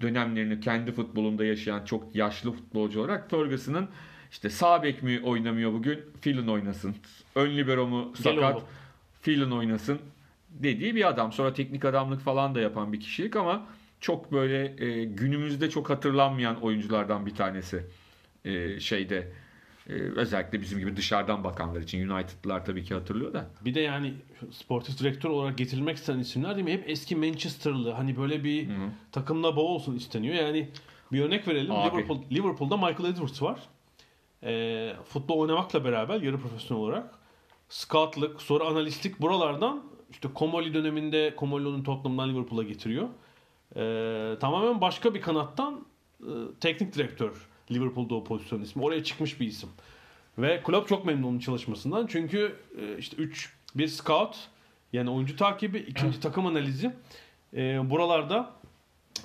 dönemlerini 0.00 0.60
kendi 0.60 0.92
futbolunda 0.92 1.44
yaşayan 1.44 1.84
çok 1.84 2.14
yaşlı 2.14 2.52
futbolcu 2.52 3.00
olarak 3.00 3.30
Ferguson'ın 3.30 3.88
işte 4.30 4.50
sağ 4.50 4.82
bek 4.82 5.02
mi 5.02 5.20
oynamıyor 5.24 5.72
bugün? 5.72 6.00
Phelan 6.22 6.48
oynasın. 6.48 6.94
Ön 7.34 7.56
libero 7.56 7.86
mu 7.86 8.12
sakat? 8.16 8.62
Phelan 9.22 9.52
oynasın 9.52 9.98
dediği 10.50 10.94
bir 10.94 11.08
adam. 11.08 11.32
Sonra 11.32 11.52
teknik 11.54 11.84
adamlık 11.84 12.20
falan 12.20 12.54
da 12.54 12.60
yapan 12.60 12.92
bir 12.92 13.00
kişilik 13.00 13.36
ama 13.36 13.66
çok 14.00 14.32
böyle 14.32 14.84
e, 14.84 15.04
günümüzde 15.04 15.70
çok 15.70 15.90
hatırlanmayan 15.90 16.62
oyunculardan 16.62 17.26
bir 17.26 17.34
tanesi 17.34 17.86
e, 18.44 18.80
şeyde 18.80 19.32
e, 19.88 19.92
özellikle 19.92 20.60
bizim 20.60 20.78
gibi 20.78 20.96
dışarıdan 20.96 21.44
bakanlar 21.44 21.80
için 21.80 22.08
United'lar 22.08 22.64
tabii 22.64 22.84
ki 22.84 22.94
hatırlıyor 22.94 23.32
da. 23.32 23.50
Bir 23.64 23.74
de 23.74 23.80
yani 23.80 24.14
sportif 24.50 24.98
direktör 24.98 25.30
olarak 25.30 25.58
getirilmek 25.58 25.96
istenen 25.96 26.18
isimler 26.18 26.54
değil 26.54 26.64
mi? 26.64 26.72
Hep 26.72 26.90
eski 26.90 27.16
Manchester'lı. 27.16 27.90
Hani 27.90 28.16
böyle 28.16 28.44
bir 28.44 28.68
takımla 29.12 29.56
bağ 29.56 29.60
olsun 29.60 29.96
isteniyor. 29.96 30.34
Yani 30.34 30.68
bir 31.12 31.20
örnek 31.20 31.48
verelim. 31.48 31.72
Abi. 31.72 31.90
Liverpool, 31.90 32.22
Liverpool'da 32.32 32.76
Michael 32.76 33.04
Edwards 33.04 33.42
var. 33.42 33.60
Ee, 34.44 34.92
futbol 35.04 35.38
oynamakla 35.38 35.84
beraber 35.84 36.20
yarı 36.20 36.38
profesyonel 36.38 36.84
olarak 36.84 37.14
scoutlık, 37.68 38.42
sonra 38.42 38.64
analistlik 38.64 39.20
buralardan 39.20 39.82
işte 40.10 40.28
Komoli 40.34 40.74
döneminde 40.74 41.36
Komoli'nin 41.36 41.82
Tottenham'dan 41.82 42.28
Liverpool'a 42.28 42.62
getiriyor. 42.62 43.08
Ee, 43.76 44.36
tamamen 44.40 44.80
başka 44.80 45.14
bir 45.14 45.20
kanattan 45.20 45.86
e, 46.20 46.30
teknik 46.60 46.94
direktör 46.94 47.48
Liverpool'da 47.70 48.14
o 48.14 48.24
pozisyon 48.24 48.62
ismi. 48.62 48.82
Oraya 48.82 49.04
çıkmış 49.04 49.40
bir 49.40 49.46
isim. 49.46 49.68
Ve 50.38 50.62
kulüp 50.62 50.88
çok 50.88 51.04
memnun 51.04 51.28
onun 51.28 51.38
çalışmasından. 51.38 52.06
Çünkü 52.06 52.56
e, 52.78 52.98
işte 52.98 53.16
3 53.16 53.52
bir 53.74 53.88
scout 53.88 54.36
yani 54.92 55.10
oyuncu 55.10 55.36
takibi, 55.36 55.78
ikinci 55.78 56.20
takım 56.20 56.46
analizi 56.46 56.92
e, 57.56 57.90
buralarda 57.90 58.52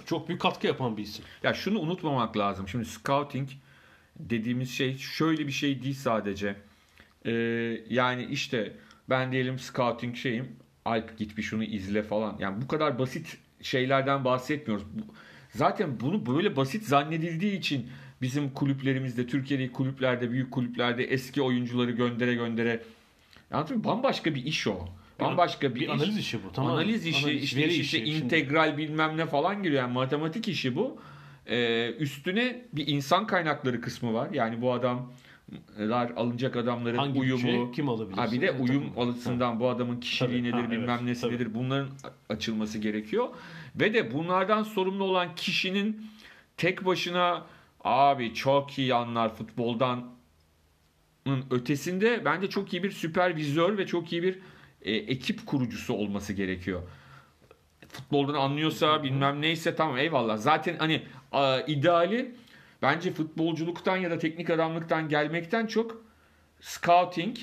çok 0.05 0.27
büyük 0.27 0.41
katkı 0.41 0.67
yapan 0.67 0.97
bir 0.97 1.03
isim. 1.03 1.25
Ya 1.43 1.53
şunu 1.53 1.79
unutmamak 1.79 2.37
lazım. 2.37 2.67
Şimdi 2.67 2.85
scouting 2.85 3.49
dediğimiz 4.19 4.71
şey 4.71 4.97
şöyle 4.97 5.47
bir 5.47 5.51
şey 5.51 5.83
değil 5.83 5.95
sadece. 5.95 6.55
Ee, 7.25 7.31
yani 7.89 8.25
işte 8.25 8.73
ben 9.09 9.31
diyelim 9.31 9.59
scouting 9.59 10.15
şeyim. 10.15 10.55
Alp 10.85 11.17
git 11.17 11.37
bir 11.37 11.41
şunu 11.41 11.63
izle 11.63 12.03
falan. 12.03 12.35
Yani 12.39 12.61
bu 12.61 12.67
kadar 12.67 12.99
basit 12.99 13.37
şeylerden 13.61 14.25
bahsetmiyoruz. 14.25 14.85
Zaten 15.49 15.99
bunu 15.99 16.25
böyle 16.25 16.55
basit 16.55 16.83
zannedildiği 16.83 17.57
için 17.57 17.89
bizim 18.21 18.53
kulüplerimizde, 18.53 19.27
Türkiye'deki 19.27 19.73
kulüplerde, 19.73 20.31
büyük 20.31 20.51
kulüplerde 20.51 21.03
eski 21.03 21.41
oyuncuları 21.41 21.91
göndere 21.91 22.33
göndere 22.33 22.83
mı? 23.51 23.83
Bambaşka 23.83 24.35
bir 24.35 24.45
iş 24.45 24.67
o. 24.67 24.79
Bambaşka 25.19 25.75
bir, 25.75 25.79
bir 25.79 25.81
iş. 25.81 25.89
analiz 25.89 26.17
işi 26.17 26.43
bu, 26.43 26.51
tamam. 26.53 26.71
Analiz 26.71 27.05
işi, 27.05 27.25
Analiz, 27.25 27.43
işte, 27.43 27.67
işte 27.67 27.79
işi. 27.79 27.97
Şimdi- 27.97 28.09
integral 28.09 28.77
bilmem 28.77 29.17
ne 29.17 29.25
falan 29.25 29.63
giriyor. 29.63 29.81
Yani 29.81 29.93
matematik 29.93 30.47
işi 30.47 30.75
bu. 30.75 30.99
Ee, 31.49 31.91
üstüne 31.91 32.61
bir 32.73 32.87
insan 32.87 33.27
kaynakları 33.27 33.81
kısmı 33.81 34.13
var. 34.13 34.29
Yani 34.33 34.61
bu 34.61 34.73
adamlar 34.73 36.09
alınacak 36.15 36.55
adamların 36.55 36.97
Hangi 36.97 37.19
uyumu. 37.19 37.37
bütçeye 37.37 37.71
kim 37.71 37.89
alabilir? 37.89 38.17
Ha 38.17 38.31
bir 38.31 38.41
de 38.41 38.51
uyum 38.51 38.93
tabii. 38.95 39.09
açısından 39.09 39.59
bu 39.59 39.69
adamın 39.69 39.99
kişiliği 39.99 40.41
Tabii, 40.41 40.43
nedir, 40.43 40.63
ha, 40.65 40.71
bilmem 40.71 40.89
evet, 40.89 41.01
nesi 41.01 41.21
tabii. 41.21 41.35
nedir. 41.35 41.53
Bunların 41.53 41.89
açılması 42.29 42.79
gerekiyor. 42.79 43.27
Ve 43.75 43.93
de 43.93 44.13
bunlardan 44.13 44.63
sorumlu 44.63 45.03
olan 45.03 45.35
kişinin 45.35 46.07
tek 46.57 46.85
başına 46.85 47.45
abi 47.87 48.33
çok 48.33 48.77
iyi 48.79 48.93
anlar 48.95 49.35
futboldan 49.35 50.17
ötesinde 51.51 52.25
bence 52.25 52.49
çok 52.49 52.73
iyi 52.73 52.83
bir 52.83 52.91
süpervizör 52.91 53.77
ve 53.77 53.87
çok 53.87 54.13
iyi 54.13 54.23
bir 54.23 54.39
e, 54.81 54.91
ekip 54.95 55.45
kurucusu 55.45 55.93
olması 55.93 56.33
gerekiyor. 56.33 56.81
Futboldan 57.89 58.33
anlıyorsa 58.33 59.03
bilmem 59.03 59.41
neyse 59.41 59.75
tamam 59.75 59.97
eyvallah. 59.97 60.37
Zaten 60.37 60.75
hani 60.79 61.03
a, 61.31 61.59
ideali 61.59 62.35
bence 62.81 63.11
futbolculuktan 63.11 63.97
ya 63.97 64.11
da 64.11 64.17
teknik 64.17 64.49
adamlıktan 64.49 65.09
gelmekten 65.09 65.67
çok 65.67 66.01
scouting 66.61 67.37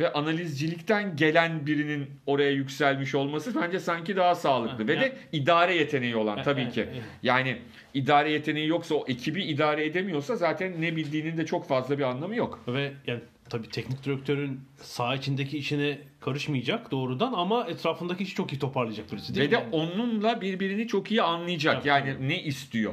ve 0.00 0.12
analizcilikten 0.12 1.16
gelen 1.16 1.66
birinin 1.66 2.06
oraya 2.26 2.50
yükselmiş 2.50 3.14
olması 3.14 3.54
bence 3.62 3.80
sanki 3.80 4.16
daha 4.16 4.34
sağlıklı. 4.34 4.82
Ha, 4.82 4.88
Ve 4.88 5.00
de 5.00 5.16
idare 5.32 5.74
yeteneği 5.74 6.16
olan 6.16 6.42
tabii 6.42 6.70
ki. 6.70 6.88
Yani 7.22 7.58
idare 7.94 8.32
yeteneği 8.32 8.68
yoksa 8.68 8.94
o 8.94 9.04
ekibi 9.08 9.42
idare 9.44 9.86
edemiyorsa 9.86 10.36
zaten 10.36 10.80
ne 10.80 10.96
bildiğinin 10.96 11.36
de 11.36 11.46
çok 11.46 11.68
fazla 11.68 11.98
bir 11.98 12.02
anlamı 12.02 12.36
yok. 12.36 12.60
Ve 12.68 12.92
yani 13.06 13.20
tabii 13.48 13.68
teknik 13.68 14.04
direktörün 14.04 14.60
saha 14.76 15.14
içindeki 15.14 15.58
işine 15.58 15.98
karışmayacak 16.20 16.90
doğrudan 16.90 17.32
ama 17.32 17.66
etrafındaki 17.66 18.24
işi 18.24 18.34
çok 18.34 18.52
iyi 18.52 18.58
toparlayacak 18.58 19.12
birisi 19.12 19.34
değil 19.34 19.50
Ve 19.50 19.56
mi? 19.56 19.62
de 19.62 19.68
onunla 19.76 20.40
birbirini 20.40 20.86
çok 20.88 21.10
iyi 21.10 21.22
anlayacak. 21.22 21.74
Evet, 21.74 21.86
yani 21.86 22.28
ne 22.28 22.42
istiyor? 22.42 22.92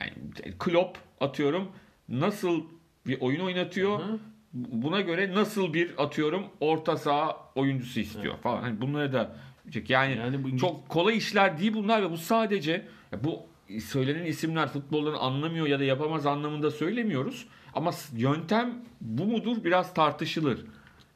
Yani 0.00 0.12
Klopp 0.58 0.98
atıyorum 1.20 1.68
nasıl 2.08 2.64
bir 3.06 3.20
oyun 3.20 3.40
oynatıyor? 3.40 3.98
Hı. 3.98 4.18
Buna 4.56 5.00
göre 5.00 5.34
nasıl 5.34 5.74
bir 5.74 6.02
atıyorum 6.04 6.44
orta 6.60 6.96
saha 6.96 7.36
oyuncusu 7.54 8.00
istiyor 8.00 8.34
falan. 8.38 8.62
Hani 8.62 8.80
bunları 8.80 9.12
da 9.12 9.36
yani, 9.88 10.16
Yani 10.16 10.44
bu 10.44 10.48
İngiliz- 10.48 10.60
çok 10.60 10.88
kolay 10.88 11.16
işler 11.16 11.58
değil 11.58 11.74
bunlar 11.74 12.02
ve 12.02 12.10
bu 12.10 12.16
sadece 12.16 12.86
bu 13.24 13.40
söylenen 13.80 14.24
isimler 14.24 14.68
futboldan 14.68 15.14
anlamıyor 15.14 15.66
ya 15.66 15.80
da 15.80 15.84
yapamaz 15.84 16.26
anlamında 16.26 16.70
söylemiyoruz. 16.70 17.46
Ama 17.74 17.90
yöntem 18.16 18.74
bu 19.00 19.24
mudur 19.26 19.64
biraz 19.64 19.94
tartışılır. 19.94 20.64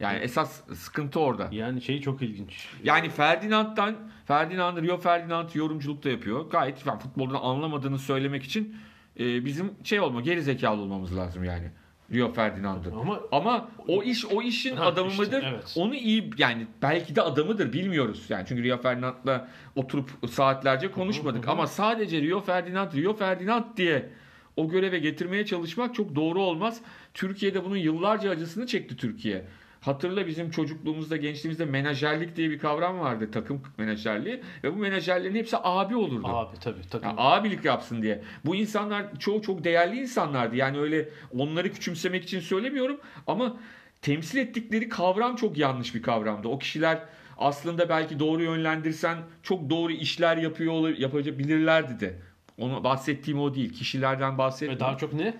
Yani 0.00 0.18
esas 0.18 0.60
sıkıntı 0.74 1.20
orada. 1.20 1.48
Yani 1.52 1.82
şey 1.82 2.00
çok 2.00 2.22
ilginç. 2.22 2.68
Yani 2.84 3.08
Ferdinand'dan 3.10 3.96
Ferdinand 4.26 4.78
Rio 4.78 4.96
Ferdinand 4.96 5.48
yorumculuk 5.54 6.04
da 6.04 6.08
yapıyor. 6.08 6.50
Gayet 6.50 6.86
yani 6.86 7.00
futboldan 7.00 7.40
anlamadığını 7.42 7.98
söylemek 7.98 8.42
için 8.42 8.76
e, 9.20 9.44
bizim 9.44 9.70
şey 9.84 10.00
olma 10.00 10.20
geri 10.20 10.42
zekalı 10.42 10.80
olmamız 10.80 11.16
lazım 11.16 11.44
yani. 11.44 11.70
Rio 12.12 12.32
Ferdinand'ı. 12.32 12.92
Ama 13.00 13.20
Ama 13.32 13.68
o 13.88 14.02
iş 14.02 14.24
o 14.24 14.42
işin 14.42 14.76
Ha, 14.76 14.84
adamı 14.86 15.10
işte, 15.10 15.22
mıdır? 15.22 15.44
evet. 15.48 15.74
Onu 15.76 15.94
iyi 15.94 16.30
yani 16.38 16.66
belki 16.82 17.16
de 17.16 17.22
adamıdır 17.22 17.72
bilmiyoruz. 17.72 18.26
Yani 18.28 18.44
çünkü 18.48 18.62
Rio 18.62 18.76
Ferdinand'la 18.78 19.48
oturup 19.76 20.10
saatlerce 20.30 20.90
konuşmadık 20.90 21.48
ama 21.48 21.66
sadece 21.66 22.20
Rio 22.22 22.40
Ferdinand 22.40 22.92
Rio 22.92 23.16
Ferdinand 23.16 23.64
diye 23.76 24.08
o 24.56 24.68
göreve 24.68 24.98
getirmeye 24.98 25.46
çalışmak 25.46 25.94
çok 25.94 26.14
doğru 26.14 26.42
olmaz. 26.42 26.80
Türkiye'de 27.14 27.64
bunun 27.64 27.76
yıllarca 27.76 28.30
acısını 28.30 28.66
çekti 28.66 28.96
Türkiye. 28.96 29.44
Hatırla 29.80 30.26
bizim 30.26 30.50
çocukluğumuzda, 30.50 31.16
gençliğimizde 31.16 31.64
menajerlik 31.64 32.36
diye 32.36 32.50
bir 32.50 32.58
kavram 32.58 33.00
vardı. 33.00 33.28
Takım 33.32 33.62
menajerliği. 33.78 34.40
Ve 34.64 34.72
bu 34.74 34.76
menajerlerin 34.76 35.34
hepsi 35.34 35.56
abi 35.62 35.96
olurdu. 35.96 36.26
abi 36.28 36.56
tabii 36.60 36.80
tabii. 36.90 37.04
Ya 37.06 37.14
abilik 37.16 37.64
yapsın 37.64 38.02
diye. 38.02 38.22
Bu 38.44 38.56
insanlar 38.56 39.18
çoğu 39.18 39.42
çok 39.42 39.64
değerli 39.64 40.00
insanlardı. 40.00 40.56
Yani 40.56 40.78
öyle 40.78 41.08
onları 41.38 41.72
küçümsemek 41.72 42.24
için 42.24 42.40
söylemiyorum 42.40 43.00
ama 43.26 43.56
temsil 44.02 44.38
ettikleri 44.38 44.88
kavram 44.88 45.36
çok 45.36 45.58
yanlış 45.58 45.94
bir 45.94 46.02
kavramdı. 46.02 46.48
O 46.48 46.58
kişiler 46.58 46.98
aslında 47.38 47.88
belki 47.88 48.18
doğru 48.18 48.42
yönlendirsen 48.42 49.18
çok 49.42 49.70
doğru 49.70 49.92
işler 49.92 50.36
yapıyor 50.36 50.88
yapabilirlerdi 50.98 52.00
de. 52.00 52.14
Onu 52.58 52.84
bahsettiğim 52.84 53.40
o 53.40 53.54
değil. 53.54 53.72
Kişilerden 53.72 54.34
Ve 54.34 54.38
bahsetmiyorum. 54.38 54.80
daha 54.80 54.96
çok 54.96 55.12
ne? 55.12 55.34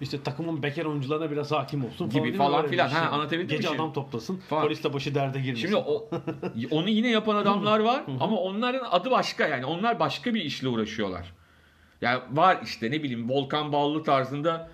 İşte 0.00 0.22
takımın 0.22 0.62
bekar 0.62 0.84
oyuncularına 0.84 1.30
biraz 1.30 1.52
hakim 1.52 1.84
olsun 1.84 2.10
Gibi 2.10 2.30
mi? 2.30 2.36
falan 2.36 2.64
bir 2.64 2.68
filan. 2.68 2.88
şey. 2.88 2.98
Ha, 2.98 3.10
anlatabildim 3.10 3.46
mi 3.46 3.50
Gece 3.50 3.68
şimdi? 3.68 3.82
adam 3.82 3.92
toplasın. 3.92 4.36
Falan. 4.36 4.62
Polisle 4.62 4.92
başı 4.92 5.14
derde 5.14 5.40
girmesin. 5.40 5.62
Şimdi 5.62 5.76
o, 5.76 6.08
onu 6.70 6.88
yine 6.88 7.10
yapan 7.10 7.36
adamlar 7.36 7.80
var 7.80 8.02
ama 8.20 8.36
onların 8.36 8.86
adı 8.90 9.10
başka 9.10 9.46
yani 9.46 9.64
onlar 9.64 10.00
başka 10.00 10.34
bir 10.34 10.40
işle 10.40 10.68
uğraşıyorlar. 10.68 11.32
Yani 12.00 12.20
var 12.32 12.58
işte 12.64 12.90
ne 12.90 13.02
bileyim 13.02 13.30
Volkan 13.30 13.72
Ballı 13.72 14.02
tarzında 14.02 14.70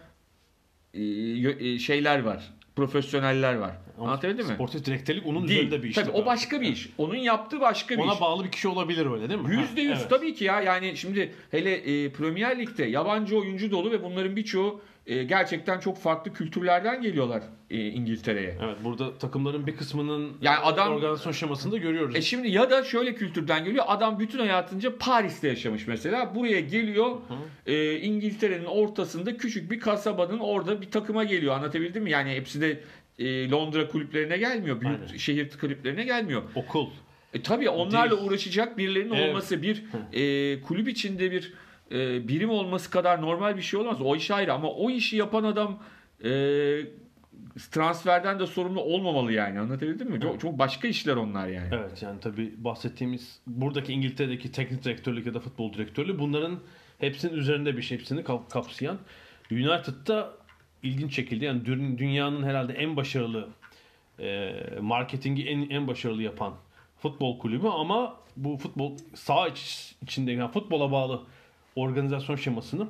e, 0.95 1.03
e, 1.03 1.79
şeyler 1.79 2.23
var. 2.23 2.53
Profesyoneller 2.77 3.55
var. 3.55 3.73
Ama 3.99 4.09
Anlatabildim 4.09 4.47
mi? 4.47 4.55
Sportif 4.55 4.85
direktörlük 4.85 5.27
onun 5.27 5.49
Değil. 5.49 5.61
üzerinde 5.61 5.83
bir 5.83 5.89
iş. 5.89 5.95
Tabii 5.95 6.07
tabii. 6.07 6.17
o 6.17 6.27
başka 6.27 6.61
bir 6.61 6.69
iş. 6.69 6.89
Onun 6.99 7.15
yaptığı 7.15 7.61
başka 7.61 7.95
bir 7.95 8.03
Ona 8.03 8.13
iş. 8.15 8.21
bağlı 8.21 8.45
bir 8.45 8.51
kişi 8.51 8.69
olabilir 8.69 9.07
öyle 9.13 9.29
değil 9.29 9.41
mi? 9.41 9.57
Yüzde 9.57 9.81
yüz 9.81 9.99
evet. 9.99 10.11
tabii 10.11 10.35
ki 10.35 10.45
ya. 10.45 10.61
Yani 10.61 10.97
şimdi 10.97 11.35
hele 11.51 11.75
e, 11.75 12.13
Premier 12.13 12.59
Lig'de 12.59 12.85
yabancı 12.85 13.39
oyuncu 13.39 13.71
dolu 13.71 13.91
ve 13.91 14.05
bunların 14.05 14.37
birçoğu 14.37 14.81
e, 15.07 15.23
gerçekten 15.25 15.81
çok 15.81 15.99
farklı 15.99 16.33
kültürlerden 16.33 17.03
geliyorlar 17.03 17.43
e, 17.71 17.87
İngiltere'ye. 17.89 18.59
Evet 18.63 18.77
burada 18.85 19.19
takımların 19.19 19.67
bir 19.67 19.77
kısmının 19.77 20.33
Yani 20.43 20.59
adam- 20.59 20.93
organizasyon 20.93 21.33
şemasını 21.33 21.73
da 21.73 21.77
görüyoruz. 21.77 22.17
E 22.17 22.21
şimdi 22.23 22.49
ya 22.51 22.71
da 22.71 22.85
şöyle 22.85 23.15
kültürden 23.15 23.65
geliyor. 23.65 23.85
Adam 23.89 24.19
bütün 24.19 24.39
hayatınca 24.39 24.99
Paris'te 24.99 25.49
yaşamış 25.49 25.87
mesela. 25.87 26.35
Buraya 26.35 26.61
geliyor. 26.61 27.17
e, 27.67 27.97
İngiltere'nin 27.97 28.65
ortasında 28.65 29.37
küçük 29.37 29.71
bir 29.71 29.81
kasabanın 29.81 30.39
orada 30.39 30.81
bir 30.81 30.91
takıma 30.91 31.25
geliyor. 31.25 31.55
Anlatabildim 31.55 32.03
mi? 32.03 32.11
Yani 32.11 32.31
hepsi 32.31 32.61
de 32.61 32.81
e, 33.19 33.51
Londra 33.51 33.89
kulüplerine 33.89 34.37
gelmiyor. 34.37 34.81
Büyük 34.81 35.01
Aynen. 35.01 35.17
şehir 35.17 35.51
kulüplerine 35.61 36.05
gelmiyor. 36.05 36.43
Okul. 36.55 36.87
E, 37.35 37.43
tabii 37.43 37.69
onlarla 37.69 38.11
Değil. 38.17 38.23
uğraşacak 38.29 38.79
birilerinin 38.79 39.15
Evet. 39.15 39.29
olması 39.29 39.63
bir 39.63 39.85
e, 40.13 40.61
kulüp 40.63 40.89
içinde 40.89 41.31
bir 41.31 41.53
e, 41.93 42.29
birim 42.29 42.51
olması 42.51 42.91
kadar 42.91 43.23
normal 43.23 43.57
bir 43.57 43.63
şey 43.63 43.81
olmaz. 43.81 44.01
O 44.01 44.17
iş 44.17 44.31
ayrı 44.31 44.53
ama 44.53 44.71
o 44.71 44.91
işi 44.91 45.17
yapan 45.17 45.45
adam 45.45 45.83
e, 46.25 46.31
transferden 47.71 48.41
de 48.41 48.47
sorumlu 48.47 48.81
olmamalı 48.81 49.33
yani. 49.33 49.61
Anlatabildim 49.61 50.11
mi? 50.11 50.21
Çok, 50.21 50.41
çok 50.41 50.59
başka 50.59 50.89
işler 50.89 51.17
onlar 51.17 51.49
yani. 51.49 51.69
Evet 51.73 52.03
yani 52.03 52.21
tabii 52.21 52.53
bahsettiğimiz 52.65 53.41
buradaki 53.47 53.93
İngiltere'deki 53.93 54.53
teknik 54.53 54.85
direktörlük 54.85 55.27
ya 55.27 55.35
da 55.35 55.41
futbol 55.41 55.73
direktörlüğü 55.73 56.19
bunların 56.19 56.59
hepsinin 56.99 57.35
üzerinde 57.35 57.77
bir 57.77 57.83
şey, 57.83 57.99
hepsini 57.99 58.25
kap- 58.25 58.51
kapsayan. 58.51 58.99
United'da 59.51 60.31
ilginç 60.83 61.15
şekilde 61.15 61.45
yani 61.45 61.63
dü- 61.63 61.99
dünyanın 61.99 62.43
herhalde 62.43 62.73
en 62.73 62.97
başarılı 62.97 63.49
e, 64.21 64.53
marketingi 64.81 65.47
en, 65.47 65.71
en 65.71 65.87
başarılı 65.89 66.23
yapan 66.23 66.55
futbol 66.99 67.39
kulübü 67.39 67.69
ama 67.69 68.17
bu 68.37 68.57
futbol 68.57 68.93
sağ 69.15 69.49
iç, 69.49 69.95
içinde 70.03 70.33
yani 70.33 70.51
futbola 70.53 70.93
bağlı 70.93 71.23
organizasyon 71.77 72.37
şemasını 72.37 72.87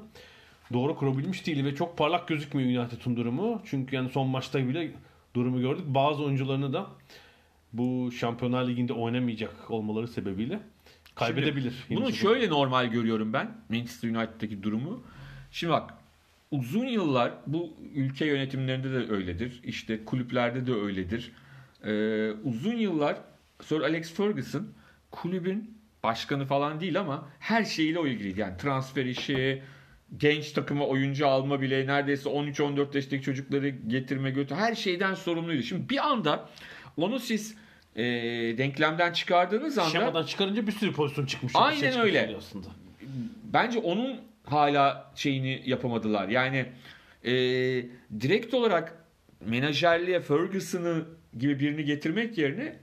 doğru 0.72 0.96
kurabilmiş 0.96 1.46
değil 1.46 1.64
ve 1.64 1.74
çok 1.74 1.98
parlak 1.98 2.28
gözükmüyor 2.28 2.82
United'ın 2.82 3.16
durumu. 3.16 3.62
Çünkü 3.64 3.96
yani 3.96 4.08
son 4.10 4.28
maçta 4.28 4.68
bile 4.68 4.90
durumu 5.34 5.60
gördük. 5.60 5.84
Bazı 5.86 6.22
oyuncularını 6.24 6.72
da 6.72 6.86
bu 7.72 8.12
Şampiyonlar 8.12 8.68
Ligi'nde 8.68 8.92
oynamayacak 8.92 9.70
olmaları 9.70 10.08
sebebiyle 10.08 10.60
kaybedebilir. 11.14 11.74
Yeni 11.88 12.00
Bunu 12.00 12.12
şöyle 12.12 12.50
normal 12.50 12.86
görüyorum 12.86 13.32
ben 13.32 13.50
Manchester 13.68 14.08
United'daki 14.08 14.62
durumu. 14.62 15.02
Şimdi 15.50 15.72
bak 15.72 15.94
uzun 16.50 16.86
yıllar 16.86 17.32
bu 17.46 17.74
ülke 17.94 18.26
yönetimlerinde 18.26 18.90
de 18.92 19.12
öyledir. 19.12 19.60
İşte 19.64 20.04
kulüplerde 20.04 20.66
de 20.66 20.72
öyledir. 20.72 21.32
e, 21.84 22.32
uzun 22.44 22.76
yıllar 22.76 23.16
Sir 23.62 23.80
Alex 23.80 24.14
Ferguson 24.14 24.66
kulübün 25.10 25.78
başkanı 26.04 26.46
falan 26.46 26.80
değil 26.80 27.00
ama 27.00 27.28
her 27.38 27.64
şeyiyle 27.64 27.98
o 27.98 28.06
ilgiliydi. 28.06 28.40
Yani 28.40 28.56
transfer 28.56 29.04
işi, 29.04 29.62
genç 30.16 30.52
takıma 30.52 30.86
oyuncu 30.86 31.26
alma 31.28 31.60
bile 31.60 31.86
neredeyse 31.86 32.28
13-14 32.28 32.96
yaşındaki 32.96 33.22
çocukları 33.22 33.68
getirme 33.68 34.30
götür 34.30 34.56
her 34.56 34.74
şeyden 34.74 35.14
sorumluydu. 35.14 35.62
Şimdi 35.62 35.88
bir 35.88 36.06
anda 36.06 36.48
onu 36.96 37.18
siz 37.18 37.56
e, 37.96 38.02
denklemden 38.58 39.12
çıkardığınız 39.12 39.78
anda 39.78 39.90
Şemadan 39.90 40.24
çıkarınca 40.24 40.66
bir 40.66 40.72
sürü 40.72 40.92
pozisyon 40.92 41.26
çıkmış. 41.26 41.52
Aynen 41.56 42.00
öyle. 42.00 42.34
Aslında. 42.38 42.66
bence 43.44 43.78
onun 43.78 44.20
hala 44.44 45.12
şeyini 45.14 45.62
yapamadılar. 45.66 46.28
Yani 46.28 46.66
e, 47.24 47.32
direkt 48.20 48.54
olarak 48.54 49.04
menajerliğe 49.40 50.20
Ferguson'ı 50.20 51.04
gibi 51.38 51.60
birini 51.60 51.84
getirmek 51.84 52.38
yerine 52.38 52.76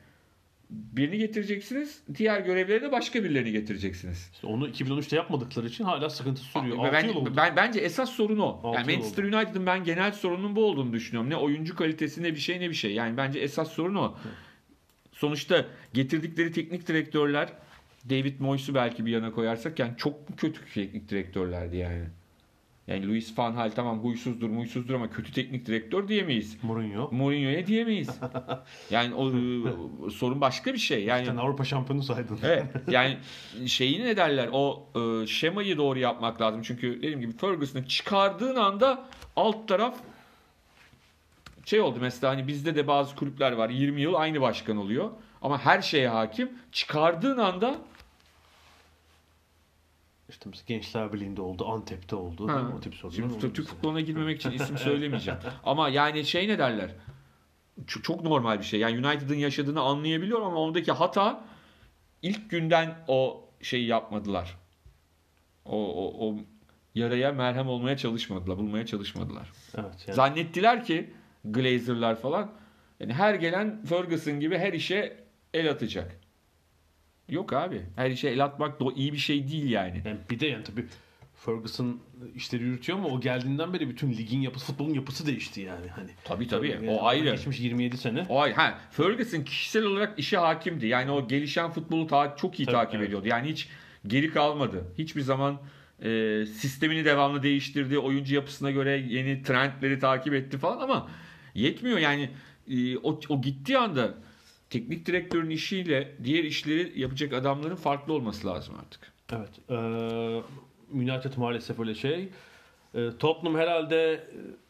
birini 0.70 1.18
getireceksiniz. 1.18 2.02
Diğer 2.16 2.42
görevlere 2.42 2.82
de 2.82 2.92
başka 2.92 3.24
birilerini 3.24 3.52
getireceksiniz. 3.52 4.30
İşte 4.34 4.48
onu 4.48 4.70
2013'te 4.70 5.16
yapmadıkları 5.16 5.68
için 5.68 5.84
hala 5.84 6.10
sıkıntı 6.10 6.42
sürüyor. 6.42 6.78
Ve 6.78 6.82
6 6.82 6.94
ben, 6.94 7.10
oldu. 7.10 7.34
ben- 7.38 7.56
bence 7.56 7.80
esas 7.80 8.10
sorun 8.10 8.40
o. 8.40 8.72
Yani 8.76 8.96
Manchester 8.96 9.24
United'ın 9.24 9.66
ben 9.66 9.84
genel 9.84 10.12
sorunun 10.12 10.56
bu 10.56 10.66
olduğunu 10.66 10.94
düşünüyorum. 10.94 11.30
Ne 11.30 11.36
oyuncu 11.36 11.76
kalitesi 11.76 12.24
ne 12.24 12.32
bir 12.32 12.40
şey 12.40 12.60
ne 12.60 12.70
bir 12.70 12.76
şey. 12.76 12.94
Yani 12.94 13.18
bence 13.18 13.40
esas 13.40 13.72
sorun 13.72 13.96
o. 13.96 14.18
Sonuçta 15.12 15.66
getirdikleri 15.94 16.52
teknik 16.52 16.88
direktörler 16.88 17.50
David 18.10 18.40
Moyes'u 18.40 18.76
belki 18.76 19.06
bir 19.06 19.12
yana 19.12 19.32
koyarsak 19.32 19.80
yani 19.80 19.94
çok 19.98 20.38
kötü 20.38 20.62
teknik 20.74 21.10
direktörlerdi 21.10 21.78
yani. 21.78 22.06
Yani 22.90 23.08
Luis 23.08 23.38
Van 23.38 23.56
Gaal 23.56 23.72
tamam 23.72 24.00
huysuzdur 24.04 24.50
muysuzdur 24.50 24.94
ama 24.94 25.10
kötü 25.10 25.32
teknik 25.32 25.66
direktör 25.66 26.08
diyemeyiz. 26.08 26.64
Mourinho. 26.64 27.10
Mourinho'ya 27.12 27.68
diyemeyiz. 27.68 28.10
Yani 28.90 29.14
o 29.16 29.30
e, 29.30 30.10
sorun 30.10 30.42
başka 30.42 30.74
bir 30.74 30.78
şey. 30.78 31.04
Yani 31.04 31.26
Sen 31.26 31.38
Avrupa 31.38 31.64
şampiyonu 31.64 32.04
saydın. 32.04 32.40
Evet. 32.44 32.64
Yani 32.92 33.18
şeyi 33.66 34.00
ne 34.06 34.18
derler? 34.18 34.50
O 34.52 34.90
e, 34.96 35.28
şemayı 35.28 35.78
doğru 35.78 36.00
yapmak 36.00 36.42
lazım. 36.42 36.62
Çünkü 36.62 36.98
dediğim 36.98 37.22
gibi 37.22 37.38
Ferguson'ı 37.38 37.88
çıkardığın 37.88 38.56
anda 38.56 39.06
alt 39.36 39.68
taraf 39.68 39.96
şey 41.66 41.82
oldu 41.82 41.98
mesela 42.02 42.34
hani 42.34 42.48
bizde 42.48 42.76
de 42.76 42.88
bazı 42.88 43.16
kulüpler 43.16 43.52
var 43.52 43.70
20 43.70 44.02
yıl 44.02 44.14
aynı 44.14 44.42
başkan 44.42 44.78
oluyor 44.78 45.10
ama 45.42 45.66
her 45.66 45.82
şeye 45.82 46.10
hakim 46.10 46.50
çıkardığın 46.72 47.38
anda 47.38 47.76
İşte 50.30 50.50
mesela 50.50 50.64
Gençler 50.68 51.14
Birliği'nde 51.14 51.42
oldu, 51.42 51.68
Antep'te 51.68 52.16
oldu. 52.16 52.48
Ha. 52.48 52.72
O 52.78 52.80
tip 52.80 52.96
sorunlar 52.96 53.16
Şimdi 53.16 53.40
Türk 53.40 53.58
mesela. 53.58 53.76
futboluna 53.76 54.02
girmemek 54.02 54.40
için 54.40 54.52
isim 54.52 54.78
söylemeyeceğim. 54.78 55.40
Ama 55.64 55.90
yani 55.90 56.26
şey 56.26 56.48
ne 56.48 56.60
derler? 56.60 56.92
Çok, 57.88 58.04
çok 58.04 58.24
normal 58.24 58.60
bir 58.60 58.64
şey. 58.64 58.80
Yani 58.80 59.08
United'ın 59.08 59.36
yaşadığını 59.36 59.82
anlayabiliyorum 59.82 60.46
ama 60.46 60.58
ondaki 60.58 60.92
hata 60.92 61.44
ilk 62.22 62.50
günden 62.50 62.96
o 63.08 63.50
şeyi 63.62 63.88
yapmadılar. 63.88 64.58
O, 65.66 66.06
o, 66.06 66.28
o 66.28 66.36
yaraya 66.96 67.32
merhem 67.32 67.68
olmaya 67.68 67.98
çalışmadılar, 67.98 68.58
bulmaya 68.58 68.86
çalışmadılar. 68.86 69.52
Evet, 69.78 70.08
yani. 70.08 70.16
Zannettiler 70.16 70.86
ki 70.86 71.14
Glazer'lar 71.46 72.16
falan 72.16 72.52
yani 73.00 73.14
her 73.14 73.34
gelen 73.34 73.86
Ferguson 73.86 74.40
gibi 74.40 74.58
her 74.58 74.74
işe 74.74 75.24
el 75.54 75.70
atacak. 75.72 76.19
Yok 77.30 77.54
abi. 77.54 77.82
Her 77.96 78.12
işe 78.12 78.30
el 78.30 78.44
atmak 78.46 78.80
da 78.80 78.86
iyi 78.96 79.14
bir 79.14 79.18
şey 79.18 79.48
değil 79.48 79.70
yani. 79.70 80.02
Yani 80.06 80.18
bir 80.30 80.40
de 80.40 80.48
yani 80.48 80.64
tabii 80.64 80.86
Ferguson 81.36 82.00
işleri 82.36 82.64
yürütüyor 82.64 82.98
ama 83.00 83.08
o 83.08 83.22
geldiğinden 83.22 83.74
beri 83.74 83.90
bütün 83.90 84.12
ligin 84.14 84.42
yapısı, 84.42 84.66
futbolun 84.66 84.94
yapısı 84.94 85.26
değişti 85.26 85.62
yani. 85.62 85.88
Hani 85.90 86.10
Tabii 86.24 86.48
tabii. 86.48 86.70
Yani 86.70 86.90
O 86.90 87.06
ayrı. 87.06 87.24
Geçmiş 87.32 87.60
27 87.60 87.98
sene. 87.98 88.26
O 88.30 88.40
ay 88.42 88.54
ha 88.54 88.80
Ferguson 88.92 89.42
kişisel 89.42 89.84
olarak 89.84 90.20
işe 90.20 90.38
hakimdi. 90.38 90.88
Yani 90.88 91.12
o 91.12 91.28
gelişen 91.28 91.72
futbolu 91.72 92.08
ta- 92.08 92.36
çok 92.36 92.60
iyi 92.60 92.66
Tabii, 92.66 92.76
takip 92.76 92.96
evet. 92.96 93.08
ediyordu. 93.08 93.28
Yani 93.28 93.50
hiç 93.50 93.70
geri 94.08 94.32
kalmadı. 94.34 94.84
Hiçbir 94.98 95.22
zaman 95.22 95.60
e, 96.04 96.46
sistemini 96.46 97.06
devamlı 97.06 97.44
değiştirdi. 97.44 98.00
Oyuncu 98.00 98.36
yapısına 98.36 98.72
göre 98.72 99.04
yeni 99.08 99.44
trendleri 99.44 100.00
takip 100.00 100.34
etti 100.34 100.58
falan 100.58 100.80
ama 100.80 101.10
yetmiyor. 101.56 101.98
Yani 101.98 102.30
e, 102.70 102.98
o, 102.98 103.20
o 103.30 103.42
gittiği 103.42 103.78
anda 103.78 104.14
teknik 104.70 105.06
direktörün 105.06 105.50
işiyle 105.50 106.16
diğer 106.24 106.44
işleri 106.44 107.00
yapacak 107.00 107.34
adamların 107.34 107.76
farklı 107.76 108.14
olması 108.14 108.48
lazım 108.48 108.76
artık. 108.80 109.14
Evet. 109.34 109.50
Ee, 109.70 109.76
United 110.94 111.38
maalesef 111.38 111.80
öyle 111.80 111.96
şey. 111.96 112.30
Ee, 112.96 113.10
Tottenham 113.20 113.60
herhalde 113.60 114.14
e, 114.14 114.20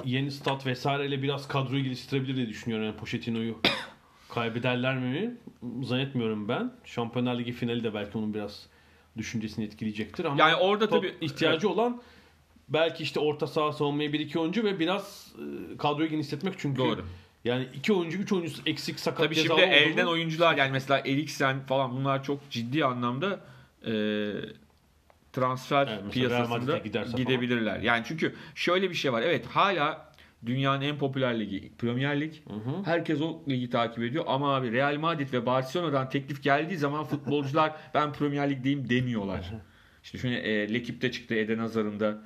yeni 0.05 0.31
stat 0.31 0.65
vesaireyle 0.65 1.23
biraz 1.23 1.47
kadroyu 1.47 1.83
geliştirebilir 1.83 2.35
diye 2.35 2.47
düşünüyorum. 2.47 2.85
Yani 2.85 2.97
Pochettino'yu 2.97 3.59
kaybederler 4.29 4.97
mi? 4.97 5.37
Zannetmiyorum 5.83 6.47
ben. 6.47 6.71
Şampiyonlar 6.85 7.39
Ligi 7.39 7.51
finali 7.51 7.83
de 7.83 7.93
belki 7.93 8.17
onun 8.17 8.33
biraz 8.33 8.67
düşüncesini 9.17 9.65
etkileyecektir 9.65 10.25
ama 10.25 10.39
Yani 10.39 10.55
orada 10.55 10.89
tabii 10.89 11.15
ihtiyacı 11.21 11.69
olan 11.69 12.01
belki 12.69 13.03
işte 13.03 13.19
orta 13.19 13.47
saha 13.47 13.73
savunmaya 13.73 14.13
bir 14.13 14.19
iki 14.19 14.39
oyuncu 14.39 14.63
ve 14.63 14.79
biraz 14.79 15.33
e, 15.73 15.77
kadroyu 15.77 16.09
genişletmek 16.09 16.53
çünkü 16.57 16.77
Doğru. 16.79 17.05
Yani 17.45 17.67
iki 17.73 17.93
oyuncu 17.93 18.17
üç 18.17 18.31
oyuncu 18.31 18.53
eksik 18.65 18.99
sakat 18.99 19.25
Tabii 19.25 19.35
şimdi 19.35 19.51
oldu 19.53 19.61
mu- 19.61 19.67
elden 19.67 20.05
oyuncular 20.05 20.57
yani 20.57 20.71
mesela 20.71 20.99
Eriksen 20.99 21.65
falan 21.65 21.91
bunlar 21.91 22.23
çok 22.23 22.49
ciddi 22.49 22.85
anlamda 22.85 23.39
e, 23.85 23.91
transfer 25.33 25.87
Evet, 26.01 26.13
piyasasında 26.13 26.77
giderse 26.77 27.11
falan. 27.11 27.25
gidebilirler. 27.25 27.79
Yani 27.79 28.03
çünkü 28.07 28.35
şöyle 28.55 28.89
bir 28.89 28.95
şey 28.95 29.13
var. 29.13 29.21
Evet 29.21 29.45
hala 29.45 30.09
dünyanın 30.45 30.81
en 30.81 30.97
popüler 30.97 31.39
ligi 31.39 31.71
Premier 31.77 32.21
Lig. 32.21 32.33
Herkes 32.85 33.21
o 33.21 33.41
ligi 33.49 33.69
takip 33.69 34.03
ediyor 34.03 34.23
ama 34.27 34.55
abi 34.55 34.71
Real 34.71 34.95
Madrid 34.97 35.33
ve 35.33 35.45
Barcelona'dan 35.45 36.09
teklif 36.09 36.43
geldiği 36.43 36.77
zaman 36.77 37.03
futbolcular 37.05 37.73
ben 37.93 38.13
Premier 38.13 38.49
Lig'deyim 38.49 38.89
demiyorlar. 38.89 39.51
İşte 40.03 40.17
şöyle 40.17 40.37
e, 40.39 40.73
L'Equipe'de 40.73 41.11
çıktı 41.11 41.35
Eden 41.35 41.57
Hazar'ın 41.59 41.99
da 41.99 42.21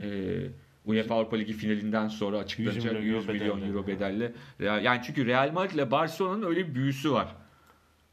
e, 0.00 0.06
UEFA 0.88 1.14
Avrupa 1.14 1.36
Ligi 1.36 1.52
finalinden 1.52 2.08
sonra 2.08 2.38
açıklanacak 2.38 2.84
100 2.84 2.84
100 2.84 3.28
milyon 3.28 3.28
milyon, 3.28 3.58
bedelle. 3.60 3.66
euro 3.72 3.86
bedelle. 3.86 4.32
Real- 4.60 4.84
Yani 4.84 5.00
çünkü 5.06 5.26
Real 5.26 5.52
Madrid 5.52 5.74
ile 5.74 5.90
Barcelona'nın 5.90 6.46
öyle 6.46 6.68
bir 6.68 6.74
büyüsü 6.74 7.12
var. 7.12 7.28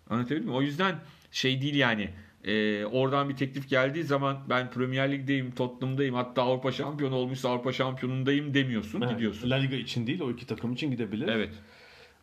Anlatabildim 0.10 0.46
mi? 0.50 0.52
O 0.56 0.62
yüzden 0.62 0.96
şey 1.32 1.62
değil 1.62 1.76
yani. 1.76 2.10
e, 2.44 2.86
oradan 2.86 3.30
bir 3.30 3.36
teklif 3.36 3.70
geldiği 3.70 4.04
zaman 4.04 4.38
ben 4.50 4.70
Premier 4.72 5.12
Lig'deyim, 5.12 5.52
Tottenham'dayım 5.52 6.16
hatta 6.16 6.42
Avrupa 6.44 6.72
şampiyonu 6.72 7.16
olmuşsa 7.16 7.50
Avrupa 7.50 7.72
şampiyonundayım 7.72 8.54
demiyorsun, 8.54 9.02
Evet, 9.02 9.12
gidiyorsun. 9.14 9.50
La 9.50 9.56
Liga 9.56 9.76
için 9.76 10.08
değil 10.08 10.22
o 10.22 10.32
iki 10.32 10.48
takım 10.48 10.74
için 10.74 10.92
gidebilir. 10.92 11.28
Evet. 11.28 11.54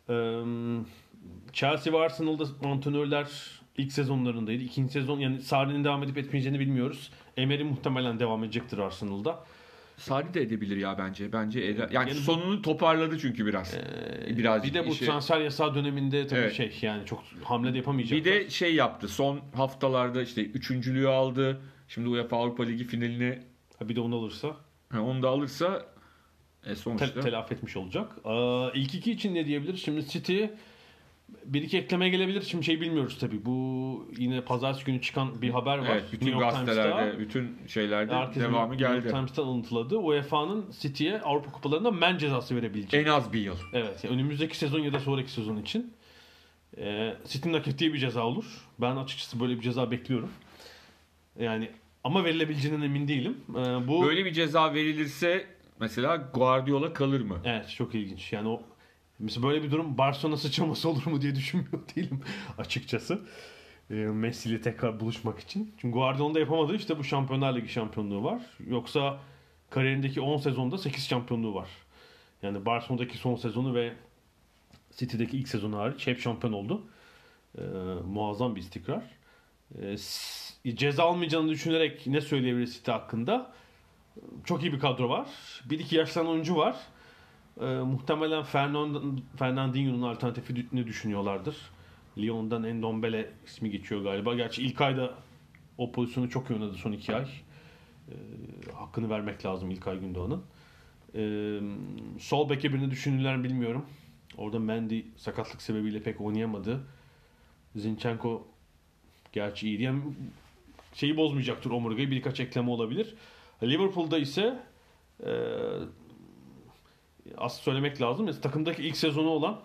Ee, 0.09 0.13
Chelsea 1.53 1.93
ve 1.93 1.97
Arsenal'da 1.97 2.43
antrenörler 2.67 3.27
ilk 3.77 3.91
sezonlarındaydı. 3.91 4.63
İkinci 4.63 4.93
sezon 4.93 5.19
yani 5.19 5.41
Sarri'nin 5.41 5.83
devam 5.83 6.03
edip 6.03 6.17
etmeyeceğini 6.17 6.59
bilmiyoruz. 6.59 7.11
Emery 7.37 7.63
muhtemelen 7.63 8.19
devam 8.19 8.43
edecektir 8.43 8.77
Arsenal'da. 8.77 9.43
Sarri 9.97 10.33
de 10.33 10.41
edebilir 10.41 10.77
ya 10.77 10.97
bence. 10.97 11.33
Bence 11.33 11.61
eder. 11.65 11.89
Yani, 11.91 12.09
Yani- 12.09 12.19
sonunu 12.19 12.61
toparladı 12.61 13.19
çünkü 13.19 13.45
biraz. 13.45 13.77
Birazcık 14.37 14.73
bir 14.73 14.79
de 14.79 14.87
bu 14.87 14.91
işi- 14.91 15.05
transfer 15.05 15.41
yasağı 15.41 15.75
döneminde 15.75 16.27
tabii 16.27 16.39
Evet. 16.39 16.53
şey 16.53 16.77
yani 16.81 17.05
çok 17.05 17.23
hamle 17.43 17.73
de 17.73 17.77
yapamayacak. 17.77 18.19
Bir 18.19 18.25
de 18.25 18.49
şey 18.49 18.75
yaptı. 18.75 19.07
Son 19.07 19.39
haftalarda 19.55 20.21
işte 20.21 20.41
üçüncülüğü 20.45 21.07
aldı. 21.07 21.61
Şimdi 21.87 22.07
UEFA 22.09 22.37
Avrupa 22.37 22.63
Ligi 22.63 22.83
finaline 22.83 23.43
Ha, 23.79 23.89
bir 23.89 23.95
de 23.95 24.01
onu 24.01 24.15
alırsa 24.15 24.55
ha, 24.89 25.01
onu 25.01 25.21
da 25.23 25.29
alırsa 25.29 25.85
e, 26.63 26.67
tel- 26.69 26.75
sonuçta 26.75 27.21
telafi 27.21 27.53
etmiş 27.53 27.77
olacak. 27.77 28.11
Ee, 28.25 28.69
ilk 28.79 28.95
iki 28.95 29.11
için 29.11 29.35
ne 29.35 29.45
diyebilir? 29.45 29.77
Şimdi 29.77 30.07
City 30.09 30.45
bir 31.45 31.61
iki 31.61 31.77
ekleme 31.77 32.09
gelebilir. 32.09 32.41
Şimdi 32.41 32.65
şey 32.65 32.81
bilmiyoruz 32.81 33.17
tabii. 33.19 33.45
Bu 33.45 34.09
yine 34.17 34.41
pazartesi 34.41 34.85
günü 34.85 35.01
çıkan 35.01 35.41
bir 35.41 35.49
haber 35.49 35.77
var. 35.77 35.89
evet, 35.91 36.03
bütün 36.11 36.25
New 36.27 36.41
York 36.41 36.53
gazetelerde, 36.53 36.99
Times'ta. 36.99 37.19
bütün 37.19 37.57
şeylerde 37.67 38.15
Herkesin 38.15 38.41
devamı 38.41 38.73
New 38.73 38.85
York 38.85 39.03
geldi. 39.03 39.13
Times'tan 39.13 39.43
alıntıladı. 39.43 39.97
UEFA'nın 39.97 40.65
City'ye 40.79 41.21
Avrupa 41.21 41.51
Kupalarında 41.51 41.91
men 41.91 42.17
cezası 42.17 42.55
verebileceği. 42.55 43.03
En 43.03 43.09
az 43.09 43.33
bir 43.33 43.41
yıl. 43.41 43.55
Evet. 43.73 44.03
yani 44.03 44.15
önümüzdeki 44.15 44.57
sezon 44.57 44.79
ya 44.79 44.93
da 44.93 44.99
sonraki 44.99 45.31
sezon 45.31 45.57
için. 45.57 45.93
Ee, 46.77 47.13
City'nin 47.27 47.53
hak 47.53 47.67
ettiği 47.67 47.93
bir 47.93 47.99
ceza 47.99 48.23
olur. 48.23 48.45
Ben 48.81 48.95
açıkçası 48.95 49.39
böyle 49.39 49.55
bir 49.55 49.61
ceza 49.61 49.91
bekliyorum. 49.91 50.29
Yani 51.39 51.69
ama 52.03 52.23
verilebileceğinden 52.23 52.81
emin 52.81 53.07
değilim. 53.07 53.37
Ee, 53.49 53.87
bu 53.87 54.05
Böyle 54.05 54.25
bir 54.25 54.33
ceza 54.33 54.73
verilirse 54.73 55.45
mesela 55.79 56.15
Guardiola 56.33 56.93
kalır 56.93 57.21
mı? 57.21 57.37
Evet 57.45 57.69
çok 57.77 57.95
ilginç. 57.95 58.33
Yani 58.33 58.47
o 58.47 58.61
mesela 59.19 59.47
böyle 59.47 59.63
bir 59.63 59.71
durum 59.71 59.97
Barcelona 59.97 60.37
sıçraması 60.37 60.89
olur 60.89 61.05
mu 61.05 61.21
diye 61.21 61.35
düşünmüyor 61.35 61.81
değilim 61.95 62.21
açıkçası. 62.57 63.21
Ee, 63.89 63.93
Messi 63.93 64.49
ile 64.49 64.61
tekrar 64.61 64.99
buluşmak 64.99 65.39
için. 65.39 65.75
Çünkü 65.77 65.93
Guardiola'nın 65.93 66.35
da 66.35 66.39
yapamadığı 66.39 66.75
işte 66.75 66.99
bu 66.99 67.03
Şampiyonlar 67.03 67.55
Ligi 67.55 67.69
şampiyonluğu 67.69 68.23
var. 68.23 68.41
Yoksa 68.67 69.19
kariyerindeki 69.69 70.21
10 70.21 70.37
sezonda 70.37 70.77
8 70.77 71.07
şampiyonluğu 71.07 71.53
var. 71.55 71.69
Yani 72.41 72.65
Barcelona'daki 72.65 73.17
son 73.17 73.35
sezonu 73.35 73.75
ve 73.75 73.93
City'deki 74.97 75.37
ilk 75.37 75.47
sezonu 75.47 75.77
hariç 75.77 76.07
hep 76.07 76.19
şampiyon 76.19 76.53
oldu. 76.53 76.81
Ee, 77.57 77.61
muazzam 78.05 78.55
bir 78.55 78.61
istikrar. 78.61 79.03
S- 79.97 80.75
ceza 80.75 81.03
almayacağını 81.03 81.49
düşünerek 81.49 82.07
ne 82.07 82.21
söyleyebiliriz 82.21 82.73
City 82.75 82.91
hakkında? 82.91 83.53
Çok 84.45 84.63
iyi 84.63 84.73
bir 84.73 84.79
kadro 84.79 85.09
var. 85.09 85.27
Bir 85.65 85.79
iki 85.79 85.95
yaşlanan 85.95 86.29
oyuncu 86.31 86.55
var. 86.55 86.75
E, 87.61 87.65
muhtemelen 87.65 88.43
Fernand 88.43 89.19
Fernandinho'nun 89.37 90.01
alternatifini 90.01 90.87
düşünüyorlardır. 90.87 91.57
Lyon'dan 92.17 92.63
Endombele 92.63 93.31
ismi 93.45 93.71
geçiyor 93.71 94.01
galiba. 94.01 94.35
Gerçi 94.35 94.63
ilk 94.63 94.81
ayda 94.81 95.13
o 95.77 95.91
pozisyonu 95.91 96.29
çok 96.29 96.49
iyi 96.49 96.53
oynadı 96.53 96.73
son 96.73 96.91
iki 96.91 97.15
ay. 97.15 97.23
E, 97.23 98.15
hakkını 98.73 99.09
vermek 99.09 99.45
lazım 99.45 99.71
İlkay 99.71 99.99
Gündoğan'ın. 99.99 100.43
E, 101.15 101.21
sol 102.19 102.49
beke 102.49 102.73
birini 102.73 102.91
düşündüler 102.91 103.37
mi 103.37 103.43
bilmiyorum. 103.43 103.85
Orada 104.37 104.59
Mendy 104.59 105.01
sakatlık 105.15 105.61
sebebiyle 105.61 106.03
pek 106.03 106.21
oynayamadı. 106.21 106.83
Zinchenko 107.75 108.47
gerçi 109.31 109.67
iyi. 109.67 109.81
Yani 109.81 110.01
şeyi 110.93 111.17
bozmayacaktır 111.17 111.71
omurgayı. 111.71 112.11
Birkaç 112.11 112.39
ekleme 112.39 112.69
olabilir. 112.69 113.15
Liverpool'da 113.63 114.17
ise 114.17 114.59
e, 115.25 115.31
az 117.37 117.57
söylemek 117.57 118.01
lazım. 118.01 118.25
Mesela 118.25 118.41
takımdaki 118.41 118.83
ilk 118.83 118.97
sezonu 118.97 119.29
olan 119.29 119.61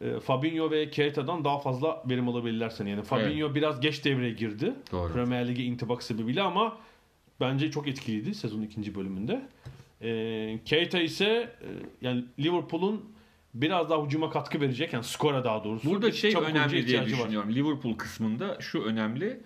e, 0.00 0.20
Fabinho 0.20 0.70
ve 0.70 0.90
Keita'dan 0.90 1.44
daha 1.44 1.58
fazla 1.58 2.02
verim 2.08 2.28
alabilirlerse. 2.28 2.88
Yani 2.88 3.02
Fabinho 3.02 3.54
biraz 3.54 3.80
geç 3.80 4.04
devreye 4.04 4.32
girdi. 4.32 4.74
Doğru. 4.92 5.12
Premier 5.12 5.48
Lig'e 5.48 5.62
intibak 5.62 6.02
sebebiyle 6.02 6.42
ama 6.42 6.78
bence 7.40 7.70
çok 7.70 7.88
etkiliydi 7.88 8.34
sezonun 8.34 8.62
ikinci 8.62 8.94
bölümünde. 8.94 9.42
E, 10.00 10.58
Keita 10.64 10.98
ise 10.98 11.26
e, 11.26 11.68
yani 12.00 12.24
Liverpool'un 12.38 13.12
biraz 13.54 13.90
daha 13.90 14.04
hücuma 14.04 14.30
katkı 14.30 14.60
verecek. 14.60 14.92
Yani 14.92 15.04
skora 15.04 15.44
daha 15.44 15.64
doğrusu. 15.64 15.90
Burada 15.90 16.12
şey 16.12 16.34
önemli 16.34 16.70
diye 16.70 16.82
ihtiyacı 16.82 17.12
var. 17.12 17.18
düşünüyorum. 17.18 17.54
Liverpool 17.54 17.94
kısmında 17.94 18.56
şu 18.60 18.82
önemli. 18.82 19.40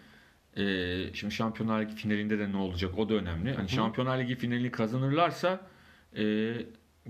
Ee, 0.57 1.15
şimdi 1.15 1.35
Şampiyonlar 1.35 1.83
Ligi 1.83 1.95
finalinde 1.95 2.39
de 2.39 2.53
ne 2.53 2.57
olacak 2.57 2.99
o 2.99 3.09
da 3.09 3.15
önemli. 3.15 3.55
Hani 3.55 3.69
Şampiyonlar 3.69 4.19
Ligi 4.19 4.37
finalini 4.37 4.71
kazanırlarsa 4.71 5.61
e, 6.17 6.23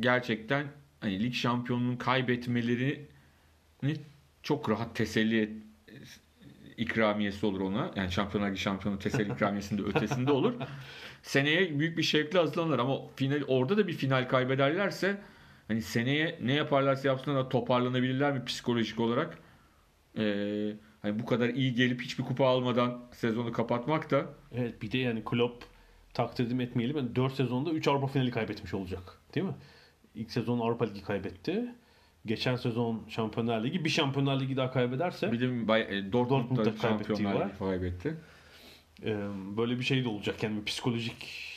gerçekten 0.01 0.67
hani 1.01 1.23
lig 1.23 1.35
şampiyonluğunu 1.35 1.99
kaybetmelerini 1.99 3.97
çok 4.43 4.71
rahat 4.71 4.97
teselli 4.97 5.43
et, 5.43 5.51
ikramiyesi 6.77 7.47
olur 7.47 7.61
ona. 7.61 7.91
Yani 7.97 8.13
Şampiyonlar 8.13 8.51
Ligi 8.51 8.61
şampiyonu 8.61 8.99
teselli 8.99 9.33
ikramiyesinin 9.33 9.85
de 9.85 9.89
ötesinde 9.89 10.33
olur. 10.33 10.55
Seneye 11.23 11.79
büyük 11.79 11.99
bir 11.99 12.03
şevkle 12.03 12.39
hazırlanır 12.39 12.79
ama 12.79 13.09
final 13.17 13.43
orada 13.49 13.77
da 13.77 13.89
bir 13.89 13.93
final 13.93 14.29
kaybederlerse 14.29 15.21
hani 15.69 15.83
seneye 15.83 16.39
ne 16.43 16.53
yaparlarsa 16.53 17.09
yapsınlar 17.09 17.45
da 17.45 17.49
toparlanabilirler 17.49 18.33
mi 18.33 18.45
psikolojik 18.45 19.01
olarak? 19.01 19.39
Ee, 20.19 20.73
hani 21.03 21.19
bu 21.19 21.27
kadar 21.27 21.49
iyi 21.49 21.75
gelip 21.75 22.03
hiçbir 22.03 22.25
kupa 22.25 22.47
almadan 22.47 23.03
sezonu 23.13 23.53
kapatmak 23.53 24.11
da 24.11 24.27
Evet 24.53 24.83
bir 24.83 24.93
de 24.93 24.99
yani 24.99 25.25
Klopp 25.25 25.65
takdir 26.15 26.61
etmeyelim. 26.61 26.97
Yani 26.97 27.17
4 27.17 27.35
sezonda 27.35 27.71
3 27.71 27.89
Avrupa 27.89 28.07
finali 28.07 28.31
kaybetmiş 28.31 28.75
olacak. 28.75 29.19
Değil 29.35 29.47
mi? 29.47 29.55
İlk 30.17 30.31
sezon 30.31 30.61
Avrupa 30.61 30.85
Ligi 30.85 31.03
kaybetti. 31.03 31.65
Geçen 32.27 32.57
sezon 32.57 33.03
Şampiyonlar 33.09 33.65
Ligi. 33.65 33.85
Bir 33.85 33.91
Şampiyonlar 33.91 34.41
Ligi 34.41 34.57
daha 34.57 34.71
kaybederse 34.71 35.33
bir 35.33 35.41
de 35.41 35.69
Bay- 35.69 35.99
e, 35.99 36.13
Dortmund 36.13 36.41
Dortmund'da 36.43 36.65
da 36.65 36.75
kaybettiği 36.77 37.17
Şampiyonlar 37.19 37.41
var. 37.41 37.59
Kaybetti. 37.59 38.17
e, 39.05 39.17
böyle 39.57 39.79
bir 39.79 39.85
şey 39.85 40.05
de 40.05 40.09
olacak. 40.09 40.43
Yani 40.43 40.61
bir 40.61 40.65
psikolojik 40.65 41.15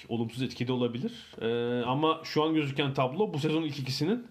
olumsuz 0.10 0.42
etki 0.42 0.68
de 0.68 0.72
olabilir. 0.72 1.36
E, 1.42 1.82
ama 1.86 2.22
şu 2.24 2.44
an 2.44 2.54
gözüken 2.54 2.94
tablo 2.94 3.34
bu 3.34 3.40
sezon 3.40 3.64
ilk 3.64 3.80
ikisinin 3.80 4.28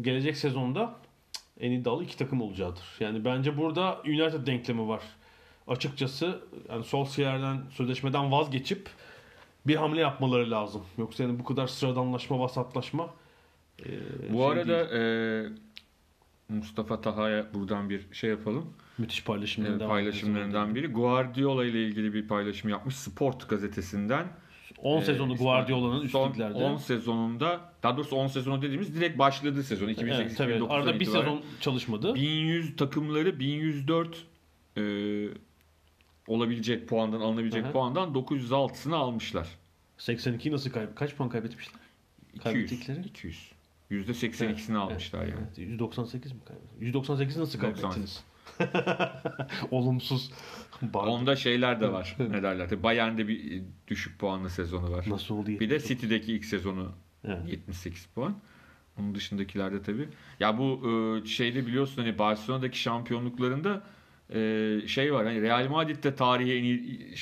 gelecek 0.00 0.36
sezonda 0.36 0.94
en 1.60 1.70
iddialı 1.72 2.04
iki 2.04 2.16
takım 2.18 2.40
olacağıdır. 2.42 2.84
Yani 3.00 3.24
bence 3.24 3.56
burada 3.58 4.00
United 4.04 4.46
denklemi 4.46 4.88
var. 4.88 5.02
Açıkçası 5.68 6.40
yani 6.68 6.84
Solskjaer'den 6.84 7.60
sözleşmeden 7.70 8.32
vazgeçip 8.32 8.88
bir 9.66 9.76
hamle 9.76 10.00
yapmaları 10.00 10.50
lazım. 10.50 10.82
Yoksa 10.98 11.22
yani 11.22 11.38
bu 11.38 11.44
kadar 11.44 11.66
sıradanlaşma, 11.66 12.38
vasatlaşma 12.38 13.10
e, 13.86 13.88
Bu 14.32 14.36
şey 14.38 14.46
arada 14.46 14.90
değil. 14.90 15.02
e, 15.02 15.48
Mustafa 16.48 17.00
Taha'ya 17.00 17.54
buradan 17.54 17.90
bir 17.90 18.06
şey 18.12 18.30
yapalım. 18.30 18.72
müthiş 18.98 19.24
paylaşımlarından 19.24 19.80
Evet, 19.80 19.88
paylaşımlarından 19.88 20.74
biri. 20.74 20.86
Guardiola 20.86 21.64
ile 21.64 21.86
ilgili 21.86 22.14
bir 22.14 22.28
paylaşım 22.28 22.70
yapmış 22.70 22.96
Sport 22.96 23.48
gazetesinden. 23.48 24.26
10 24.78 25.00
Ee, 25.00 25.04
sezonu 25.04 25.32
işte 25.32 25.44
Guardiola'nın 25.44 26.02
üst 26.02 26.12
son 26.12 26.32
liglerde. 26.32 26.54
10 26.54 26.76
sezonunda 26.76 27.72
daha 27.82 27.96
doğrusu 27.96 28.16
10 28.16 28.26
sezonu 28.26 28.62
dediğimiz 28.62 28.94
direkt 28.96 29.18
başladığı 29.18 29.62
sezon 29.62 29.88
2008 29.88 30.20
Evet, 30.20 30.38
tabii. 30.38 30.52
2009'dan 30.52 30.68
Arada 30.74 31.00
bir 31.00 31.04
sezon 31.04 31.42
çalışmadı. 31.60 32.14
1100 32.14 32.76
takımları 32.76 33.38
1104 33.40 34.26
e, 34.76 34.82
olabilecek 36.26 36.88
puandan 36.88 37.20
alınabilecek 37.20 37.64
Aha. 37.64 37.72
puandan 37.72 38.08
906'sını 38.14 38.94
almışlar. 38.94 39.48
82 39.98 40.52
nasıl 40.52 40.70
kayb 40.70 40.88
kaç 40.94 41.14
puan 41.16 41.30
kaybetmişler? 41.30 41.80
200. 42.34 42.42
Kaybettikleri? 42.44 43.00
200. 43.08 43.52
%82'sini 43.90 44.76
almışlar 44.76 45.20
yani. 45.26 45.40
Evet, 45.46 45.58
198 45.58 46.32
mi 46.32 46.40
kaybettin? 46.44 46.80
198 46.80 47.36
nasıl 47.36 47.60
98. 47.60 47.82
kaybettiniz? 47.82 48.24
Olumsuz. 49.70 50.30
Onda 50.94 51.36
şeyler 51.36 51.80
de 51.80 51.92
var. 51.92 52.16
ne 52.18 52.42
derler? 52.42 52.82
Bayern'de 52.82 53.28
bir 53.28 53.62
düşük 53.88 54.18
puanlı 54.18 54.50
sezonu 54.50 54.90
var. 54.92 55.04
Nasıl 55.08 55.34
oldu? 55.34 55.48
Bir 55.48 55.70
de 55.70 55.80
City'deki 55.80 56.32
ilk 56.32 56.44
sezonu 56.44 56.92
Evet. 57.24 57.48
78 57.48 58.06
puan. 58.06 58.36
Onun 58.98 59.14
dışındakilerde 59.14 59.82
tabii. 59.82 60.08
Ya 60.40 60.58
bu 60.58 60.82
e, 61.24 61.26
şeyde 61.26 61.66
biliyorsun 61.66 62.02
hani 62.02 62.18
Barcelona'daki 62.18 62.78
şampiyonluklarında 62.78 63.82
e, 64.34 64.80
şey 64.86 65.12
var 65.14 65.26
hani 65.26 65.42
Real 65.42 65.68
Madrid 65.68 66.04
de 66.04 66.14
tarihi 66.14 66.52
en 66.58 66.62
iyi 66.64 67.14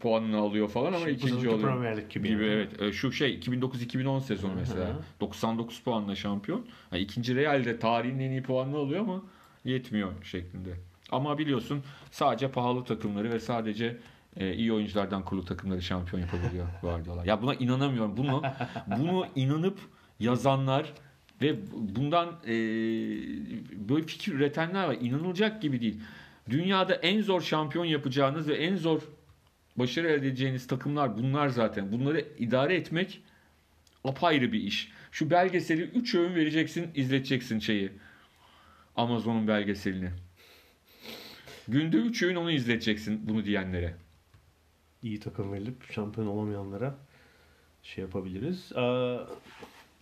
puanını 0.00 0.36
alıyor 0.36 0.68
falan 0.68 0.92
ama 0.92 1.04
Şey, 1.04 1.12
ikinci 1.14 1.48
oluyor. 1.48 1.98
Gibi 2.10 2.28
gibi 2.28 2.44
evet. 2.44 2.82
E, 2.82 2.92
Şu 2.92 3.12
şey 3.12 3.38
2009-2010 3.38 4.20
sezonu 4.20 4.52
mesela. 4.54 4.88
hı. 4.88 4.98
99 5.20 5.80
puanla 5.80 6.14
şampiyon. 6.16 6.66
Yani 6.92 7.02
ikinci 7.02 7.34
Real 7.36 7.64
de 7.64 7.78
tarihin 7.78 8.18
en 8.18 8.30
iyi 8.30 8.42
puanını 8.42 8.76
alıyor 8.76 9.00
ama 9.00 9.22
yetmiyor 9.64 10.24
şeklinde. 10.24 10.70
Ama 11.10 11.38
biliyorsun 11.38 11.82
sadece 12.10 12.50
pahalı 12.50 12.84
takımları 12.84 13.32
ve 13.32 13.40
sadece 13.40 13.96
e, 14.36 14.54
iyi 14.54 14.72
oyunculardan 14.72 15.24
kurulu 15.24 15.44
takımları 15.44 15.82
şampiyon 15.82 16.22
yapabiliyor 16.22 16.66
Guardiola. 16.82 17.24
Ya 17.26 17.42
buna 17.42 17.54
inanamıyorum. 17.54 18.16
Bunu 18.16 18.42
bunu 18.98 19.26
inanıp 19.34 19.78
yazanlar 20.20 20.92
ve 21.42 21.56
bundan 21.96 22.28
e, 22.46 22.52
böyle 23.88 24.06
fikir 24.06 24.32
üretenler 24.32 24.84
var. 24.88 24.96
İnanılacak 25.00 25.62
gibi 25.62 25.80
değil. 25.80 26.00
Dünyada 26.50 26.94
en 26.94 27.22
zor 27.22 27.40
şampiyon 27.40 27.84
yapacağınız 27.84 28.48
ve 28.48 28.54
en 28.56 28.76
zor 28.76 29.00
başarı 29.76 30.08
elde 30.08 30.26
edeceğiniz 30.26 30.66
takımlar 30.66 31.16
bunlar 31.16 31.48
zaten. 31.48 31.92
Bunları 31.92 32.20
idare 32.38 32.74
etmek 32.74 33.20
apayrı 34.04 34.52
bir 34.52 34.60
iş. 34.60 34.92
Şu 35.10 35.30
belgeseli 35.30 35.82
3 35.82 36.14
öğün 36.14 36.34
vereceksin, 36.34 36.90
izleteceksin 36.94 37.58
şeyi. 37.58 37.92
Amazon'un 38.96 39.48
belgeselini. 39.48 40.10
Günde 41.68 41.96
3 41.96 42.22
öğün 42.22 42.36
onu 42.36 42.50
izleteceksin 42.50 43.28
bunu 43.28 43.44
diyenlere. 43.44 43.94
İyi 45.02 45.20
takım 45.20 45.52
verilip 45.52 45.92
şampiyon 45.92 46.26
olamayanlara 46.26 46.98
şey 47.82 48.02
yapabiliriz. 48.04 48.72
Ee, 48.72 49.18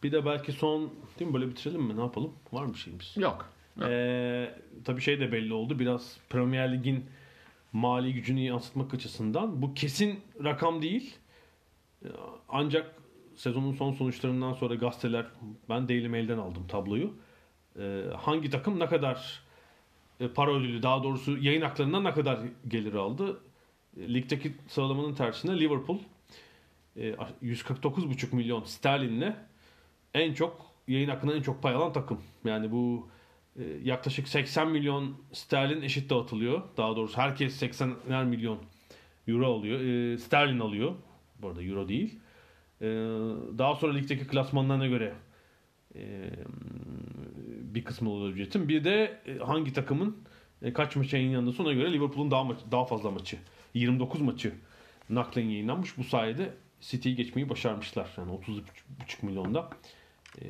bir 0.03 0.13
de 0.13 0.27
belki 0.27 0.53
son 0.53 0.95
değil 1.19 1.31
mi 1.31 1.35
böyle 1.35 1.49
bitirelim 1.49 1.83
mi? 1.83 1.97
Ne 1.97 2.01
yapalım? 2.01 2.33
Var 2.53 2.65
mı 2.65 2.75
bir 2.75 2.79
şeyimiz? 2.79 3.17
Yok. 3.17 3.54
Yok. 3.77 3.89
Ee, 3.91 4.55
tabii 4.85 5.01
şey 5.01 5.21
de 5.21 5.33
belli 5.33 5.55
oldu. 5.55 5.79
Biraz 5.79 6.17
Premier 6.31 6.73
Lig'in 6.73 7.05
mali 7.73 8.15
gücünü 8.15 8.41
yansıtmak 8.41 8.95
açısından. 8.95 9.63
Bu 9.63 9.75
kesin 9.75 10.21
rakam 10.45 10.83
değil. 10.83 11.17
Ancak 12.49 12.95
sezonun 13.37 13.73
son 13.73 13.93
sonuçlarından 13.93 14.53
sonra 14.53 14.75
gazeteler, 14.75 15.27
ben 15.69 15.89
Daily 15.89 16.09
Mail'den 16.09 16.39
aldım 16.39 16.67
tabloyu. 16.69 17.15
Ee, 17.79 18.03
hangi 18.17 18.51
takım 18.51 18.81
ne 18.81 18.87
kadar 18.87 19.43
e, 20.21 20.29
para 20.29 20.51
ödülü, 20.51 20.83
daha 20.83 21.03
doğrusu 21.03 21.39
yayın 21.39 21.63
haklarından 21.63 22.05
ne 22.05 22.13
kadar 22.13 22.39
gelir 22.69 22.95
aldı? 22.95 23.41
Ligdeki 23.99 24.55
sıralamanın 24.69 25.15
tersine 25.15 25.61
Liverpool 25.61 25.99
e, 26.97 27.11
149,5 27.43 28.35
milyon 28.35 28.65
sterlinle 28.65 29.37
en 30.15 30.35
çok 30.35 30.67
yayın 30.89 31.09
hakkından 31.09 31.37
en 31.37 31.43
çok 31.43 31.63
pay 31.63 31.75
alan 31.75 31.93
takım. 31.93 32.21
Yani 32.45 32.73
bu 32.73 33.09
yaklaşık 33.83 34.29
80 34.29 34.71
milyon 34.71 35.17
sterlin 35.33 35.83
eşit 35.83 36.11
dağıtılıyor. 36.11 36.63
Daha 36.77 36.97
doğrusu 36.97 37.19
herkes 37.19 37.63
80'er 37.63 38.27
milyon 38.27 38.59
euro 39.29 39.55
alıyor. 39.55 39.81
E, 39.81 40.19
sterlin 40.19 40.61
alıyor. 40.61 40.95
Bu 41.43 41.49
arada 41.49 41.63
euro 41.63 41.89
değil. 41.89 42.19
E, 42.81 42.87
daha 43.59 43.75
sonra 43.75 43.93
ligdeki 43.93 44.27
klasmanlarına 44.27 44.87
göre 44.87 45.15
e, 45.95 46.31
bir 47.75 47.85
kısmı 47.85 48.11
oluyor 48.11 48.33
ücretin. 48.33 48.69
Bir 48.69 48.85
de 48.85 49.21
e, 49.27 49.39
hangi 49.39 49.73
takımın 49.73 50.17
e, 50.63 50.73
kaç 50.73 50.97
maç 50.97 51.13
yayınlanırsa 51.13 51.63
ona 51.63 51.73
göre 51.73 51.93
Liverpool'un 51.93 52.31
daha 52.31 52.45
maç, 52.45 52.59
daha 52.73 52.85
fazla 52.85 53.11
maçı. 53.11 53.39
29 53.75 54.21
maçı 54.21 54.53
naklen 55.11 55.45
yayınlanmış. 55.45 55.99
Bu 55.99 56.05
sayede 56.05 56.55
City'yi 56.81 57.17
geçmeyi 57.17 57.49
başarmışlar. 57.49 58.11
Yani 58.17 58.33
30,5 58.33 59.27
milyonda 59.27 59.71
e, 60.43 60.49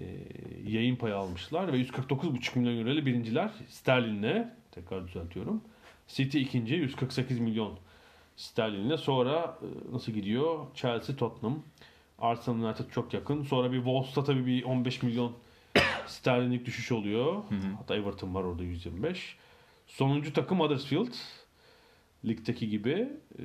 yayın 0.66 0.96
payı 0.96 1.16
almışlar 1.16 1.72
ve 1.72 1.76
149,5 1.76 2.58
milyon 2.58 2.78
euro 2.78 2.90
ile 2.90 3.06
birinciler 3.06 3.50
sterlinle 3.68 4.54
tekrar 4.72 5.08
düzeltiyorum. 5.08 5.60
City 6.08 6.42
ikinci 6.42 6.74
148 6.74 7.38
milyon 7.38 7.78
sterlinle 8.36 8.96
sonra 8.96 9.58
e, 9.62 9.94
nasıl 9.94 10.12
gidiyor? 10.12 10.66
Chelsea, 10.74 11.16
Tottenham, 11.16 11.62
Arsenal 12.18 12.64
United 12.64 12.90
çok 12.90 13.14
yakın. 13.14 13.42
Sonra 13.42 13.72
bir 13.72 13.76
Wolves'ta 13.76 14.24
tabii 14.24 14.46
bir 14.46 14.62
15 14.62 15.02
milyon 15.02 15.32
Sterling'lik 16.06 16.66
düşüş 16.66 16.92
oluyor. 16.92 17.42
Hatta 17.78 17.96
Everton 17.96 18.34
var 18.34 18.44
orada 18.44 18.62
125. 18.62 19.36
Sonuncu 19.86 20.32
takım 20.32 20.60
Huddersfield. 20.60 21.14
Ligdeki 22.24 22.68
gibi. 22.68 23.08
Ee, 23.38 23.44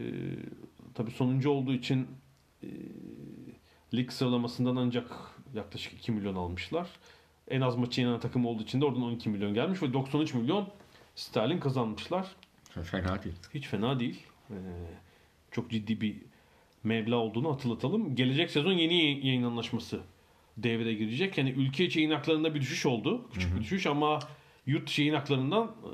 tabii 0.94 1.12
sonuncu 1.12 1.50
olduğu 1.50 1.74
için 1.74 2.08
e, 2.64 2.68
lig 3.94 4.12
sıralamasından 4.12 4.76
ancak 4.76 5.12
yaklaşık 5.56 5.94
2 5.94 6.12
milyon 6.12 6.36
almışlar. 6.36 6.88
En 7.50 7.62
az 7.62 7.76
maçı 7.76 8.02
yenen 8.02 8.20
takım 8.20 8.46
olduğu 8.46 8.64
için 8.64 8.82
de 8.82 8.86
oradan 8.86 9.04
12 9.04 9.30
milyon 9.30 9.54
gelmiş 9.54 9.82
ve 9.84 9.94
93 9.94 10.34
milyon 10.34 10.70
sterlin 11.16 11.60
kazanmışlar. 11.60 12.28
Fena 12.84 13.24
değil. 13.24 13.36
Hiç 13.54 13.68
fena 13.68 14.00
değil. 14.00 14.24
Ee, 14.50 14.54
çok 15.52 15.72
ciddi 15.72 16.02
bir 16.02 16.16
meblağ 16.84 17.16
olduğunu 17.16 17.54
hatırlatalım. 17.54 18.16
Gelecek 18.16 18.52
sezon 18.52 18.72
yeni 18.72 19.28
yayın 19.28 19.44
anlaşması 19.44 20.00
devreye 20.58 20.94
girecek. 20.94 21.38
Yani 21.38 21.50
ülke 21.50 21.86
içi 21.86 22.00
yayın 22.00 22.12
haklarında 22.12 22.56
bir 22.56 22.62
düşüş 22.62 22.86
oldu. 22.86 23.30
Küçük 23.34 23.56
bir 23.56 23.62
düşüş 23.62 23.86
ama 23.86 24.20
yurt 24.66 24.88
dışı 24.88 25.02
yayın 25.02 25.16
haklarından 25.16 25.66
e, 25.68 25.94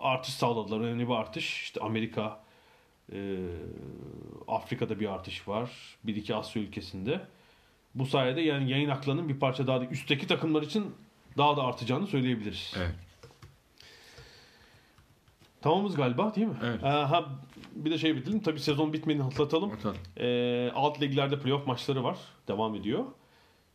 artış 0.00 0.34
sağladılar. 0.34 0.80
Önemli 0.80 1.08
bir 1.08 1.12
artış. 1.12 1.62
İşte 1.62 1.80
Amerika, 1.80 2.44
e, 3.12 3.36
Afrika'da 4.48 5.00
bir 5.00 5.12
artış 5.12 5.48
var. 5.48 5.70
Bir 6.04 6.16
iki 6.16 6.34
Asya 6.34 6.62
ülkesinde. 6.62 7.20
Bu 7.94 8.06
sayede 8.06 8.40
yani 8.40 8.70
yayın 8.70 8.88
haklarının 8.88 9.28
bir 9.28 9.38
parça 9.38 9.66
daha 9.66 9.80
da 9.80 9.84
üstteki 9.84 10.26
takımlar 10.26 10.62
için 10.62 10.94
daha 11.36 11.56
da 11.56 11.62
artacağını 11.62 12.06
söyleyebiliriz. 12.06 12.74
Evet. 12.76 12.94
Tamamız 15.62 15.94
galiba 15.94 16.34
değil 16.34 16.46
mi? 16.46 16.56
Evet. 16.64 16.84
Ee, 16.84 16.86
ha, 16.86 17.28
bir 17.74 17.90
de 17.90 17.98
şey 17.98 18.16
bitirelim. 18.16 18.40
Tabii 18.40 18.60
sezon 18.60 18.92
bitmediğini 18.92 19.22
hatırlatalım. 19.22 19.70
Bakalım. 19.70 19.96
Ee, 20.16 20.70
alt 20.74 21.02
liglerde 21.02 21.38
playoff 21.38 21.66
maçları 21.66 22.04
var. 22.04 22.18
Devam 22.48 22.74
ediyor. 22.74 23.04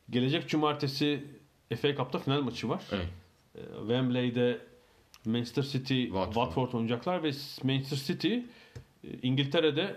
Gelecek 0.10 0.50
cumartesi 0.50 1.24
FA 1.82 1.96
Cup'ta 1.96 2.20
final 2.20 2.42
maçı 2.42 2.70
var. 2.70 2.84
Evet. 2.92 3.08
Ee, 3.56 3.60
Wembley'de 3.80 4.62
Manchester 5.26 5.64
City 5.64 6.04
Watford. 6.04 6.34
Watford, 6.34 6.74
oynayacaklar 6.74 7.24
ve 7.24 7.32
Manchester 7.64 7.98
City 7.98 8.34
e, 8.34 8.44
İngiltere'de 9.22 9.96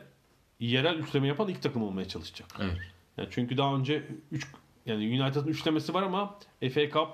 yerel 0.61 0.99
üçleme 0.99 1.29
yapan 1.29 1.49
ilk 1.49 1.63
takım 1.63 1.83
olmaya 1.83 2.09
çalışacak. 2.09 2.49
Evet. 2.61 2.79
Yani 3.21 3.29
çünkü 3.33 3.57
daha 3.57 3.75
önce 3.77 4.03
3 4.33 4.47
yani 4.87 5.23
United'ın 5.23 5.49
üçlemesi 5.49 5.95
var 5.95 6.03
ama 6.03 6.39
FA 6.61 6.91
Cup, 6.91 7.09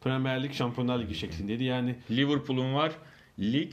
Premier 0.00 0.42
Lig, 0.42 0.52
Şampiyonlar 0.52 0.98
Ligi 0.98 1.14
şeklindeydi. 1.14 1.64
Yani 1.64 1.96
Liverpool'un 2.10 2.74
var. 2.74 2.92
Lig 3.38 3.72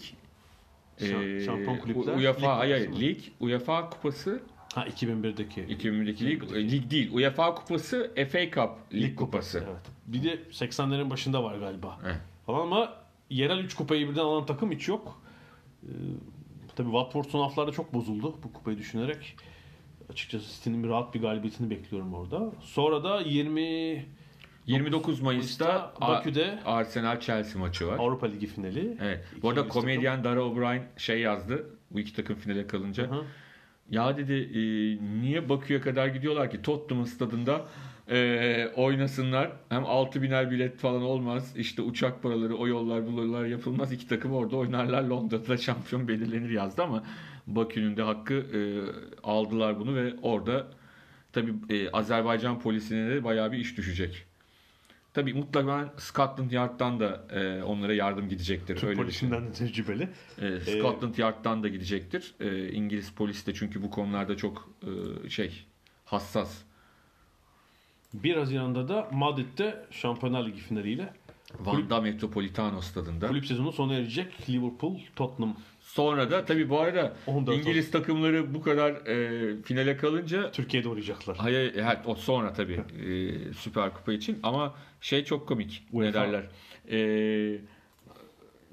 şampiyon 1.46 1.78
kulüpler, 1.78 2.16
UEFA 2.16 2.58
hayır, 2.58 2.86
kupası 2.86 3.02
lig 3.02 3.20
UEFA 3.40 3.90
kupası 3.90 4.42
ha 4.76 4.88
2001'deki 4.88 5.62
2001'deki 5.62 6.26
lig, 6.26 6.44
2001'deki. 6.44 6.72
lig 6.72 6.92
değil. 6.92 7.14
UEFA 7.14 7.56
kupası 7.56 8.12
FA 8.16 8.46
Cup 8.46 8.94
lig, 8.94 9.04
Lig 9.04 9.16
kupası. 9.16 9.64
Evet. 9.68 9.82
Bir 10.08 10.24
de 10.24 10.36
80'lerin 10.52 11.10
başında 11.10 11.44
var 11.44 11.56
galiba. 11.56 12.00
Evet. 12.06 12.18
Falan 12.46 12.62
ama 12.62 12.94
yerel 13.30 13.60
3 13.60 13.74
kupayı 13.76 14.10
birden 14.10 14.22
alan 14.22 14.46
takım 14.46 14.72
hiç 14.72 14.88
yok. 14.88 15.22
Ee, 15.84 15.88
tabii 16.76 16.92
Watford 16.92 17.26
son 17.26 17.42
haftalarda 17.42 17.72
çok 17.72 17.94
bozuldu 17.94 18.36
bu 18.44 18.54
kupayı 18.54 18.78
düşünerek. 18.78 19.36
Açıkçası 20.12 20.54
City'nin 20.54 20.84
bir 20.84 20.90
rahat 20.90 21.14
bir 21.14 21.22
galibiyetini 21.22 21.70
bekliyorum 21.70 22.14
orada. 22.14 22.52
Sonra 22.62 23.04
da 23.04 23.22
20 23.22 24.06
29 24.68 25.22
Mayıs'ta 25.22 25.94
Bakü'de 26.02 26.60
Arsenal 26.66 27.20
Chelsea 27.20 27.62
maçı 27.62 27.88
var. 27.88 27.98
Avrupa 28.00 28.28
Ligi 28.28 28.48
finali. 28.48 28.98
Evet. 29.02 29.26
Bu 29.42 29.50
arada 29.50 29.60
İngiliz 29.60 29.74
takım. 29.74 29.90
komedyen 29.90 30.24
Dara 30.24 30.44
O'Brien 30.44 30.84
şey 30.98 31.20
yazdı. 31.20 31.66
Bu 31.92 32.00
iki 32.00 32.14
takım 32.14 32.36
finale 32.36 32.68
kalınca. 32.68 33.04
Hı 33.04 33.16
hı. 33.16 33.24
Ya 33.92 34.18
dedi 34.18 34.34
e, 34.34 34.62
niye 35.22 35.50
Bakü'ye 35.50 35.82
kadar 35.82 36.08
gidiyorlar 36.08 36.52
ki 36.52 36.62
Tottenham 36.62 37.06
stadında 37.06 37.66
e, 38.10 38.68
oynasınlar. 38.76 39.52
Hem 39.70 39.86
6 39.86 40.22
biner 40.22 40.52
bilet 40.52 40.78
falan 40.78 41.02
olmaz. 41.02 41.54
İşte 41.58 41.82
uçak 41.82 42.24
paraları 42.24 42.56
o 42.56 42.68
yollar 42.68 43.08
bu 43.08 43.22
yollar 43.22 43.46
yapılmaz. 43.46 43.92
İki 43.92 44.08
takım 44.08 44.34
orada 44.34 44.56
oynarlar. 44.56 45.04
Londra'da 45.04 45.58
şampiyon 45.58 46.08
belirlenir 46.08 46.50
yazdı 46.50 46.84
ama 46.84 47.04
Bakü'nün 47.48 47.98
de 47.98 48.02
hakkı 48.02 48.34
e, 48.34 48.60
aldılar 49.24 49.80
bunu 49.80 49.96
ve 49.96 50.14
orada 50.22 50.68
tabi 51.34 51.54
Azerbaycan 51.94 52.60
polisine 52.60 53.10
de 53.10 53.24
bayağı 53.24 53.52
bir 53.52 53.58
iş 53.58 53.78
düşecek. 53.78 54.26
Tabi 55.14 55.34
mutlaka 55.34 55.94
Scotland 55.98 56.52
Yard'dan 56.52 57.00
da 57.00 57.26
e, 57.32 57.64
onlara 57.64 57.94
yardım 57.94 58.30
gidecektir. 58.30 58.76
Türk 58.76 58.84
Öyle 58.84 59.02
polisinden 59.02 59.48
de 59.48 59.52
tecrübeli. 59.52 60.10
E, 60.42 60.60
Scotland 60.60 61.18
Yard'dan 61.18 61.64
da 61.64 61.68
gidecektir. 61.68 62.34
E, 62.40 62.72
İngiliz 62.72 63.12
polis 63.12 63.48
de 63.48 63.54
çünkü 63.54 63.84
bu 63.84 63.92
konularda 63.92 64.38
çok 64.38 64.70
e, 65.26 65.30
şey 65.30 65.66
hassas. 66.06 66.62
1 68.14 68.36
Haziran'da 68.36 68.88
da 68.88 69.10
Madrid'de 69.12 69.86
Şampiyonlar 69.92 70.46
Ligi 70.46 70.60
finaliyle 70.60 71.14
Vanda 71.60 72.02
Metropolitano 72.02 72.82
stadında. 72.82 73.28
kulüp 73.28 73.46
sezonu 73.46 73.72
sona 73.72 73.94
erecek. 73.94 74.50
Liverpool, 74.50 75.00
Tottenham 75.16 75.56
Sonra 75.96 76.32
da 76.32 76.46
tabii 76.46 76.70
bu 76.70 76.80
arada 76.80 77.14
14 77.28 77.58
İngiliz 77.58 77.92
takımları 77.92 78.54
bu 78.54 78.62
kadar 78.62 78.92
e, 78.92 79.62
finale 79.64 79.98
kalınca 79.98 80.52
Türkiye'de 80.52 80.88
uğrayacaklar. 80.88 81.38
hayır 81.38 81.74
evet, 81.76 81.98
o 82.06 82.16
sonra 82.16 82.54
tabii 82.54 82.74
e, 82.74 83.54
Süper 83.54 83.94
Kupa 83.94 84.14
için 84.14 84.40
ama 84.44 84.76
şey 85.02 85.24
çok 85.26 85.48
komik. 85.48 85.84
Ne 85.94 86.00
UEFA. 86.00 86.14
derler? 86.22 86.44
E, 86.92 86.98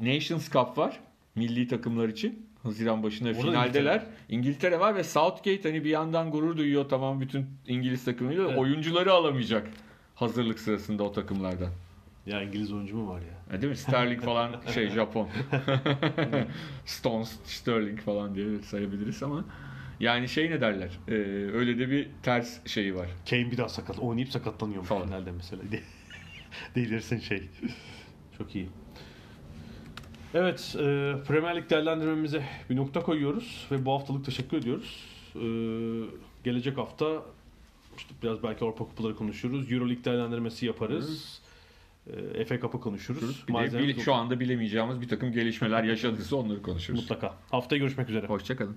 Nations 0.01 0.51
Cup 0.51 0.79
var 0.79 1.01
milli 1.35 1.69
takımlar 1.69 2.09
için. 2.09 2.47
Haziran 2.63 3.03
başında 3.03 3.29
Orada 3.29 3.41
finaldeler. 3.41 4.07
İngiltere. 4.29 4.81
var 4.81 4.95
ve 4.97 5.05
Southgate 5.05 5.63
hani 5.63 5.85
bir 5.85 5.91
yandan 5.91 6.31
gurur 6.31 6.57
duyuyor 6.57 6.89
tamam 6.89 7.21
bütün 7.21 7.47
İngiliz 7.67 8.05
takımıyla 8.05 8.45
Evet. 8.49 8.59
oyuncuları 8.59 9.13
alamayacak 9.13 9.69
hazırlık 10.15 10.59
sırasında 10.61 11.03
o 11.03 11.13
takımlardan. 11.13 11.71
Ya 12.27 12.43
İngiliz 12.43 12.73
oyuncu 12.73 12.97
mu 12.97 13.09
var 13.11 13.21
ya? 13.21 13.38
Ha, 13.51 13.63
Değil 13.63 13.71
mi? 13.71 13.77
Sterling 13.77 14.23
falan 14.25 14.57
şey 14.75 14.89
Japon. 14.89 15.29
Stones, 16.85 17.39
Sterling 17.45 18.01
falan 18.01 18.35
diye 18.35 18.63
sayabiliriz 18.63 19.23
ama 19.23 19.45
yani 20.01 20.29
şey 20.29 20.51
ne 20.51 20.61
derler? 20.61 20.91
Ee, 21.09 21.13
öyle 21.55 21.79
de 21.79 21.91
bir 21.91 22.09
ters 22.23 22.67
şeyi 22.67 22.95
var. 22.95 23.09
Kane 23.31 23.51
bir 23.51 23.57
daha 23.57 23.69
sakat. 23.69 23.99
Oynayıp 23.99 24.29
sakatlanıyor 24.29 24.85
Falan. 24.85 25.07
finalde 25.07 25.33
mesela. 25.33 25.63
Delirsin 26.75 27.19
şey. 27.19 27.43
Çok 28.39 28.55
iyi. 28.55 28.69
Evet, 30.35 30.75
e, 30.79 31.15
Premier 31.29 31.57
Lig 31.57 31.71
değerlendirmemize 31.71 32.45
bir 32.71 32.77
nokta 32.77 33.03
koyuyoruz 33.03 33.67
ve 33.71 33.85
bu 33.85 33.93
haftalık 33.93 34.25
teşekkür 34.25 34.57
ediyoruz. 34.57 35.05
E, 35.35 35.41
gelecek 36.45 36.79
hafta 36.79 37.23
işte 37.97 38.15
biraz 38.23 38.43
belki 38.43 38.65
Avrupa 38.65 38.85
Kupaları 38.85 39.17
konuşuruz. 39.17 39.73
Euro 39.73 39.89
Lig 39.89 40.05
değerlendirmesi 40.05 40.67
yaparız. 40.67 41.41
E, 42.35 42.45
FA 42.45 42.61
Cup'ı 42.61 42.81
konuşuruz. 42.81 43.43
Bir 43.43 43.53
de 43.53 43.53
Malzememiz 43.53 43.97
bil- 43.97 44.03
şu 44.03 44.15
anda 44.15 44.41
bilemeyeceğimiz 44.41 45.01
bir 45.01 45.09
takım 45.09 45.33
gelişmeler 45.33 45.85
yaşadıysa 45.85 46.37
onları 46.37 46.63
konuşuruz. 46.63 47.01
mutlaka. 47.01 47.35
Haftaya 47.51 47.79
görüşmek 47.79 48.09
üzere. 48.11 48.27
Hoşçakalın. 48.27 48.77